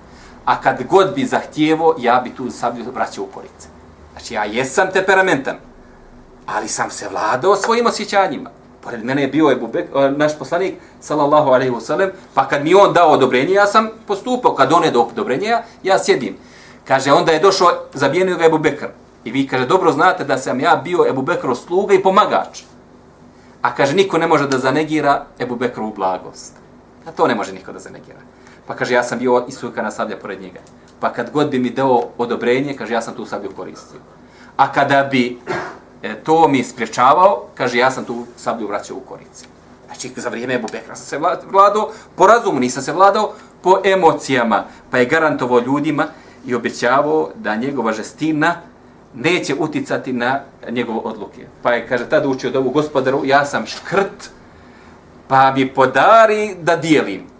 A 0.45 0.61
kad 0.61 0.83
god 0.89 1.15
bi 1.15 1.25
zahtijevo, 1.25 1.95
ja 1.99 2.21
bi 2.23 2.35
tu 2.35 2.49
sablju 2.51 2.85
vraćao 2.93 3.23
u 3.23 3.27
korice. 3.27 3.67
Znači, 4.11 4.33
ja 4.33 4.43
jesam 4.43 4.87
temperamentan, 4.93 5.55
ali 6.45 6.67
sam 6.67 6.91
se 6.91 7.09
vladao 7.09 7.55
svojim 7.55 7.85
osjećanjima. 7.85 8.49
Pored 8.81 9.05
mene 9.05 9.21
je 9.21 9.27
bio 9.27 9.51
Ebu 9.51 9.67
Bek, 9.67 9.85
e, 9.95 10.11
naš 10.11 10.37
poslanik, 10.39 10.75
sallallahu 10.99 11.49
alaihi 11.49 11.71
wasallam, 11.71 12.09
pa 12.33 12.47
kad 12.47 12.63
mi 12.63 12.73
on 12.73 12.93
dao 12.93 13.11
odobrenje, 13.11 13.53
ja 13.53 13.67
sam 13.67 13.89
postupao. 14.07 14.55
Kad 14.55 14.73
on 14.73 14.83
je 14.83 14.91
do 14.91 15.01
odobrenja, 15.01 15.61
ja 15.83 15.99
sjedim. 15.99 16.37
Kaže, 16.87 17.11
onda 17.11 17.31
je 17.31 17.39
došao, 17.39 17.71
zabijenio 17.93 18.37
ga 18.37 18.45
Ebu 18.45 18.57
Bekr. 18.57 18.87
I 19.23 19.31
vi, 19.31 19.47
kaže, 19.47 19.65
dobro 19.65 19.91
znate 19.91 20.23
da 20.23 20.37
sam 20.37 20.59
ja 20.59 20.75
bio 20.83 21.05
Ebu 21.09 21.21
Bekrov 21.21 21.55
sluga 21.55 21.93
i 21.93 22.03
pomagač. 22.03 22.61
A 23.61 23.75
kaže, 23.75 23.93
niko 23.93 24.17
ne 24.17 24.27
može 24.27 24.47
da 24.47 24.57
zanegira 24.57 25.25
Ebu 25.39 25.55
Bekrovu 25.55 25.93
blagost. 25.95 26.53
A 27.07 27.11
to 27.11 27.27
ne 27.27 27.35
može 27.35 27.53
niko 27.53 27.71
da 27.71 27.79
zanegira. 27.79 28.19
Pa 28.71 28.77
kaže, 28.77 28.93
ja 28.93 29.03
sam 29.03 29.19
bio 29.19 29.45
isukana 29.47 29.91
sablja 29.91 30.15
pored 30.15 30.41
njega. 30.41 30.59
Pa 30.99 31.13
kad 31.13 31.31
god 31.31 31.49
bi 31.49 31.59
mi 31.59 31.69
dao 31.69 32.07
odobrenje, 32.17 32.73
kaže, 32.77 32.93
ja 32.93 33.01
sam 33.01 33.13
tu 33.13 33.25
sablju 33.25 33.51
koristio. 33.51 33.99
A 34.57 34.71
kada 34.71 35.03
bi 35.03 35.39
e, 36.03 36.15
to 36.23 36.47
mi 36.47 36.63
spriječavao, 36.63 37.47
kaže, 37.55 37.77
ja 37.77 37.91
sam 37.91 38.05
tu 38.05 38.25
sablju 38.37 38.67
vraćao 38.67 38.97
u 38.97 38.99
korici. 38.99 39.45
Znači, 39.85 40.11
za 40.15 40.29
vrijeme 40.29 40.55
Ebu 40.55 40.67
Bekra 40.71 40.95
sam 40.95 41.05
se 41.05 41.17
vladao 41.51 41.91
po 42.15 42.27
razumu, 42.27 42.59
nisam 42.59 42.83
se 42.83 42.93
vladao 42.93 43.33
po 43.61 43.81
emocijama. 43.83 44.63
Pa 44.91 44.97
je 44.97 45.05
garantovao 45.05 45.59
ljudima 45.59 46.07
i 46.45 46.55
obećavao 46.55 47.29
da 47.35 47.55
njegova 47.55 47.93
žestina 47.93 48.55
neće 49.13 49.55
uticati 49.59 50.13
na 50.13 50.39
njegove 50.69 50.99
odluke. 51.03 51.47
Pa 51.63 51.73
je, 51.73 51.87
kaže, 51.87 52.09
tada 52.09 52.27
učio 52.27 52.49
od 52.49 52.55
ovu 52.55 52.69
gospodaru, 52.69 53.25
ja 53.25 53.45
sam 53.45 53.65
škrt, 53.65 54.31
pa 55.27 55.51
mi 55.51 55.73
podari 55.73 56.55
da 56.61 56.75
dijelim. 56.75 57.30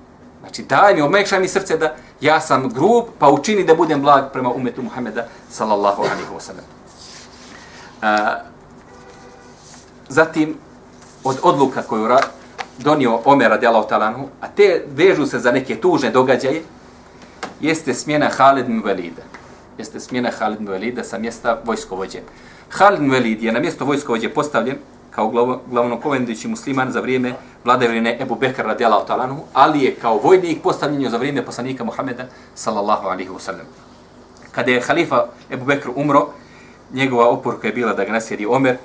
Znači, 0.42 0.64
daj 0.64 0.96
mi, 0.96 1.02
omekšaj 1.02 1.40
mi 1.40 1.48
srce 1.48 1.78
da 1.78 1.96
ja 2.22 2.40
sam 2.42 2.70
grub, 2.70 3.06
pa 3.20 3.30
učini 3.30 3.64
da 3.64 3.76
budem 3.76 4.02
blag 4.02 4.32
prema 4.34 4.50
umetu 4.50 4.82
Muhameda, 4.82 5.28
sallallahu 5.50 6.02
alaihi 6.02 6.32
wasallam. 6.38 6.66
A, 8.02 8.36
Zatim, 10.12 10.58
od 11.24 11.38
odluka 11.44 11.82
koju 11.82 12.08
ra 12.08 12.20
donio 12.78 13.20
Omer 13.26 13.50
radijalahu 13.50 13.88
talanu, 13.88 14.28
a 14.42 14.48
te 14.48 14.86
vežu 14.96 15.26
se 15.26 15.40
za 15.40 15.52
neke 15.52 15.76
tužne 15.76 16.10
događaje, 16.10 16.64
jeste 17.62 17.94
smjena 17.94 18.30
Halid 18.38 18.70
Mvelida. 18.70 19.22
Jeste 19.78 20.00
smjena 20.00 20.32
Halid 20.40 20.62
Mvelida 20.62 21.04
sa 21.04 21.18
mjesta 21.18 21.62
vojskovođe. 21.64 22.20
Halid 22.70 23.02
Mvelid 23.02 23.44
je 23.44 23.52
na 23.52 23.60
mjesto 23.60 23.86
vojskovođe 23.86 24.30
postavljen 24.30 24.78
kao 25.12 25.28
glavno 25.68 26.00
komendujući 26.00 26.48
musliman 26.48 26.92
za 26.92 27.00
vrijeme 27.00 27.34
vladavine 27.66 28.18
Ebu 28.22 28.36
Bekr 28.36 28.66
radijalahu 28.66 29.08
talanu, 29.08 29.38
ali 29.54 29.84
je 29.84 29.96
kao 29.96 30.18
vojnik 30.18 30.62
postavljen 30.64 31.10
za 31.10 31.18
vrijeme 31.18 31.46
poslanika 31.46 31.84
Muhameda 31.84 32.26
sallallahu 32.56 33.08
alihi 33.08 33.30
wasallam. 33.30 33.66
Kada 34.52 34.72
je 34.72 34.82
halifa 34.82 35.26
Ebu 35.52 35.66
Bekr 35.66 35.90
umro, 35.96 36.28
njegova 36.94 37.30
oporka 37.30 37.68
je 37.68 37.74
bila 37.74 37.94
da 37.94 38.06
ga 38.06 38.12
nasjedi 38.12 38.46
Omer, 38.46 38.78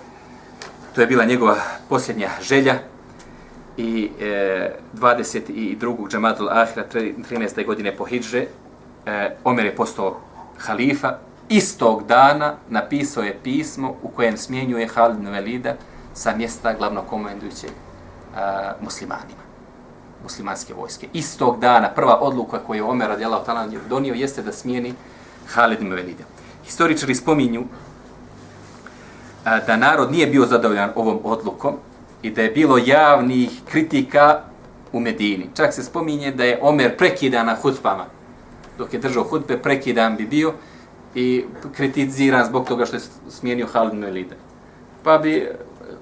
to 0.95 1.01
je 1.01 1.07
bila 1.07 1.25
njegova 1.25 1.57
posljednja 1.89 2.31
želja, 2.43 2.79
i 3.77 4.11
e, 4.21 4.71
22. 4.95 6.09
džamatul 6.09 6.49
ahira 6.49 6.85
13. 6.93 7.67
godine 7.67 7.97
po 7.97 8.05
hidže, 8.05 8.47
e, 9.07 9.37
Omer 9.45 9.65
je 9.65 9.77
postao 9.77 10.21
halifa, 10.59 11.19
istog 11.49 12.07
dana 12.07 12.55
napisao 12.69 13.23
je 13.23 13.39
pismo 13.43 13.97
u 14.03 14.09
kojem 14.09 14.37
smjenjuje 14.37 14.89
Halid 14.89 15.29
Velida 15.29 15.77
sa 16.17 16.37
mjesta 16.37 16.73
glavnog 16.73 17.05
a, 17.13 17.67
e, 18.37 18.85
muslimanima 18.85 19.47
muslimanske 20.23 20.75
vojske. 20.75 21.09
Istog 21.13 21.61
dana 21.61 21.91
prva 21.95 22.19
odluka 22.21 22.59
koju 22.59 22.77
je 22.77 22.83
Omer 22.83 23.09
radijalahu 23.09 23.45
ta'ala 23.47 23.79
donio 23.89 24.15
jeste 24.15 24.43
da 24.43 24.53
smijeni 24.53 24.95
Halid 25.47 25.81
ibn 25.81 25.93
Velida. 25.93 26.25
Historičari 26.65 27.15
spominju 27.15 27.65
a, 29.45 29.59
da 29.59 29.77
narod 29.77 30.13
nije 30.13 30.27
bio 30.27 30.47
zadovoljan 30.47 30.91
ovom 30.97 31.21
odlukom 31.25 31.77
i 32.23 32.31
da 32.31 32.43
je 32.43 32.51
bilo 32.51 32.79
javnih 32.79 33.51
kritika 33.71 34.41
u 34.93 35.01
Medini. 35.01 35.51
Čak 35.57 35.75
se 35.75 35.85
spominje 35.85 36.33
da 36.33 36.45
je 36.45 36.59
Omer 36.63 36.97
prekidan 36.97 37.47
na 37.47 37.55
hutbama. 37.63 38.05
Dok 38.79 38.95
je 38.95 39.01
držao 39.01 39.25
hutbe, 39.25 39.59
prekidan 39.59 40.17
bi 40.17 40.27
bio 40.27 40.53
i 41.15 41.45
kritiziran 41.77 42.47
zbog 42.47 42.69
toga 42.69 42.87
što 42.87 42.97
je 42.97 43.03
smijenio 43.29 43.67
Halid 43.73 43.93
ibn 43.93 44.05
Velida. 44.05 44.35
Pa 45.05 45.19
bi 45.19 45.49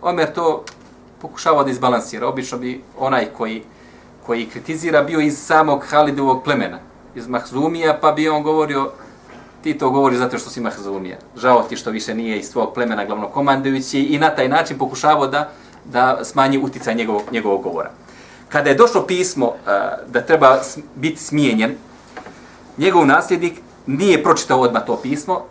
Omer 0.04 0.32
to 0.32 0.64
pokušavao 1.20 1.64
da 1.64 1.70
izbalansira. 1.70 2.28
Obično 2.28 2.58
bi 2.58 2.82
onaj 2.98 3.26
koji 3.36 3.62
koji 4.26 4.46
kritizira 4.46 5.02
bio 5.02 5.20
iz 5.20 5.38
samog 5.38 5.84
Halidovog 5.88 6.42
plemena, 6.44 6.78
iz 7.14 7.28
Mahzumija, 7.28 7.98
pa 8.00 8.12
bi 8.12 8.28
on 8.28 8.42
govorio, 8.42 8.90
ti 9.62 9.78
to 9.78 9.90
govori 9.90 10.16
zato 10.16 10.38
što 10.38 10.50
si 10.50 10.60
Mahzumija. 10.60 11.16
Žao 11.36 11.62
ti 11.62 11.76
što 11.76 11.90
više 11.90 12.14
nije 12.14 12.38
iz 12.38 12.52
tvog 12.52 12.74
plemena 12.74 13.04
glavnokomandujući 13.04 14.00
i 14.00 14.18
na 14.18 14.30
taj 14.30 14.48
način 14.48 14.78
pokušavao 14.78 15.26
da, 15.26 15.50
da 15.84 16.24
smanji 16.24 16.58
uticaj 16.58 16.94
njegovog, 16.94 17.22
njegovog 17.32 17.62
govora. 17.62 17.90
Kada 18.48 18.70
je 18.70 18.76
došlo 18.76 19.06
pismo 19.06 19.46
uh, 19.46 19.54
da 20.06 20.20
treba 20.20 20.58
biti 20.94 21.20
smijenjen, 21.20 21.76
njegov 22.78 23.06
nasljednik 23.06 23.60
nije 23.86 24.22
pročitao 24.22 24.60
odmah 24.60 24.84
to 24.86 24.96
pismo 25.02 25.44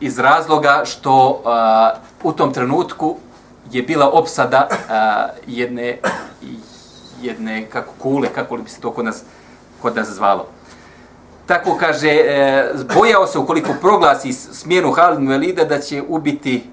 iz 0.00 0.18
razloga 0.18 0.82
što 0.84 1.28
uh, 1.28 2.30
u 2.30 2.32
tom 2.32 2.52
trenutku 2.52 3.16
je 3.72 3.82
bila 3.82 4.10
opsada 4.10 4.68
a, 4.88 5.28
jedne 5.46 5.98
jedne 7.24 7.66
kako 7.72 7.92
kule, 7.98 8.28
kako 8.34 8.54
li 8.54 8.62
bi 8.62 8.70
se 8.70 8.80
to 8.80 8.90
kod 8.90 9.04
nas, 9.04 9.22
kod 9.82 9.96
nas 9.96 10.08
zvalo. 10.08 10.46
Tako 11.46 11.76
kaže, 11.80 12.08
e, 12.08 12.70
bojao 12.94 13.26
se 13.26 13.38
ukoliko 13.38 13.74
proglasi 13.80 14.32
smjenu 14.32 14.92
Halid 14.92 15.28
Velida 15.28 15.64
da 15.64 15.80
će 15.80 16.02
ubiti 16.08 16.64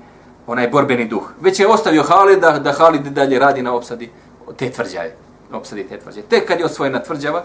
onaj 0.48 0.68
borbeni 0.68 1.08
duh. 1.08 1.32
Već 1.42 1.60
je 1.60 1.68
ostavio 1.68 2.04
Halida 2.04 2.52
da, 2.52 2.60
da 2.60 2.72
Halid 2.72 3.08
dalje 3.08 3.40
radi 3.40 3.62
na 3.62 3.74
opsadi 3.74 4.12
te 4.58 4.72
tvrđaje. 4.72 5.16
Opsadi 5.54 5.84
te 5.84 6.00
tvrđaje. 6.00 6.24
Tek 6.26 6.48
kad 6.48 6.60
je 6.60 6.66
osvojena 6.66 7.00
tvrđava, 7.00 7.44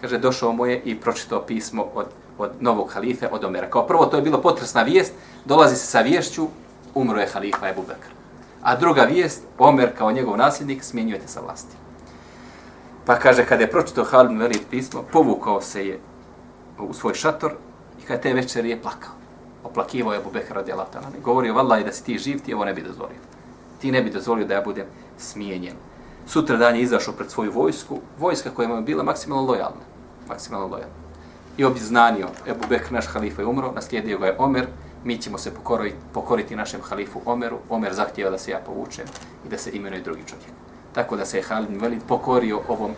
kaže, 0.00 0.18
došao 0.18 0.52
mu 0.52 0.66
je 0.66 0.80
i 0.84 1.00
pročitao 1.00 1.42
pismo 1.42 1.86
od, 1.94 2.06
od 2.38 2.50
novog 2.60 2.90
halife, 2.92 3.28
od 3.32 3.44
Omera. 3.44 3.70
Kao 3.70 3.86
prvo, 3.86 4.06
to 4.06 4.16
je 4.16 4.22
bilo 4.22 4.40
potresna 4.40 4.82
vijest, 4.82 5.12
dolazi 5.44 5.76
se 5.76 5.86
sa 5.86 6.00
viješću, 6.00 6.46
umro 6.94 7.20
je 7.20 7.28
halifa 7.32 7.68
Ebu 7.68 7.82
Bekr. 7.82 8.19
A 8.62 8.76
druga 8.76 9.02
vijest, 9.02 9.42
Omer 9.58 9.96
kao 9.98 10.12
njegov 10.12 10.36
nasljednik, 10.36 10.84
smjenjujete 10.84 11.28
sa 11.28 11.40
vlasti. 11.40 11.76
Pa 13.06 13.16
kaže, 13.16 13.44
kada 13.44 13.62
je 13.62 13.70
pročitao 13.70 14.04
Halid 14.04 14.38
Velid 14.38 14.62
pismo, 14.70 15.02
povukao 15.12 15.60
se 15.60 15.86
je 15.86 16.00
u 16.78 16.94
svoj 16.94 17.14
šator 17.14 17.52
i 18.02 18.06
kada 18.06 18.20
te 18.20 18.34
večer 18.34 18.64
je 18.64 18.82
plakao. 18.82 19.12
Oplakivao 19.64 20.12
je 20.12 20.18
Abu 20.18 20.30
Bekr 20.30 20.54
radi 20.54 20.72
Allah 20.72 20.86
talani. 20.92 21.20
Govorio, 21.24 21.54
da 21.84 21.92
si 21.92 22.04
ti 22.04 22.18
živ, 22.18 22.40
ti 22.44 22.54
ovo 22.54 22.64
ne 22.64 22.74
bi 22.74 22.82
dozvolio. 22.82 23.18
Ti 23.80 23.92
ne 23.92 24.02
bi 24.02 24.10
dozvolio 24.10 24.46
da 24.46 24.54
ja 24.54 24.62
budem 24.62 24.86
smijenjen. 25.18 25.74
Sutra 26.26 26.56
dan 26.56 26.76
je 26.76 26.82
izašao 26.82 27.14
pred 27.14 27.30
svoju 27.30 27.52
vojsku, 27.52 27.98
vojska 28.18 28.50
koja 28.50 28.68
je 28.68 28.82
bila 28.82 29.02
maksimalno 29.02 29.44
lojalna. 29.44 29.84
Maksimalno 30.28 30.66
lojalna. 30.66 30.94
I 31.56 31.64
obznanio, 31.64 32.28
Ebu 32.46 32.64
Bekr, 32.68 32.92
naš 32.92 33.06
halifa 33.06 33.42
je 33.42 33.46
umro, 33.46 33.72
naslijedio 33.72 34.18
ga 34.18 34.26
je 34.26 34.36
Omer, 34.38 34.66
mi 35.04 35.18
ćemo 35.18 35.38
se 35.38 35.54
pokoriti, 35.54 35.96
pokoriti 36.12 36.56
našem 36.56 36.80
halifu 36.82 37.20
Omeru. 37.24 37.58
Omer 37.68 37.94
zahtjeva 37.94 38.30
da 38.30 38.38
se 38.38 38.50
ja 38.50 38.58
povučem 38.66 39.06
i 39.46 39.48
da 39.48 39.58
se 39.58 39.70
imenuje 39.70 40.02
drugi 40.02 40.22
čovjek 40.26 40.50
tako 40.92 41.16
da 41.16 41.26
se 41.26 41.36
je 41.36 41.42
Halid 41.42 41.82
Velid 41.82 42.00
pokorio 42.08 42.60
ovom, 42.68 42.90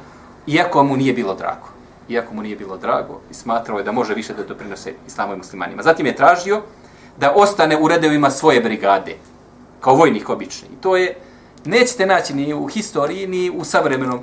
iako 0.46 0.84
mu 0.84 0.96
nije 0.96 1.12
bilo 1.12 1.34
drago. 1.34 1.68
Iako 2.08 2.34
mu 2.34 2.42
nije 2.42 2.56
bilo 2.56 2.76
drago 2.76 3.20
i 3.30 3.34
smatrao 3.34 3.78
je 3.78 3.84
da 3.84 3.92
može 3.92 4.14
više 4.14 4.34
da 4.34 4.42
doprinose 4.42 4.94
islamu 5.06 5.32
i 5.32 5.36
muslimanima. 5.36 5.82
Zatim 5.82 6.06
je 6.06 6.16
tražio 6.16 6.62
da 7.16 7.32
ostane 7.36 7.76
u 7.76 7.88
redovima 7.88 8.30
svoje 8.30 8.60
brigade, 8.60 9.16
kao 9.80 9.94
vojnik 9.94 10.28
obični. 10.28 10.68
I 10.72 10.80
to 10.80 10.96
je, 10.96 11.16
nećete 11.64 12.06
naći 12.06 12.34
ni 12.34 12.54
u 12.54 12.66
historiji, 12.66 13.26
ni 13.26 13.50
u 13.50 13.64
savremenom 13.64 14.20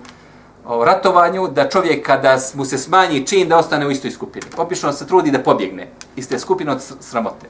o, 0.65 0.85
ratovanju, 0.85 1.47
da 1.47 1.69
čovjek 1.69 2.05
kada 2.05 2.37
mu 2.53 2.65
se 2.65 2.77
smanji 2.77 3.27
čin 3.27 3.47
da 3.47 3.57
ostane 3.57 3.87
u 3.87 3.91
istoj 3.91 4.11
skupini. 4.11 4.45
Obično 4.57 4.91
se 4.93 5.07
trudi 5.07 5.31
da 5.31 5.39
pobjegne 5.39 5.87
iz 6.15 6.29
te 6.29 6.39
skupine 6.39 6.71
od 6.71 6.83
sramote. 6.99 7.47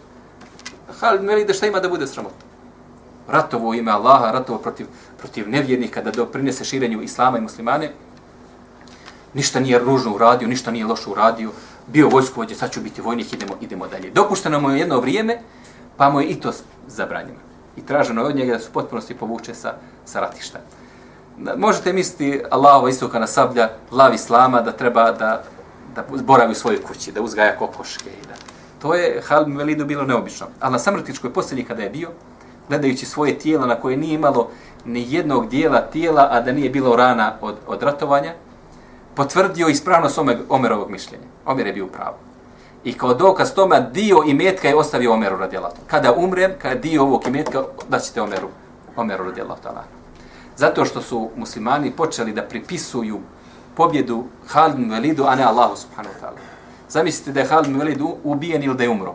Halid 1.00 1.24
Velid 1.24 1.48
da 1.48 1.54
šta 1.54 1.68
ima 1.68 1.80
da 1.80 1.90
bude 1.90 2.08
sramota? 2.08 2.50
ratovo 3.32 3.74
ime 3.74 3.92
Allaha, 3.92 4.32
ratovo 4.32 4.60
protiv, 4.60 4.88
protiv 5.18 5.50
nevjernika 5.50 6.02
da 6.02 6.12
doprinese 6.12 6.66
širenju 6.66 7.02
islama 7.02 7.38
i 7.38 7.42
muslimane, 7.42 7.92
ništa 9.34 9.60
nije 9.60 9.80
ružno 9.80 10.16
uradio, 10.16 10.48
ništa 10.48 10.72
nije 10.72 10.86
loše 10.86 11.10
uradio, 11.10 11.52
bio 11.88 12.10
vojskovođe, 12.10 12.56
sad 12.56 12.72
ću 12.72 12.82
biti 12.82 13.02
vojnik, 13.02 13.34
idemo, 13.34 13.54
idemo 13.62 13.88
dalje. 13.88 14.12
Dopušteno 14.12 14.60
mu 14.60 14.72
je 14.72 14.80
jedno 14.80 15.00
vrijeme, 15.00 15.38
pa 15.98 16.10
mu 16.10 16.22
je 16.22 16.28
i 16.28 16.40
to 16.40 16.52
zabranjeno. 16.88 17.40
I 17.78 17.82
traženo 17.86 18.22
je 18.22 18.28
od 18.28 18.36
njega 18.36 18.54
da 18.54 18.60
su 18.60 18.72
potpunosti 18.74 19.18
povuče 19.18 19.56
sa, 19.56 19.74
sa 20.06 20.20
ratišta. 20.20 20.60
Da, 21.38 21.56
možete 21.56 21.94
misliti 21.94 22.42
Allahova 22.50 22.90
istoka 22.90 23.20
na 23.20 23.28
sablja, 23.28 23.70
lav 23.92 24.14
islama, 24.14 24.62
da 24.62 24.72
treba 24.72 25.12
da, 25.12 25.44
da 25.96 26.04
boravi 26.24 26.52
u 26.52 26.56
svojoj 26.56 26.82
kući, 26.82 27.12
da 27.12 27.22
uzgaja 27.22 27.58
kokoške. 27.58 28.10
I 28.10 28.28
da. 28.28 28.36
To 28.82 28.94
je 28.94 29.22
Halid 29.28 29.58
Velidu 29.58 29.86
bilo 29.86 30.04
neobično. 30.04 30.48
Ali 30.60 30.72
na 30.72 30.80
samrtičkoj 30.80 31.34
posljednji 31.34 31.66
kada 31.66 31.84
je 31.84 31.90
bio, 31.90 32.10
gledajući 32.70 33.06
svoje 33.06 33.40
tijelo 33.40 33.66
na 33.66 33.76
koje 33.76 33.98
nije 33.98 34.14
imalo 34.14 34.50
ni 34.86 35.14
jednog 35.14 35.50
dijela 35.50 35.82
tijela, 35.82 36.28
a 36.32 36.42
da 36.42 36.52
nije 36.52 36.70
bilo 36.70 36.96
rana 36.96 37.34
od, 37.42 37.56
od 37.68 37.84
ratovanja, 37.84 38.34
potvrdio 39.16 39.68
ispravnost 39.68 40.20
Omerovog 40.50 40.92
mišljenja. 40.92 41.26
Omer 41.46 41.68
je 41.68 41.74
bio 41.74 41.88
pravo. 41.88 42.18
I 42.84 42.94
kao 42.94 43.14
dokaz 43.14 43.54
tome, 43.54 43.90
dio 43.94 44.24
imetka 44.28 44.68
je 44.68 44.76
ostavio 44.76 45.14
Omeru 45.14 45.38
radijalatu. 45.38 45.82
Kada 45.88 46.14
umrem, 46.14 46.52
kada 46.62 46.76
dio 46.76 47.04
ovog 47.04 47.28
imetka, 47.28 47.64
daćete 47.90 48.22
Omeru, 48.22 48.48
Omeru 48.96 49.24
radijalatu. 49.24 49.68
Zato 50.56 50.86
što 50.86 51.02
su 51.02 51.30
muslimani 51.36 51.92
počeli 51.92 52.34
da 52.34 52.42
pripisuju 52.42 53.20
pobjedu 53.76 54.24
Halid 54.48 54.92
Velidu, 54.92 55.24
a 55.28 55.36
ne 55.36 55.44
Allahu 55.44 55.76
subhanahu 55.76 56.16
wa 56.16 56.22
ta'ala. 56.22 56.59
Zamislite 56.90 57.32
da 57.32 57.40
je 57.40 57.46
Halid 57.46 57.78
Velid 57.78 58.02
ubijen 58.24 58.64
ili 58.64 58.76
da 58.76 58.84
je 58.84 58.90
umro. 58.90 59.14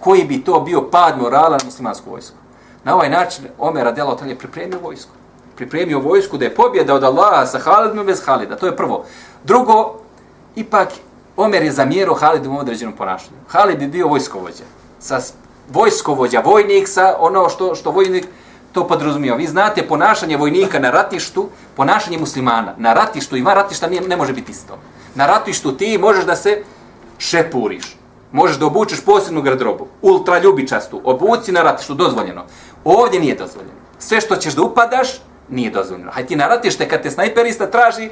Koji 0.00 0.24
bi 0.24 0.44
to 0.44 0.60
bio 0.60 0.82
pad 0.90 1.18
morala 1.18 1.56
na 1.56 1.64
muslimansku 1.64 2.10
vojsku? 2.10 2.36
Na 2.84 2.94
ovaj 2.94 3.10
način 3.10 3.44
Omer 3.58 3.84
radijalo 3.84 4.18
je 4.26 4.38
pripremio 4.38 4.78
vojsku. 4.82 5.10
Pripremio 5.56 5.98
vojsku 5.98 6.38
da 6.38 6.44
je 6.44 6.54
pobjeda 6.54 6.94
od 6.94 7.04
Allaha 7.04 7.46
sa 7.46 7.58
Halidom 7.58 8.06
bez 8.06 8.22
Halida. 8.24 8.56
To 8.56 8.66
je 8.66 8.76
prvo. 8.76 9.04
Drugo, 9.44 9.94
ipak 10.56 10.88
Omer 11.36 11.62
je 11.62 11.72
zamjerao 11.72 12.14
Halidom 12.14 12.56
u 12.56 12.58
određenom 12.58 12.94
ponašanju. 12.94 13.36
Halid 13.48 13.82
je 13.82 13.88
bio 13.88 14.08
vojskovođa. 14.08 14.64
Sa 14.98 15.20
vojskovođa, 15.72 16.40
vojnik 16.40 16.88
sa 16.88 17.16
ono 17.18 17.48
što, 17.48 17.74
što 17.74 17.90
vojnik 17.90 18.26
to 18.72 18.86
podrazumio. 18.86 19.36
Vi 19.36 19.46
znate 19.46 19.86
ponašanje 19.88 20.36
vojnika 20.36 20.78
na 20.78 20.90
ratištu, 20.90 21.48
ponašanje 21.76 22.18
muslimana. 22.18 22.74
Na 22.78 22.92
ratištu 22.92 23.36
i 23.36 23.42
van 23.42 23.54
ratišta 23.54 23.86
nije, 23.86 24.00
ne 24.00 24.16
može 24.16 24.32
biti 24.32 24.52
isto. 24.52 24.78
Na 25.14 25.26
ratištu 25.26 25.76
ti 25.76 25.98
možeš 25.98 26.24
da 26.24 26.36
se 26.36 26.62
šepuriš. 27.18 27.96
Možeš 28.32 28.56
da 28.56 28.66
obučeš 28.66 29.04
posebnu 29.04 29.42
gradrobu, 29.42 29.86
ultra 30.02 30.38
ljubičastu, 30.38 31.00
obuci 31.04 31.52
na 31.52 31.62
ratištu, 31.62 31.94
dozvoljeno. 31.94 32.44
Ovdje 32.84 33.20
nije 33.20 33.34
dozvoljeno. 33.34 33.74
Sve 33.98 34.20
što 34.20 34.36
ćeš 34.36 34.54
da 34.54 34.62
upadaš, 34.62 35.08
nije 35.48 35.70
dozvoljeno. 35.70 36.10
Hajde 36.12 36.28
ti 36.28 36.36
na 36.36 36.48
ratište, 36.48 36.88
kad 36.88 37.02
te 37.02 37.10
snajperista 37.10 37.70
traži, 37.70 38.10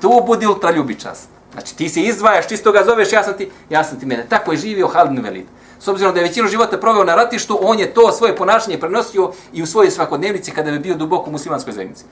tu 0.00 0.22
budi 0.26 0.46
ultra 0.46 0.70
ljubičast. 0.70 1.28
Znači 1.52 1.76
ti 1.76 1.88
se 1.88 2.00
izdvajaš, 2.00 2.48
čisto 2.48 2.72
ga 2.72 2.84
zoveš, 2.84 3.12
ja 3.12 3.22
sam 3.22 3.34
ti, 3.34 3.50
ja 3.70 3.84
sam 3.84 4.00
ti 4.00 4.06
mene. 4.06 4.26
Tako 4.28 4.52
je 4.52 4.58
živio 4.58 4.88
Halid 4.88 5.24
Velid. 5.24 5.46
S 5.78 5.88
obzirom 5.88 6.14
da 6.14 6.20
je 6.20 6.26
većinu 6.26 6.48
života 6.48 6.78
proveo 6.78 7.04
na 7.04 7.14
ratištu, 7.14 7.58
on 7.62 7.78
je 7.78 7.94
to 7.94 8.12
svoje 8.12 8.36
ponašanje 8.36 8.78
prenosio 8.78 9.32
i 9.52 9.62
u 9.62 9.66
svojoj 9.66 9.90
svakodnevnici 9.90 10.50
kada 10.50 10.70
je 10.70 10.78
bio 10.78 10.94
duboko 10.94 11.30
u 11.30 11.32
muslimanskoj 11.32 11.72
zajednici. 11.72 12.04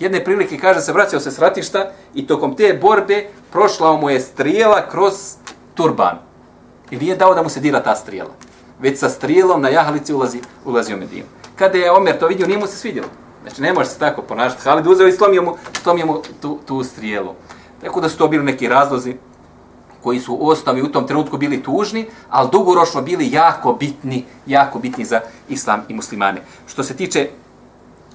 Jedne 0.00 0.24
prilike 0.24 0.58
kaže 0.58 0.80
se 0.80 0.92
vraćao 0.92 1.20
se 1.20 1.30
s 1.30 1.38
ratišta 1.38 1.90
i 2.14 2.26
tokom 2.26 2.56
te 2.56 2.78
borbe 2.82 3.26
prošla 3.52 3.96
mu 3.96 4.10
je 4.10 4.20
strijela 4.20 4.88
kroz 4.90 5.12
turban. 5.74 6.18
I 6.90 6.96
nije 6.96 7.16
dao 7.16 7.34
da 7.34 7.42
mu 7.42 7.48
se 7.48 7.60
dira 7.60 7.82
ta 7.82 7.96
strijela. 7.96 8.30
Već 8.80 8.98
sa 8.98 9.08
strijelom 9.08 9.62
na 9.62 9.68
jahalici 9.68 10.14
ulazi, 10.14 10.40
ulazi 10.64 10.94
u 10.94 10.96
Medinu. 10.96 11.26
Kada 11.56 11.78
je 11.78 11.92
Omer 11.92 12.18
to 12.18 12.26
vidio, 12.26 12.46
nije 12.46 12.58
mu 12.58 12.66
se 12.66 12.76
svidjelo. 12.76 13.08
Znači, 13.42 13.62
ne 13.62 13.72
može 13.72 13.88
se 13.88 13.98
tako 13.98 14.22
ponašati. 14.22 14.62
Halid 14.62 14.86
uzeo 14.86 15.08
i 15.08 15.12
slomio 15.12 15.42
mu, 15.42 15.56
slomio 15.82 16.06
mu 16.06 16.22
tu, 16.40 16.58
tu 16.66 16.84
strijelu. 16.84 17.34
Tako 17.80 18.00
da 18.00 18.08
su 18.08 18.18
to 18.18 18.28
bili 18.28 18.44
neki 18.44 18.68
razlozi 18.68 19.16
koji 20.02 20.20
su 20.20 20.34
u 20.34 20.48
osnovi 20.48 20.82
u 20.82 20.92
tom 20.92 21.06
trenutku 21.06 21.36
bili 21.36 21.62
tužni, 21.62 22.06
ali 22.30 22.48
dugoročno 22.52 23.02
bili 23.02 23.32
jako 23.32 23.72
bitni, 23.72 24.24
jako 24.46 24.78
bitni 24.78 25.04
za 25.04 25.20
islam 25.48 25.82
i 25.88 25.94
muslimane. 25.94 26.42
Što 26.66 26.82
se 26.82 26.96
tiče 26.96 27.28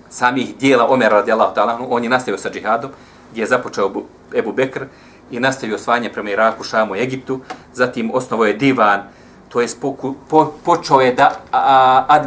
samih 0.10 0.58
dijela 0.58 0.88
Omera 0.90 1.16
radijallahu 1.16 1.56
ta'ala, 1.56 1.88
on 1.90 2.04
je 2.04 2.10
nastavio 2.10 2.38
sa 2.38 2.50
džihadom, 2.50 2.92
gdje 3.32 3.42
je 3.42 3.48
započeo 3.48 3.92
Ebu 4.36 4.52
Bekr, 4.52 4.86
i 5.32 5.40
nastavio 5.40 5.76
osvajanje 5.76 6.10
prema 6.10 6.30
Iraku, 6.30 6.64
Šamu 6.64 6.96
i 6.96 7.00
Egiptu. 7.00 7.40
Zatim 7.74 8.12
osnovo 8.14 8.46
je 8.46 8.54
divan, 8.54 9.04
to 9.50 9.62
je 9.62 9.68
spoku, 9.68 10.16
po, 10.30 10.54
počeo 10.66 11.02
je 11.02 11.14
da 11.14 11.32
a, 11.52 12.22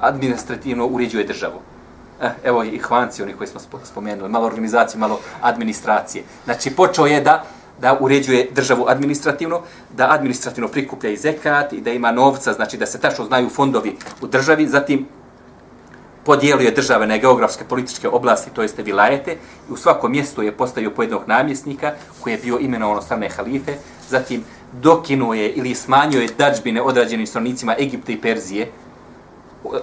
administrativno 0.00 0.86
uređuje 0.86 1.24
državu. 1.24 1.60
eh, 2.22 2.30
evo 2.44 2.64
i 2.64 2.78
hvanci, 2.78 3.22
oni 3.22 3.32
koji 3.32 3.48
smo 3.48 3.60
spomenuli, 3.84 4.30
malo 4.30 4.46
organizacije, 4.46 5.00
malo 5.00 5.20
administracije. 5.42 6.24
Znači, 6.44 6.70
počeo 6.70 7.06
je 7.06 7.20
da 7.20 7.44
da 7.80 7.96
uređuje 8.00 8.48
državu 8.54 8.84
administrativno, 8.88 9.60
da 9.96 10.10
administrativno 10.10 10.68
prikuplja 10.68 11.10
i 11.10 11.16
zekat 11.16 11.72
i 11.72 11.80
da 11.80 11.92
ima 11.92 12.12
novca, 12.12 12.52
znači 12.52 12.76
da 12.76 12.86
se 12.86 13.00
tačno 13.00 13.24
znaju 13.24 13.48
fondovi 13.48 13.96
u 14.20 14.26
državi, 14.26 14.66
zatim 14.66 15.06
podijelio 16.26 16.64
je 16.64 16.74
države 16.74 17.06
na 17.06 17.16
geografske 17.16 17.64
političke 17.64 18.08
oblasti, 18.08 18.50
to 18.50 18.62
jeste 18.62 18.82
vilajete, 18.82 19.32
i 19.68 19.72
u 19.72 19.76
svakom 19.76 20.12
mjestu 20.12 20.42
je 20.42 20.52
postavio 20.52 20.90
pojednog 20.90 21.22
namjesnika 21.26 21.92
koji 22.20 22.32
je 22.34 22.38
bio 22.38 22.58
imenovan 22.60 22.98
od 22.98 23.04
strane 23.04 23.28
halife, 23.28 23.74
zatim 24.08 24.44
dokinuo 24.72 25.34
je 25.34 25.52
ili 25.52 25.74
smanjio 25.74 26.20
je 26.20 26.28
dađbine 26.38 26.82
odrađenim 26.82 27.26
stranicima 27.26 27.76
Egipta 27.78 28.12
i 28.12 28.20
Perzije, 28.20 28.70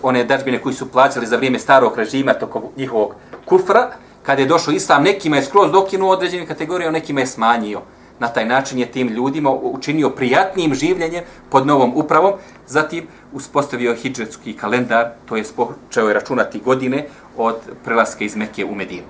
one 0.01 0.23
dađbine 0.23 0.61
koji 0.61 0.75
su 0.75 0.91
plaćali 0.91 1.27
za 1.27 1.37
vrijeme 1.37 1.59
starog 1.59 1.97
režima 1.97 2.33
tokom 2.33 2.63
njihovog 2.77 3.15
kufra, 3.45 3.91
kada 4.23 4.41
je 4.41 4.47
došao 4.47 4.73
islam, 4.73 5.03
nekima 5.03 5.35
je 5.35 5.43
skroz 5.43 5.71
dokinuo 5.71 6.11
određene 6.11 6.47
kategorije, 6.47 6.87
a 6.87 6.91
nekima 6.91 7.19
je 7.19 7.27
smanjio. 7.27 7.81
Na 8.20 8.28
taj 8.28 8.45
način 8.45 8.80
je 8.80 8.91
tim 8.91 9.07
ljudima 9.07 9.51
učinio 9.51 10.09
prijatnijim 10.09 10.74
življenjem 10.74 11.24
pod 11.49 11.68
novom 11.68 11.91
upravom, 11.95 12.34
zatim 12.68 13.07
uspostavio 13.34 13.95
hidžetski 13.95 14.53
kalendar, 14.53 15.09
to 15.26 15.36
je 15.36 15.43
počeo 15.55 16.07
je 16.07 16.14
računati 16.14 16.59
godine 16.59 17.05
od 17.38 17.55
prelaska 17.84 18.24
iz 18.24 18.36
Mekije 18.36 18.66
u 18.66 18.76
Medinu. 18.76 19.07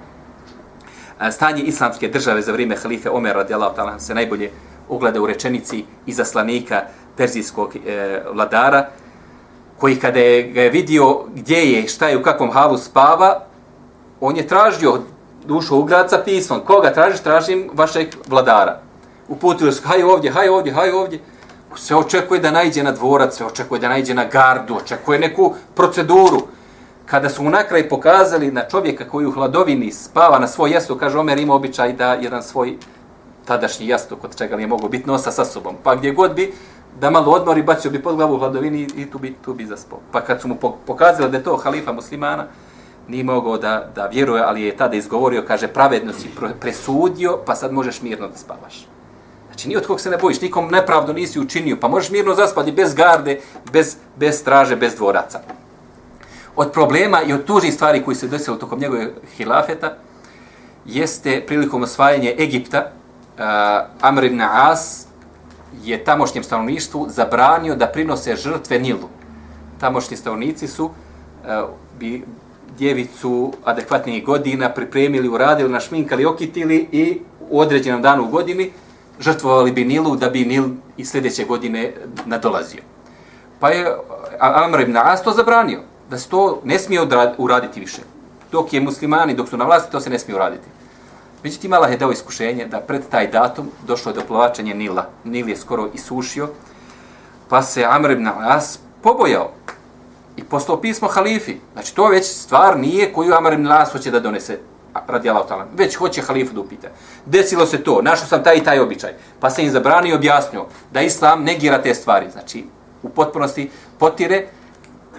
Stanje 1.31 1.63
islamske 1.63 2.07
države 2.07 2.41
za 2.41 2.51
vrijeme 2.51 2.75
halife 2.75 3.09
Omer 3.09 3.35
radijallahu 3.35 3.75
ta'ala 3.75 3.99
se 3.99 4.15
najbolje 4.15 4.51
ugleda 4.89 5.21
u 5.21 5.27
rečenici 5.27 5.85
izaslanika 6.05 6.81
perzijskog 7.17 7.75
e, 7.75 8.21
vladara, 8.33 8.87
koji 9.77 9.95
kada 9.95 10.19
je, 10.19 10.43
ga 10.43 10.61
je 10.61 10.69
vidio 10.69 11.25
gdje 11.35 11.57
je, 11.57 11.87
šta 11.87 12.07
je, 12.07 12.17
u 12.17 12.23
kakvom 12.23 12.51
halu 12.51 12.77
spava, 12.77 13.45
on 14.21 14.37
je 14.37 14.47
tražio 14.47 15.01
dušu 15.45 15.77
u 15.77 15.87
sa 16.07 16.21
pismom. 16.25 16.61
Koga 16.65 16.93
tražiš? 16.93 17.19
Tražim 17.19 17.69
vašeg 17.73 18.15
vladara. 18.27 18.79
Uputili 19.33 19.71
su, 19.71 19.81
haj 19.87 20.03
ovdje, 20.03 20.31
haj 20.31 20.49
ovdje, 20.49 20.73
haj 20.73 20.91
ovdje. 20.91 21.19
Se 21.75 21.95
očekuje 21.95 22.39
da 22.39 22.51
najde 22.51 22.83
na 22.83 22.91
dvorac, 22.91 23.37
se 23.37 23.45
očekuje 23.45 23.79
da 23.79 23.89
najde 23.89 24.13
na 24.13 24.25
gardu, 24.25 24.75
očekuje 24.75 25.19
neku 25.19 25.53
proceduru. 25.75 26.41
Kada 27.05 27.29
su 27.29 27.43
mu 27.43 27.49
na 27.49 27.63
kraj 27.63 27.89
pokazali 27.89 28.51
na 28.51 28.67
čovjeka 28.69 29.09
koji 29.09 29.25
u 29.25 29.31
hladovini 29.31 29.91
spava 29.91 30.39
na 30.39 30.47
svoj 30.47 30.71
jastu, 30.71 30.97
kaže 30.97 31.19
Omer 31.19 31.39
ima 31.39 31.53
običaj 31.53 31.93
da 31.93 32.13
jedan 32.13 32.43
svoj 32.43 32.77
tadašnji 33.45 33.87
jastuk 33.87 34.21
kod 34.21 34.37
čega 34.37 34.55
li 34.55 34.63
je 34.63 34.67
mogo 34.67 34.87
biti 34.87 35.07
nosa 35.07 35.31
sa 35.31 35.45
sobom. 35.45 35.75
Pa 35.83 35.95
gdje 35.95 36.11
god 36.11 36.35
bi, 36.35 36.53
da 36.99 37.09
malo 37.09 37.31
odmori, 37.31 37.63
bacio 37.63 37.91
bi 37.91 38.03
pod 38.03 38.15
glavu 38.15 38.35
u 38.35 38.39
hladovini 38.39 38.87
i 38.95 39.09
tu 39.11 39.19
bi, 39.19 39.33
tu 39.41 39.53
bi 39.53 39.65
zaspao. 39.65 39.99
Pa 40.11 40.21
kad 40.21 40.41
su 40.41 40.47
mu 40.47 40.57
pokazali 40.85 41.31
da 41.31 41.37
je 41.37 41.43
to 41.43 41.57
halifa 41.57 41.93
muslimana, 41.93 42.47
nije 43.07 43.23
mogao 43.23 43.57
da, 43.57 43.89
da 43.95 44.07
vjeruje, 44.07 44.43
ali 44.45 44.61
je 44.61 44.77
tada 44.77 44.95
izgovorio, 44.95 45.43
kaže, 45.47 45.67
pravedno 45.67 46.13
si 46.13 46.29
presudio, 46.59 47.39
pa 47.45 47.55
sad 47.55 47.73
možeš 47.73 48.01
mirno 48.01 48.27
da 48.27 48.37
spavaš. 48.37 48.87
Znači, 49.53 49.67
ni 49.69 49.75
od 49.77 49.87
kog 49.87 50.01
se 50.01 50.09
ne 50.09 50.17
bojiš, 50.17 50.41
nikom 50.41 50.71
nepravdu 50.71 51.13
nisi 51.13 51.39
učinio, 51.39 51.77
pa 51.81 51.87
možeš 51.87 52.09
mirno 52.09 52.35
zaspati 52.35 52.71
bez 52.71 52.93
garde, 52.93 53.39
bez, 53.71 53.95
bez 54.17 54.39
straže, 54.39 54.75
bez 54.75 54.95
dvoraca. 54.95 55.39
Od 56.55 56.71
problema 56.71 57.21
i 57.21 57.33
od 57.33 57.45
tužnih 57.45 57.73
stvari 57.73 58.03
koji 58.03 58.15
se 58.15 58.27
desilo 58.27 58.57
tokom 58.57 58.79
njegove 58.79 59.11
hilafeta, 59.37 59.97
jeste 60.85 61.43
prilikom 61.47 61.83
osvajanja 61.83 62.31
Egipta, 62.39 62.79
uh, 62.81 63.43
Amr 64.01 64.23
ibn 64.23 64.41
As 64.41 65.05
je 65.83 66.03
tamošnjem 66.03 66.43
stanovništvu 66.43 67.07
zabranio 67.09 67.75
da 67.75 67.87
prinose 67.87 68.35
žrtve 68.35 68.79
Nilu. 68.79 69.09
Tamošnji 69.79 70.17
stanovnici 70.17 70.67
su 70.67 70.85
uh, 70.85 70.91
bi, 71.99 72.25
djevicu 72.77 73.53
adekvatnijih 73.63 74.25
godina 74.25 74.69
pripremili, 74.69 75.29
uradili, 75.29 75.69
našminkali, 75.69 76.25
okitili 76.25 76.87
i 76.91 77.21
u 77.49 77.59
određenom 77.59 78.01
danu 78.01 78.23
u 78.23 78.27
godini 78.27 78.71
žrtvovali 79.23 79.71
bi 79.71 79.85
Nilu 79.85 80.15
da 80.15 80.29
bi 80.29 80.45
Nil 80.45 80.65
i 80.97 81.05
sljedeće 81.05 81.45
godine 81.45 81.93
nadolazio. 82.25 82.81
Pa 83.59 83.69
je 83.69 83.95
Amr 84.39 84.81
ibn 84.81 84.97
As 84.97 85.23
to 85.23 85.31
zabranio, 85.31 85.79
da 86.09 86.17
se 86.17 86.29
to 86.29 86.61
ne 86.63 86.79
smije 86.79 87.01
uraditi 87.37 87.79
više. 87.79 88.01
Dok 88.51 88.73
je 88.73 88.81
muslimani, 88.81 89.33
dok 89.33 89.49
su 89.49 89.57
na 89.57 89.65
vlasti, 89.65 89.91
to 89.91 89.99
se 89.99 90.09
ne 90.09 90.19
smije 90.19 90.35
uraditi. 90.35 90.67
Međutim, 91.43 91.73
Allah 91.73 91.91
je 91.91 91.97
dao 91.97 92.11
iskušenje 92.11 92.65
da 92.65 92.79
pred 92.79 93.01
taj 93.11 93.27
datum 93.27 93.71
došlo 93.87 94.11
je 94.11 94.15
do 94.15 94.21
plovačenja 94.27 94.73
Nila. 94.73 95.09
Nil 95.23 95.49
je 95.49 95.57
skoro 95.57 95.89
isušio, 95.93 96.49
pa 97.49 97.61
se 97.61 97.85
Amr 97.85 98.11
ibn 98.11 98.27
As 98.27 98.79
pobojao 99.01 99.51
i 100.37 100.43
poslao 100.43 100.81
pismo 100.81 101.07
halifi. 101.07 101.55
Znači, 101.73 101.95
to 101.95 102.07
već 102.07 102.25
stvar 102.25 102.79
nije 102.79 103.13
koju 103.13 103.33
Amr 103.33 103.53
ibn 103.53 103.71
As 103.71 103.91
hoće 103.91 104.11
da 104.11 104.19
donese 104.19 104.59
radi 105.07 105.29
Allah 105.29 105.47
talan. 105.47 105.67
Već 105.77 105.95
hoće 105.95 106.21
halifu 106.21 106.53
da 106.53 106.61
upita. 106.61 106.87
Desilo 107.25 107.65
se 107.65 107.83
to, 107.83 108.01
našao 108.01 108.27
sam 108.27 108.43
taj 108.43 108.57
i 108.57 108.63
taj 108.63 108.79
običaj. 108.79 109.13
Pa 109.39 109.49
se 109.49 109.63
im 109.63 109.71
zabrani 109.71 110.09
i 110.09 110.13
objasnio 110.13 110.65
da 110.91 111.01
Islam 111.01 111.43
negira 111.43 111.81
te 111.81 111.93
stvari. 111.93 112.31
Znači, 112.31 112.65
u 113.03 113.09
potpunosti 113.09 113.69
potire 113.99 114.47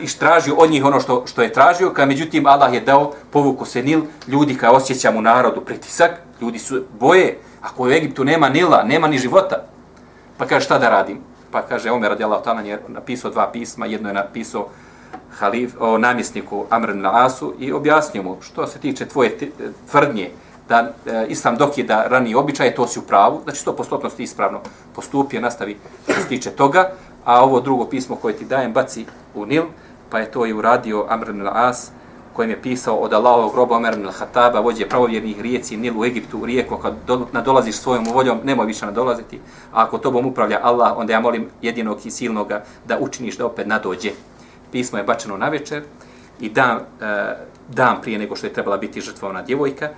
i 0.01 0.07
tražio 0.18 0.55
od 0.55 0.70
njih 0.70 0.85
ono 0.85 1.01
što, 1.01 1.27
što 1.27 1.43
je 1.43 1.53
tražio, 1.53 1.91
kada 1.91 2.07
međutim 2.07 2.47
Allah 2.47 2.75
je 2.75 2.81
dao 2.81 3.12
povuku 3.31 3.64
se 3.64 3.83
Nil, 3.83 4.03
ljudi 4.29 4.57
kada 4.57 4.72
osjećam 4.72 5.16
u 5.16 5.20
narodu 5.20 5.61
pritisak, 5.61 6.11
ljudi 6.41 6.59
su 6.59 6.85
boje, 7.01 7.39
ako 7.62 7.83
u 7.83 7.91
Egiptu 7.91 8.25
nema 8.25 8.49
Nila, 8.49 8.83
nema 8.83 9.09
ni 9.09 9.18
života. 9.18 9.64
Pa 10.39 10.47
kaže 10.47 10.64
šta 10.64 10.79
da 10.79 10.89
radim? 10.89 11.20
Pa 11.51 11.62
kaže 11.62 11.91
Omer 11.91 12.11
radi 12.11 12.25
Allah 12.25 12.66
je 12.66 12.83
napisao 12.89 13.31
dva 13.31 13.51
pisma, 13.53 13.87
jedno 13.87 14.09
je 14.09 14.14
napisao 14.14 14.68
halif, 15.39 15.74
o 15.80 15.99
namjesniku 15.99 16.64
Amr 16.70 16.91
ibn 16.91 17.07
Asu 17.07 17.55
i 17.59 17.72
objasnio 17.72 18.22
mu 18.22 18.37
što 18.41 18.66
se 18.66 18.78
tiče 18.78 19.07
tvoje 19.07 19.39
tvrdnje 19.91 20.30
da 20.68 20.93
e, 21.07 21.26
islam 21.28 21.57
dok 21.57 21.78
je 21.78 21.85
da 21.85 22.07
rani 22.09 22.35
običaj, 22.35 22.74
to 22.74 22.87
si 22.87 22.99
u 22.99 23.03
pravu, 23.03 23.41
znači 23.45 23.64
100% 23.66 24.16
ti 24.16 24.22
ispravno 24.22 24.61
postupio, 24.95 25.41
nastavi 25.41 25.76
što 26.03 26.20
se 26.20 26.28
tiče 26.28 26.51
toga, 26.51 26.91
a 27.24 27.45
ovo 27.45 27.61
drugo 27.61 27.85
pismo 27.85 28.16
koje 28.16 28.37
ti 28.37 28.45
dajem 28.45 28.72
baci 28.72 29.07
u 29.35 29.47
Nil, 29.47 29.64
pa 30.11 30.18
je 30.18 30.30
to 30.30 30.47
i 30.47 30.53
uradio 30.53 31.07
Amr 31.09 31.28
ibn 31.28 31.49
As, 31.53 31.91
kojem 32.32 32.51
je 32.51 32.62
pisao 32.62 32.97
od 32.97 33.12
Allahovog 33.12 33.53
groba 33.53 33.76
Omer 33.76 33.95
ibn 33.95 34.09
Khattaba, 34.12 34.61
vođe 34.61 34.89
pravovjernih 34.89 35.41
rijeci 35.41 35.76
Nil 35.76 36.01
u 36.01 36.05
Egiptu, 36.05 36.39
u 36.39 36.47
rijeku, 36.47 36.76
kad 36.76 36.95
do, 37.07 37.26
nadolaziš 37.32 37.76
svojom 37.76 38.05
voljom, 38.05 38.41
nemoj 38.45 38.66
više 38.66 38.87
nadolaziti, 38.87 39.41
a 39.72 39.82
ako 39.82 39.99
tobom 39.99 40.26
upravlja 40.26 40.59
Allah, 40.62 40.93
onda 40.97 41.12
ja 41.12 41.20
molim 41.20 41.49
jedinog 41.62 41.99
i 42.05 42.11
silnoga 42.11 42.64
da 42.87 42.99
učiniš 42.99 43.37
da 43.37 43.47
opet 43.47 43.66
nadođe 43.66 44.11
pismo 44.75 44.99
je 44.99 45.05
bačeno 45.05 45.37
na 45.37 45.49
večer 45.49 45.83
i 46.41 46.49
dan, 46.49 46.79
e, 47.01 47.37
dan 47.68 48.01
prije 48.03 48.18
nego 48.18 48.37
što 48.37 48.47
je 48.47 48.53
trebala 48.53 48.77
biti 48.77 49.01
žrtvovana 49.01 49.43
djevojka 49.43 49.89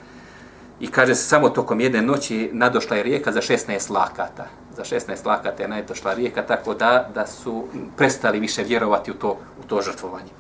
i 0.81 0.87
kaže 0.87 1.14
se 1.14 1.29
samo 1.29 1.49
tokom 1.49 1.81
jedne 1.81 2.03
noći 2.03 2.51
nadošla 2.53 2.97
je 2.97 3.03
rijeka 3.03 3.33
za 3.33 3.41
16 3.41 3.91
lakata. 3.91 4.47
Za 4.77 4.85
16 4.85 5.27
lakata 5.27 5.62
je 5.62 5.68
nadošla 5.68 6.14
rijeka 6.14 6.43
tako 6.43 6.74
da 6.74 7.09
da 7.14 7.27
su 7.27 7.64
prestali 7.97 8.41
više 8.41 8.62
vjerovati 8.62 9.11
u 9.11 9.14
to, 9.14 9.39
u 9.64 9.66
to 9.66 9.81
žrtvovanje. 9.83 10.31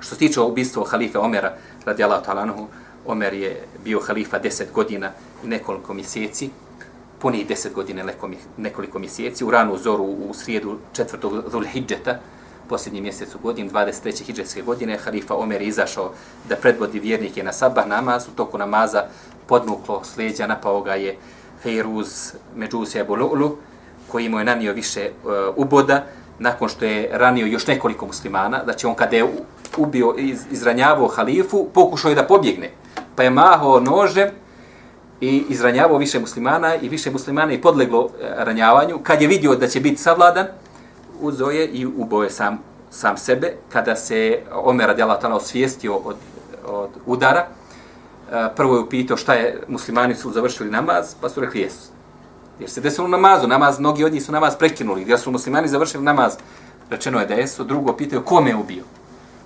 Što 0.00 0.14
se 0.14 0.18
tiče 0.18 0.40
ubistva 0.40 0.84
halife 0.84 1.18
Omera 1.18 1.52
radijallahu 1.84 2.24
ta'ala 2.26 2.66
Omer 3.06 3.34
je 3.34 3.62
bio 3.84 4.00
halifa 4.00 4.40
10 4.40 4.72
godina 4.74 5.10
i 5.44 5.46
nekoliko 5.46 5.94
mjeseci, 5.94 6.50
punih 7.18 7.46
10 7.48 7.72
godina 7.72 8.12
nekoliko 8.56 8.98
mjeseci, 8.98 9.44
u 9.44 9.50
ranu 9.50 9.78
zoru 9.78 10.04
u 10.04 10.34
srijedu 10.34 10.78
četvrtog 10.92 11.44
Zulhidžeta, 11.50 12.18
posljednji 12.68 13.00
mjesec 13.00 13.34
u 13.34 13.38
godini, 13.42 13.70
23. 13.70 14.24
hijđarske 14.24 14.62
godine, 14.62 14.98
halifa 14.98 15.34
Omer 15.34 15.62
je 15.62 15.68
izašao 15.68 16.12
da 16.48 16.56
predvodi 16.56 17.00
vjernike 17.00 17.42
na 17.42 17.52
sabah 17.52 17.86
namaz, 17.86 18.28
u 18.28 18.36
toku 18.36 18.58
namaza 18.58 19.04
podmuklo 19.46 20.04
sleđa, 20.04 20.46
napao 20.46 20.80
ga 20.80 20.94
je 20.94 21.16
Fejruz 21.62 22.32
Međusija 22.56 23.06
Bulu'lu, 23.06 23.50
koji 24.08 24.28
mu 24.28 24.38
je 24.38 24.44
nanio 24.44 24.72
više 24.72 25.10
uh, 25.24 25.32
uboda, 25.56 26.04
nakon 26.38 26.68
što 26.68 26.84
je 26.84 27.08
ranio 27.12 27.46
još 27.46 27.66
nekoliko 27.66 28.06
muslimana, 28.06 28.60
znači 28.64 28.86
on 28.86 28.94
kada 28.94 29.16
je 29.16 29.26
ubio, 29.76 30.14
iz, 30.18 30.40
izranjavao 30.50 31.08
halifu, 31.08 31.68
pokušao 31.74 32.08
je 32.08 32.14
da 32.14 32.26
pobjegne, 32.26 32.70
pa 33.16 33.22
je 33.22 33.30
mahao 33.30 33.80
nožem 33.80 34.28
i 35.20 35.44
izranjavao 35.48 35.98
više 35.98 36.18
muslimana 36.18 36.76
i 36.76 36.88
više 36.88 37.10
muslimana 37.10 37.52
i 37.52 37.60
podleglo 37.60 38.08
e, 38.08 38.44
ranjavanju. 38.44 38.98
Kad 39.02 39.22
je 39.22 39.28
vidio 39.28 39.54
da 39.54 39.66
će 39.68 39.80
biti 39.80 40.02
savladan, 40.02 40.46
uzeo 41.22 41.50
je 41.50 41.66
i 41.66 41.86
uboje 41.86 42.30
sam, 42.30 42.58
sam 42.90 43.16
sebe. 43.16 43.52
Kada 43.72 43.96
se 43.96 44.40
Omer 44.52 44.86
radijallahu 44.86 45.22
ta'ala 45.22 45.34
osvijestio 45.34 45.96
od, 45.96 46.16
od 46.66 46.90
udara, 47.06 47.46
e, 48.32 48.48
prvo 48.56 48.74
je 48.74 48.80
upitao 48.80 49.16
šta 49.16 49.34
je 49.34 49.62
muslimani 49.68 50.14
su 50.14 50.30
završili 50.30 50.70
namaz, 50.70 51.14
pa 51.20 51.28
su 51.28 51.40
rekli 51.40 51.60
jesu. 51.60 51.90
Jer 52.60 52.70
se 52.70 52.80
desilo 52.80 53.08
namazu, 53.08 53.46
namaz, 53.48 53.78
mnogi 53.78 54.04
od 54.04 54.12
njih 54.12 54.22
su 54.22 54.32
namaz 54.32 54.56
prekinuli. 54.58 55.02
Gdje 55.02 55.18
su 55.18 55.30
muslimani 55.30 55.68
završili 55.68 56.04
namaz, 56.04 56.36
rečeno 56.90 57.20
je 57.20 57.26
da 57.26 57.34
jesu. 57.34 57.64
Drugo 57.64 57.92
pitao 57.96 58.22
kome 58.22 58.50
je 58.50 58.56
ubio. 58.56 58.84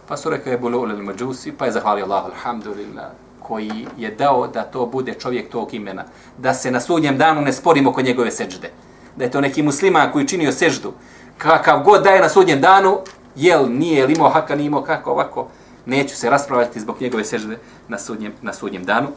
Pa 0.09 0.17
su 0.17 0.31
rekli 0.31 0.53
je 0.53 0.59
bulu 0.59 0.81
ulil 0.81 1.03
mađusi, 1.03 1.53
pa 1.53 1.65
je 1.65 1.73
zahvalio 1.73 2.05
Allah, 2.05 2.25
alhamdulillah, 2.25 3.07
koji 3.43 3.87
je 3.97 4.11
dao 4.11 4.47
da 4.47 4.63
to 4.63 4.87
bude 4.87 5.15
čovjek 5.15 5.51
tog 5.51 5.75
imena. 5.75 6.05
Da 6.39 6.55
se 6.55 6.71
na 6.71 6.81
sudnjem 6.81 7.19
danu 7.19 7.41
ne 7.41 7.53
sporimo 7.53 7.91
oko 7.91 8.03
njegove 8.03 8.31
seđde. 8.31 8.71
Da 9.17 9.25
je 9.25 9.31
to 9.31 9.41
neki 9.41 9.63
musliman 9.63 10.13
koji 10.13 10.29
činio 10.29 10.53
seždu, 10.53 10.93
kakav 11.39 11.83
god 11.83 12.03
daje 12.03 12.21
na 12.21 12.29
sudnjem 12.29 12.61
danu, 12.61 12.99
jel 13.37 13.67
nije, 13.69 13.99
jel 13.99 14.11
imao 14.11 14.29
haka, 14.29 14.55
nije 14.55 14.67
imao 14.67 14.83
kako, 14.83 15.11
ovako, 15.11 15.49
neću 15.87 16.17
se 16.17 16.31
raspravljati 16.31 16.81
zbog 16.81 16.97
njegove 17.01 17.25
sežde 17.25 17.59
na 17.89 17.99
sudnjem, 17.99 18.33
na 18.43 18.53
sudnjem 18.53 18.85
danu. 18.85 19.09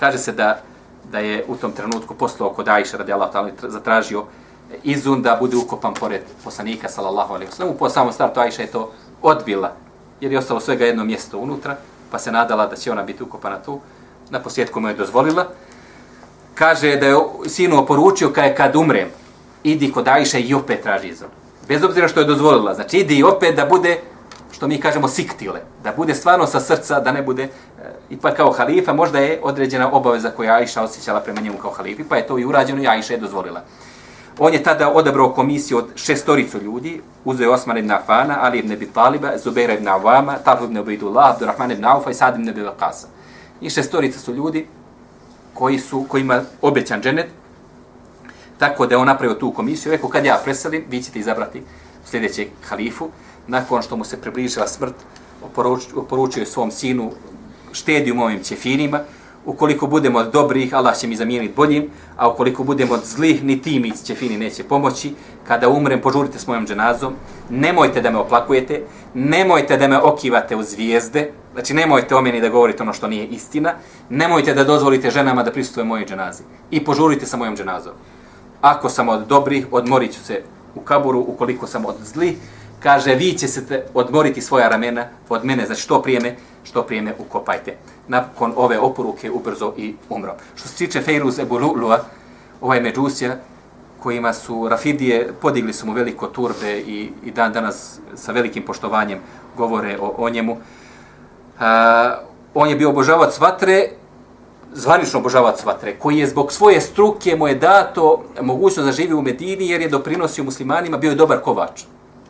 Kaže 0.00 0.18
se 0.18 0.32
da, 0.32 0.60
da 1.10 1.18
je 1.18 1.44
u 1.48 1.56
tom 1.56 1.72
trenutku 1.72 2.14
poslao 2.14 2.50
kod 2.50 2.68
Ajša 2.68 2.96
radi 2.96 3.12
Allah 3.12 3.30
zatražio 3.62 4.24
izun 4.82 5.22
da 5.22 5.36
bude 5.40 5.56
ukopan 5.56 5.94
pored 5.94 6.22
poslanika 6.44 6.88
sallallahu 6.88 7.34
alaihi 7.34 7.52
wa 7.52 7.56
sallam. 7.56 7.76
Po 7.78 7.88
samom 7.88 8.12
startu 8.12 8.40
Ajša 8.40 8.62
je 8.62 8.70
to 8.70 8.92
odbila 9.22 9.72
jer 10.20 10.32
je 10.32 10.38
ostalo 10.38 10.60
svega 10.60 10.84
jedno 10.84 11.04
mjesto 11.04 11.38
unutra 11.38 11.76
pa 12.10 12.18
se 12.18 12.32
nadala 12.32 12.66
da 12.66 12.76
će 12.76 12.92
ona 12.92 13.02
biti 13.02 13.22
ukopana 13.22 13.58
tu. 13.62 13.80
Na 14.30 14.40
posjetku 14.40 14.80
mu 14.80 14.88
je 14.88 14.94
dozvolila. 14.94 15.46
Kaže 16.54 16.96
da 16.96 17.06
je 17.06 17.16
sinu 17.46 17.78
oporučio 17.78 18.30
kaj 18.30 18.54
kad 18.54 18.76
umrem, 18.76 19.08
idi 19.64 19.92
kod 19.92 20.08
Ajše 20.08 20.40
i 20.40 20.54
opet 20.54 20.82
traži 20.82 21.08
izvor. 21.08 21.30
Bez 21.68 21.84
obzira 21.84 22.08
što 22.08 22.20
je 22.20 22.26
dozvolila. 22.26 22.74
Znači 22.74 22.98
idi 22.98 23.22
opet 23.22 23.56
da 23.56 23.66
bude, 23.66 23.98
što 24.52 24.68
mi 24.68 24.80
kažemo, 24.80 25.08
siktile. 25.08 25.60
Da 25.84 25.92
bude 25.96 26.14
stvarno 26.14 26.46
sa 26.46 26.60
srca, 26.60 27.00
da 27.00 27.12
ne 27.12 27.22
bude 27.22 27.48
e, 28.10 28.34
kao 28.36 28.52
halifa, 28.52 28.92
možda 28.92 29.18
je 29.18 29.40
određena 29.42 29.92
obaveza 29.92 30.30
koja 30.30 30.54
Ajša 30.54 30.82
osjećala 30.82 31.20
prema 31.20 31.40
njemu 31.40 31.58
kao 31.58 31.70
halifi, 31.70 32.04
pa 32.04 32.16
je 32.16 32.26
to 32.26 32.38
i 32.38 32.44
urađeno 32.44 32.82
i 32.82 32.86
Ajša 32.86 33.14
je 33.14 33.20
dozvolila. 33.20 33.62
On 34.38 34.52
je 34.52 34.62
tada 34.62 34.92
odabrao 34.92 35.32
komisiju 35.32 35.78
od 35.78 35.88
šestoricu 35.96 36.58
ljudi, 36.58 37.00
uzeo 37.24 37.52
Osman 37.52 37.78
ibn 37.78 37.90
Afana, 37.90 38.38
Ali 38.40 38.58
ibn 38.58 38.72
Abi 38.72 38.86
Taliba, 38.86 39.38
Zubair 39.38 39.70
ibn 39.70 39.86
Awama, 39.86 40.36
Talha 40.44 40.64
ibn 40.64 40.78
Ubaidullah, 40.78 41.30
Abdurrahman 41.30 41.70
ibn 41.70 41.84
Aufa 41.84 42.10
i 42.10 42.14
Sad 42.14 42.34
ibn 42.34 42.48
Abi 42.48 42.60
Waqasa. 42.60 43.06
I 43.60 43.70
šestorica 43.70 44.18
su 44.18 44.34
ljudi 44.34 44.66
koji 45.54 45.78
su, 45.78 46.04
kojima 46.08 46.40
obećan 46.62 47.02
dženet, 47.02 47.26
tako 48.58 48.86
da 48.86 48.94
je 48.94 48.98
on 48.98 49.06
napravio 49.06 49.34
tu 49.34 49.52
komisiju, 49.52 49.92
rekao 49.92 50.10
kad 50.10 50.24
ja 50.24 50.40
preselim, 50.44 50.84
vi 50.90 51.02
ćete 51.02 51.18
izabrati 51.18 51.62
sljedećeg 52.04 52.48
halifu, 52.68 53.08
nakon 53.46 53.82
što 53.82 53.96
mu 53.96 54.04
se 54.04 54.20
približila 54.20 54.68
smrt, 54.68 54.94
oporučio 55.96 56.40
je 56.40 56.46
svom 56.46 56.70
sinu, 56.70 57.10
štedi 57.72 58.12
u 58.12 58.14
mojim 58.14 58.42
ćefinima, 58.42 59.00
ukoliko 59.46 59.86
budemo 59.86 60.18
od 60.18 60.32
dobrih, 60.32 60.74
Allah 60.74 60.96
će 60.96 61.06
mi 61.06 61.16
zamijeniti 61.16 61.54
boljim, 61.56 61.90
a 62.16 62.28
ukoliko 62.28 62.64
budemo 62.64 62.94
od 62.94 63.04
zlih, 63.04 63.44
ni 63.44 63.62
ti 63.62 63.80
mi 63.80 63.96
ćefini 63.96 64.36
neće 64.36 64.64
pomoći. 64.64 65.14
Kada 65.46 65.68
umrem, 65.68 66.00
požurite 66.00 66.38
s 66.38 66.46
mojom 66.46 66.66
dženazom, 66.66 67.14
nemojte 67.50 68.00
da 68.00 68.10
me 68.10 68.18
oplakujete, 68.18 68.82
nemojte 69.14 69.76
da 69.76 69.88
me 69.88 69.98
okivate 69.98 70.56
u 70.56 70.62
zvijezde, 70.62 71.30
znači 71.52 71.74
nemojte 71.74 72.14
o 72.14 72.22
meni 72.22 72.40
da 72.40 72.48
govorite 72.48 72.82
ono 72.82 72.92
što 72.92 73.08
nije 73.08 73.26
istina, 73.26 73.74
nemojte 74.10 74.54
da 74.54 74.64
dozvolite 74.64 75.10
ženama 75.10 75.42
da 75.42 75.52
prisutuje 75.52 75.84
mojoj 75.84 76.06
dženazi. 76.06 76.42
I 76.70 76.84
požurite 76.84 77.26
sa 77.26 77.36
mojom 77.36 77.56
dženazom. 77.56 77.92
Ako 78.64 78.88
sam 78.88 79.08
od 79.08 79.26
dobrih, 79.26 79.66
odmorit 79.70 80.14
ću 80.14 80.24
se 80.24 80.42
u 80.74 80.80
kaburu, 80.80 81.24
ukoliko 81.28 81.66
sam 81.66 81.84
od 81.84 81.96
zlih, 82.04 82.36
kaže, 82.80 83.14
vi 83.14 83.32
će 83.32 83.48
se 83.48 83.84
odmoriti 83.94 84.40
svoja 84.40 84.68
ramena 84.68 85.04
od 85.28 85.44
mene, 85.44 85.66
znači 85.66 85.80
što 85.80 86.02
prijeme, 86.02 86.36
što 86.64 86.82
prijeme 86.82 87.14
ukopajte. 87.18 87.76
Nakon 88.08 88.52
ove 88.56 88.78
oporuke 88.78 89.30
ubrzo 89.30 89.72
i 89.76 89.94
umro. 90.08 90.34
Što 90.54 90.68
se 90.68 90.76
tiče 90.76 91.02
Fejruz 91.02 91.38
Ebu 91.38 91.58
Lu'lua, 91.58 91.98
ovaj 92.60 92.80
međusija, 92.80 93.36
kojima 94.02 94.32
su 94.32 94.68
Rafidije, 94.68 95.32
podigli 95.40 95.72
su 95.72 95.86
mu 95.86 95.92
veliko 95.92 96.26
turbe 96.26 96.78
i, 96.78 97.10
i 97.24 97.30
dan 97.30 97.52
danas 97.52 97.98
sa 98.14 98.32
velikim 98.32 98.62
poštovanjem 98.62 99.18
govore 99.56 99.98
o, 100.00 100.14
o 100.18 100.30
njemu. 100.30 100.56
A, 101.60 102.16
on 102.54 102.68
je 102.68 102.76
bio 102.76 102.90
obožavac 102.90 103.40
vatre, 103.40 103.88
zvanično 104.74 105.18
obožavac 105.18 105.64
vatre, 105.64 105.96
koji 105.98 106.18
je 106.18 106.26
zbog 106.26 106.52
svoje 106.52 106.80
struke 106.80 107.36
mu 107.36 107.48
je 107.48 107.54
dato 107.54 108.22
mogućnost 108.40 108.86
da 108.86 108.92
živi 108.92 109.14
u 109.14 109.22
Medini 109.22 109.68
jer 109.68 109.80
je 109.80 109.88
doprinosio 109.88 110.44
muslimanima, 110.44 110.96
bio 110.96 111.10
je 111.10 111.16
dobar 111.16 111.40
kovač. 111.40 111.82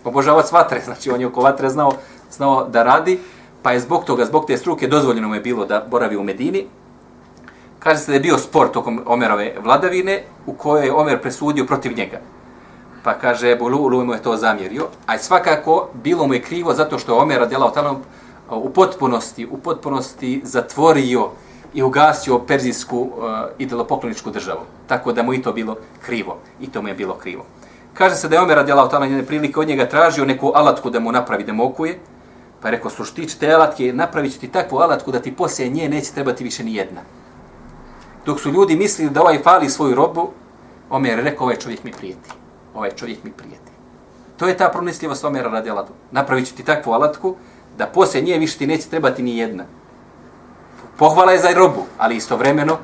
Obožavac 0.04 0.52
vatre, 0.52 0.80
znači 0.84 1.10
on 1.10 1.20
je 1.20 1.26
oko 1.26 1.40
vatre 1.40 1.70
znao, 1.70 1.92
znao 2.30 2.68
da 2.68 2.82
radi, 2.82 3.18
pa 3.62 3.72
je 3.72 3.80
zbog 3.80 4.04
toga, 4.04 4.24
zbog 4.24 4.46
te 4.46 4.56
struke, 4.56 4.88
dozvoljeno 4.88 5.28
mu 5.28 5.34
je 5.34 5.40
bilo 5.40 5.64
da 5.64 5.86
boravi 5.90 6.16
u 6.16 6.22
Medini. 6.22 6.66
Kaže 7.78 7.98
se 7.98 8.10
da 8.10 8.14
je 8.14 8.20
bio 8.20 8.38
spor 8.38 8.70
tokom 8.70 9.00
Omerove 9.06 9.54
vladavine 9.62 10.22
u 10.46 10.52
kojoj 10.52 10.86
je 10.86 10.92
Omer 10.92 11.20
presudio 11.20 11.64
protiv 11.64 11.96
njega. 11.96 12.20
Pa 13.02 13.14
kaže, 13.14 13.56
Bulu 13.56 14.04
mu 14.04 14.12
je 14.12 14.22
to 14.22 14.36
zamjerio, 14.36 14.86
a 15.06 15.18
svakako 15.18 15.88
bilo 15.94 16.26
mu 16.26 16.34
je 16.34 16.42
krivo 16.42 16.74
zato 16.74 16.98
što 16.98 17.12
je 17.12 17.22
Omer 17.22 17.38
radila 17.38 17.72
tamo 17.72 18.00
u 18.50 18.70
potpunosti, 18.70 19.46
u 19.46 19.58
potpunosti 19.58 20.40
zatvorio 20.44 21.30
i 21.74 21.82
ugasio 21.82 22.38
perzijsku 22.38 23.00
uh, 23.00 23.10
idolopokloničku 23.58 24.30
državu. 24.30 24.60
Tako 24.86 25.12
da 25.12 25.22
mu 25.22 25.34
i 25.34 25.42
to 25.42 25.52
bilo 25.52 25.76
krivo. 26.06 26.38
I 26.60 26.66
to 26.66 26.82
mu 26.82 26.88
je 26.88 26.94
bilo 26.94 27.14
krivo. 27.14 27.44
Kaže 27.94 28.16
se 28.16 28.28
da 28.28 28.36
je 28.36 28.42
Omer 28.42 28.56
radila 28.56 28.98
na 28.98 29.06
njene 29.06 29.26
prilike 29.26 29.60
od 29.60 29.68
njega 29.68 29.88
tražio 29.88 30.24
neku 30.24 30.52
alatku 30.54 30.90
da 30.90 31.00
mu 31.00 31.12
napravi 31.12 31.44
da 31.44 31.52
mu 31.52 31.64
okuje. 31.64 31.98
Pa 32.62 32.68
je 32.68 32.72
rekao, 32.72 32.90
suštić 32.90 33.34
te 33.34 33.52
alatke, 33.52 33.92
napravit 33.92 34.32
ću 34.32 34.40
ti 34.40 34.48
takvu 34.48 34.78
alatku 34.78 35.12
da 35.12 35.18
ti 35.18 35.36
poslije 35.36 35.68
nje 35.68 35.88
neće 35.88 36.12
trebati 36.12 36.44
više 36.44 36.64
ni 36.64 36.74
jedna. 36.74 37.00
Dok 38.26 38.40
su 38.40 38.50
ljudi 38.50 38.76
mislili 38.76 39.10
da 39.10 39.20
ovaj 39.20 39.42
fali 39.42 39.70
svoju 39.70 39.94
robu, 39.94 40.30
Omer 40.90 41.18
je 41.18 41.24
rekao, 41.24 41.44
ovaj 41.44 41.56
čovjek 41.56 41.84
mi 41.84 41.92
prijeti. 41.92 42.30
Ovaj 42.74 42.90
čovjek 42.90 43.24
mi 43.24 43.32
prijeti. 43.32 43.72
To 44.36 44.48
je 44.48 44.56
ta 44.56 44.68
promisljivost 44.68 45.24
Omera 45.24 45.50
radi 45.50 45.70
alatu. 45.70 45.92
Napravit 46.10 46.48
ću 46.48 46.54
ti 46.54 46.64
takvu 46.64 46.92
alatku 46.92 47.36
da 47.78 47.86
poslije 47.86 48.24
nje 48.24 48.38
više 48.38 48.58
ti 48.58 48.66
neće 48.66 48.88
trebati 48.88 49.22
ni 49.22 49.38
jedna. 49.38 49.64
Pohvala 50.98 51.32
je 51.32 51.38
za 51.38 51.48
robu, 51.54 51.86
ali 51.98 52.16
istovremeno 52.16 52.78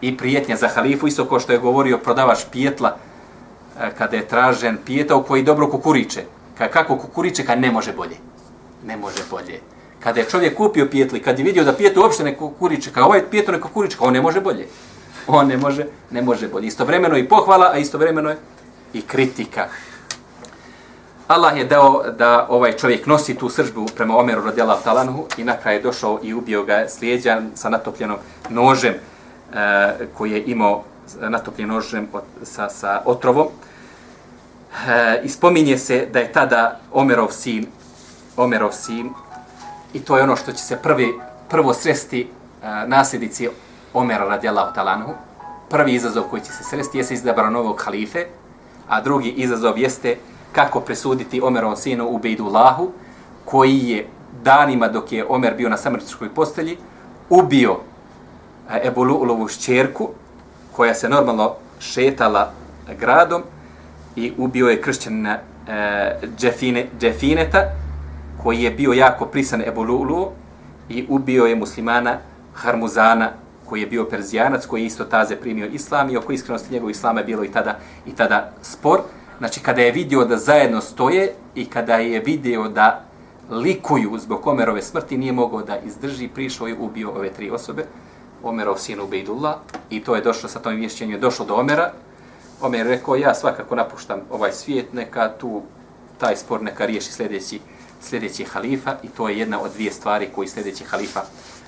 i 0.00 0.16
prijetnja 0.16 0.56
za 0.56 0.68
halifu, 0.68 1.06
isto 1.06 1.24
ko 1.24 1.40
što 1.40 1.52
je 1.52 1.58
govorio 1.58 1.98
prodavač 1.98 2.38
pijetla 2.52 2.96
e, 3.80 3.90
kada 3.98 4.16
je 4.16 4.28
tražen 4.28 4.78
pijeta 4.86 5.16
u 5.16 5.22
koji 5.22 5.42
dobro 5.42 5.70
kukuriče. 5.70 6.24
Kako 6.72 6.96
kukuriče, 6.96 7.44
kad 7.44 7.60
ne 7.60 7.70
može 7.70 7.92
bolje 7.92 8.16
ne 8.86 8.96
može 8.96 9.22
bolje. 9.30 9.60
Kada 10.00 10.20
je 10.20 10.26
čovjek 10.30 10.56
kupio 10.56 10.86
pijetli, 10.90 11.22
kad 11.22 11.38
je 11.38 11.44
vidio 11.44 11.64
da 11.64 11.72
pijetu 11.72 12.00
uopšte 12.00 12.24
ne 12.24 12.36
kukuriče, 12.36 12.90
kao 12.92 13.06
ovaj 13.06 13.22
pijetu 13.30 13.52
kukuriče, 13.62 13.96
kao 13.96 14.06
on 14.06 14.12
ne 14.12 14.22
može 14.22 14.40
bolje. 14.40 14.66
On 15.26 15.46
ne 15.46 15.56
može, 15.56 15.86
ne 16.10 16.22
može 16.22 16.48
bolje. 16.48 16.66
Istovremeno 16.66 17.18
i 17.18 17.28
pohvala, 17.28 17.70
a 17.74 17.78
istovremeno 17.78 18.30
je 18.30 18.36
i 18.92 19.02
kritika. 19.02 19.68
Allah 21.30 21.56
je 21.56 21.64
dao 21.64 22.02
da 22.18 22.46
ovaj 22.48 22.72
čovjek 22.72 23.06
nosi 23.06 23.34
tu 23.34 23.48
sržbu 23.48 23.86
prema 23.96 24.16
Omeru 24.16 24.44
radijala 24.44 24.80
Talanhu 24.84 25.26
i 25.36 25.44
na 25.44 25.56
kraju 25.56 25.78
je 25.78 25.82
došao 25.82 26.18
i 26.22 26.34
ubio 26.34 26.64
ga 26.64 26.88
slijedjan 26.88 27.50
sa 27.54 27.68
natopljenom 27.68 28.16
nožem 28.48 28.94
e, 28.94 28.98
koji 30.18 30.30
je 30.30 30.44
imao 30.44 30.84
natopljen 31.20 31.68
nožem 31.68 32.08
od, 32.12 32.22
sa, 32.42 32.68
sa 32.68 33.02
otrovom. 33.04 33.46
E, 34.88 35.20
ispominje 35.24 35.78
se 35.78 36.08
da 36.12 36.18
je 36.18 36.32
tada 36.32 36.80
Omerov 36.92 37.30
sin 37.30 37.66
Omerov 38.36 38.72
sin 38.72 39.10
i 39.92 40.00
to 40.00 40.16
je 40.16 40.22
ono 40.22 40.36
što 40.36 40.52
će 40.52 40.62
se 40.62 40.76
prvi, 40.76 41.14
prvo 41.48 41.74
sresti 41.74 42.20
e, 42.20 42.66
nasljednici 42.86 43.48
Omera 43.94 44.24
radijalahu 44.24 44.74
talanhu. 44.74 45.12
Prvi 45.68 45.94
izazov 45.94 46.24
koji 46.30 46.42
će 46.42 46.52
se 46.52 46.64
sresti 46.64 46.98
jeste 46.98 47.14
izabra 47.14 47.50
novog 47.50 47.82
halife, 47.84 48.26
a 48.88 49.00
drugi 49.00 49.28
izazov 49.28 49.78
jeste 49.78 50.16
kako 50.52 50.80
presuditi 50.80 51.40
Omerovom 51.40 51.76
sinu 51.76 52.08
u 52.08 52.18
Bejdullahu, 52.18 52.90
koji 53.44 53.78
je 53.78 54.06
danima 54.42 54.88
dok 54.88 55.12
je 55.12 55.26
Omer 55.28 55.54
bio 55.56 55.68
na 55.68 55.76
samrtičkoj 55.76 56.28
postelji, 56.34 56.78
ubio 57.30 57.76
e, 58.70 58.80
Ebu 58.84 59.04
Lu'lovu 59.04 59.48
šćerku, 59.48 60.08
koja 60.72 60.94
se 60.94 61.08
normalno 61.08 61.54
šetala 61.80 62.52
gradom 63.00 63.42
i 64.16 64.32
ubio 64.38 64.68
je 64.68 64.82
kršćanina 64.82 65.38
e, 65.68 66.18
Džefine, 66.38 66.86
Džefineta, 67.00 67.64
koji 68.42 68.62
je 68.62 68.70
bio 68.70 68.92
jako 68.92 69.26
prisan 69.26 69.62
Ebu 69.66 69.82
Lulu 69.82 70.28
i 70.88 71.06
ubio 71.08 71.44
je 71.44 71.56
muslimana 71.56 72.18
Harmuzana, 72.54 73.30
koji 73.66 73.80
je 73.80 73.86
bio 73.86 74.04
perzijanac, 74.04 74.66
koji 74.66 74.82
je 74.82 74.86
isto 74.86 75.04
taze 75.04 75.36
primio 75.36 75.66
islam 75.66 76.10
i 76.10 76.16
oko 76.16 76.32
iskrenosti 76.32 76.72
njegovog 76.72 76.90
islama 76.90 77.20
je 77.20 77.26
bilo 77.26 77.44
i 77.44 77.48
tada, 77.48 77.78
i 78.06 78.12
tada 78.12 78.50
spor. 78.62 79.00
Znači, 79.40 79.60
kada 79.60 79.80
je 79.82 79.92
vidio 79.92 80.24
da 80.24 80.36
zajedno 80.36 80.80
stoje 80.80 81.32
i 81.54 81.64
kada 81.64 81.94
je 81.94 82.20
vidio 82.20 82.68
da 82.68 83.04
likuju 83.50 84.18
zbog 84.18 84.46
Omerove 84.46 84.82
smrti, 84.82 85.18
nije 85.18 85.32
mogao 85.32 85.62
da 85.62 85.78
izdrži, 85.78 86.28
prišao 86.28 86.68
i 86.68 86.76
ubio 86.78 87.10
ove 87.10 87.32
tri 87.32 87.50
osobe. 87.50 87.86
Omerov 88.42 88.76
sin 88.76 89.00
Ubejdullah 89.00 89.54
i 89.90 90.04
to 90.04 90.14
je 90.14 90.20
došlo 90.20 90.48
sa 90.48 90.58
tom 90.58 90.76
vješćenju, 90.76 91.12
je 91.12 91.18
došlo 91.18 91.46
do 91.46 91.54
Omera. 91.54 91.92
Omer 92.60 92.86
rekao, 92.86 93.16
ja 93.16 93.34
svakako 93.34 93.74
napuštam 93.74 94.20
ovaj 94.30 94.52
svijet, 94.52 94.92
neka 94.92 95.32
tu 95.38 95.62
taj 96.18 96.36
spor 96.36 96.62
neka 96.62 96.86
riješi 96.86 97.12
sljedeći 97.12 97.60
sljedeći 98.02 98.44
halifa 98.44 98.96
i 99.02 99.08
to 99.08 99.28
je 99.28 99.38
jedna 99.38 99.60
od 99.60 99.72
dvije 99.72 99.92
stvari 99.92 100.28
koji 100.34 100.48
sljedeći 100.48 100.84
halifa 100.84 101.20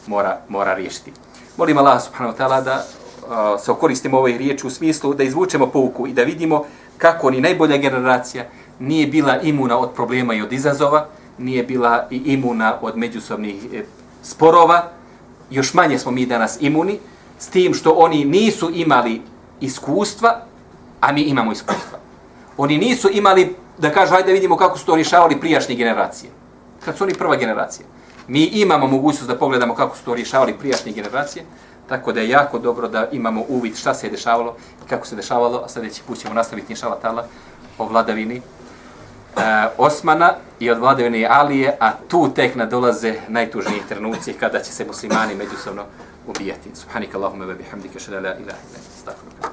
mora, 0.06 0.38
mora 0.48 0.74
riješiti. 0.74 1.12
Molim 1.56 1.78
Allah 1.78 2.02
subhanahu 2.02 2.36
wa 2.36 2.40
ta'ala 2.40 2.64
da 2.64 2.84
uh, 2.84 3.60
se 3.60 3.70
okoristimo 3.70 4.18
ovoj 4.18 4.38
riječi 4.38 4.66
u 4.66 4.70
smislu 4.70 5.14
da 5.14 5.22
izvučemo 5.22 5.66
pouku 5.66 6.06
i 6.06 6.12
da 6.12 6.22
vidimo 6.22 6.64
kako 7.02 7.30
ni 7.30 7.40
najbolja 7.40 7.76
generacija 7.76 8.44
nije 8.78 9.06
bila 9.06 9.40
imuna 9.40 9.78
od 9.78 9.90
problema 9.94 10.34
i 10.34 10.42
od 10.42 10.52
izazova, 10.52 11.06
nije 11.38 11.62
bila 11.62 12.06
i 12.10 12.16
imuna 12.16 12.78
od 12.80 12.96
međusobnih 12.96 13.56
e, 13.74 13.84
sporova, 14.22 14.90
još 15.50 15.74
manje 15.74 15.98
smo 15.98 16.10
mi 16.12 16.26
danas 16.26 16.58
imuni, 16.60 16.98
s 17.38 17.48
tim 17.48 17.74
što 17.74 17.90
oni 17.90 18.24
nisu 18.24 18.70
imali 18.74 19.20
iskustva, 19.60 20.40
a 21.00 21.12
mi 21.12 21.22
imamo 21.22 21.52
iskustva. 21.52 21.98
Oni 22.56 22.78
nisu 22.78 23.08
imali 23.12 23.54
da 23.78 23.90
kažu, 23.90 24.12
hajde 24.12 24.32
vidimo 24.32 24.56
kako 24.56 24.78
su 24.78 24.86
to 24.86 24.94
rješavali 24.94 25.40
prijašnje 25.40 25.74
generacije. 25.74 26.30
Kad 26.84 26.96
su 26.96 27.04
oni 27.04 27.14
prva 27.14 27.36
generacija. 27.36 27.86
Mi 28.28 28.44
imamo 28.44 28.86
mogućnost 28.86 29.26
da 29.26 29.38
pogledamo 29.38 29.74
kako 29.74 29.96
su 29.96 30.04
to 30.04 30.14
rješavali 30.14 30.54
prijašnje 30.58 30.92
generacije, 30.92 31.44
tako 31.92 32.12
da 32.12 32.20
je 32.20 32.28
jako 32.28 32.58
dobro 32.58 32.88
da 32.88 33.08
imamo 33.12 33.44
uvid 33.48 33.76
šta 33.76 33.94
se 33.94 34.06
je 34.06 34.10
dešavalo 34.10 34.56
i 34.84 34.88
kako 34.88 35.06
se 35.06 35.16
dešavalo, 35.16 35.62
a 35.64 35.68
sljedeći 35.68 36.02
put 36.06 36.18
ćemo 36.18 36.34
nastaviti 36.34 36.72
inšala 36.72 36.96
tala 37.00 37.24
o 37.78 37.84
vladavini 37.86 38.36
e, 38.36 38.42
Osmana 39.78 40.34
i 40.60 40.70
od 40.70 40.78
vladavine 40.78 41.26
Alije, 41.30 41.76
a 41.80 41.92
tu 42.08 42.30
tek 42.34 42.54
nadolaze 42.54 43.14
najtužniji 43.28 43.82
trenuci 43.88 44.32
kada 44.32 44.60
će 44.60 44.72
se 44.72 44.84
muslimani 44.84 45.34
međusobno 45.34 45.82
ubijati. 46.26 46.70
Subhanika 46.74 47.18
Allahumma 47.18 47.44
wa 47.44 47.56
bihamdika 47.56 48.00
shalla 48.00 48.20
la 48.20 48.28
ilaha 48.28 48.40
illa 48.42 48.54
anta 48.54 48.90
astaghfiruka. 48.96 49.48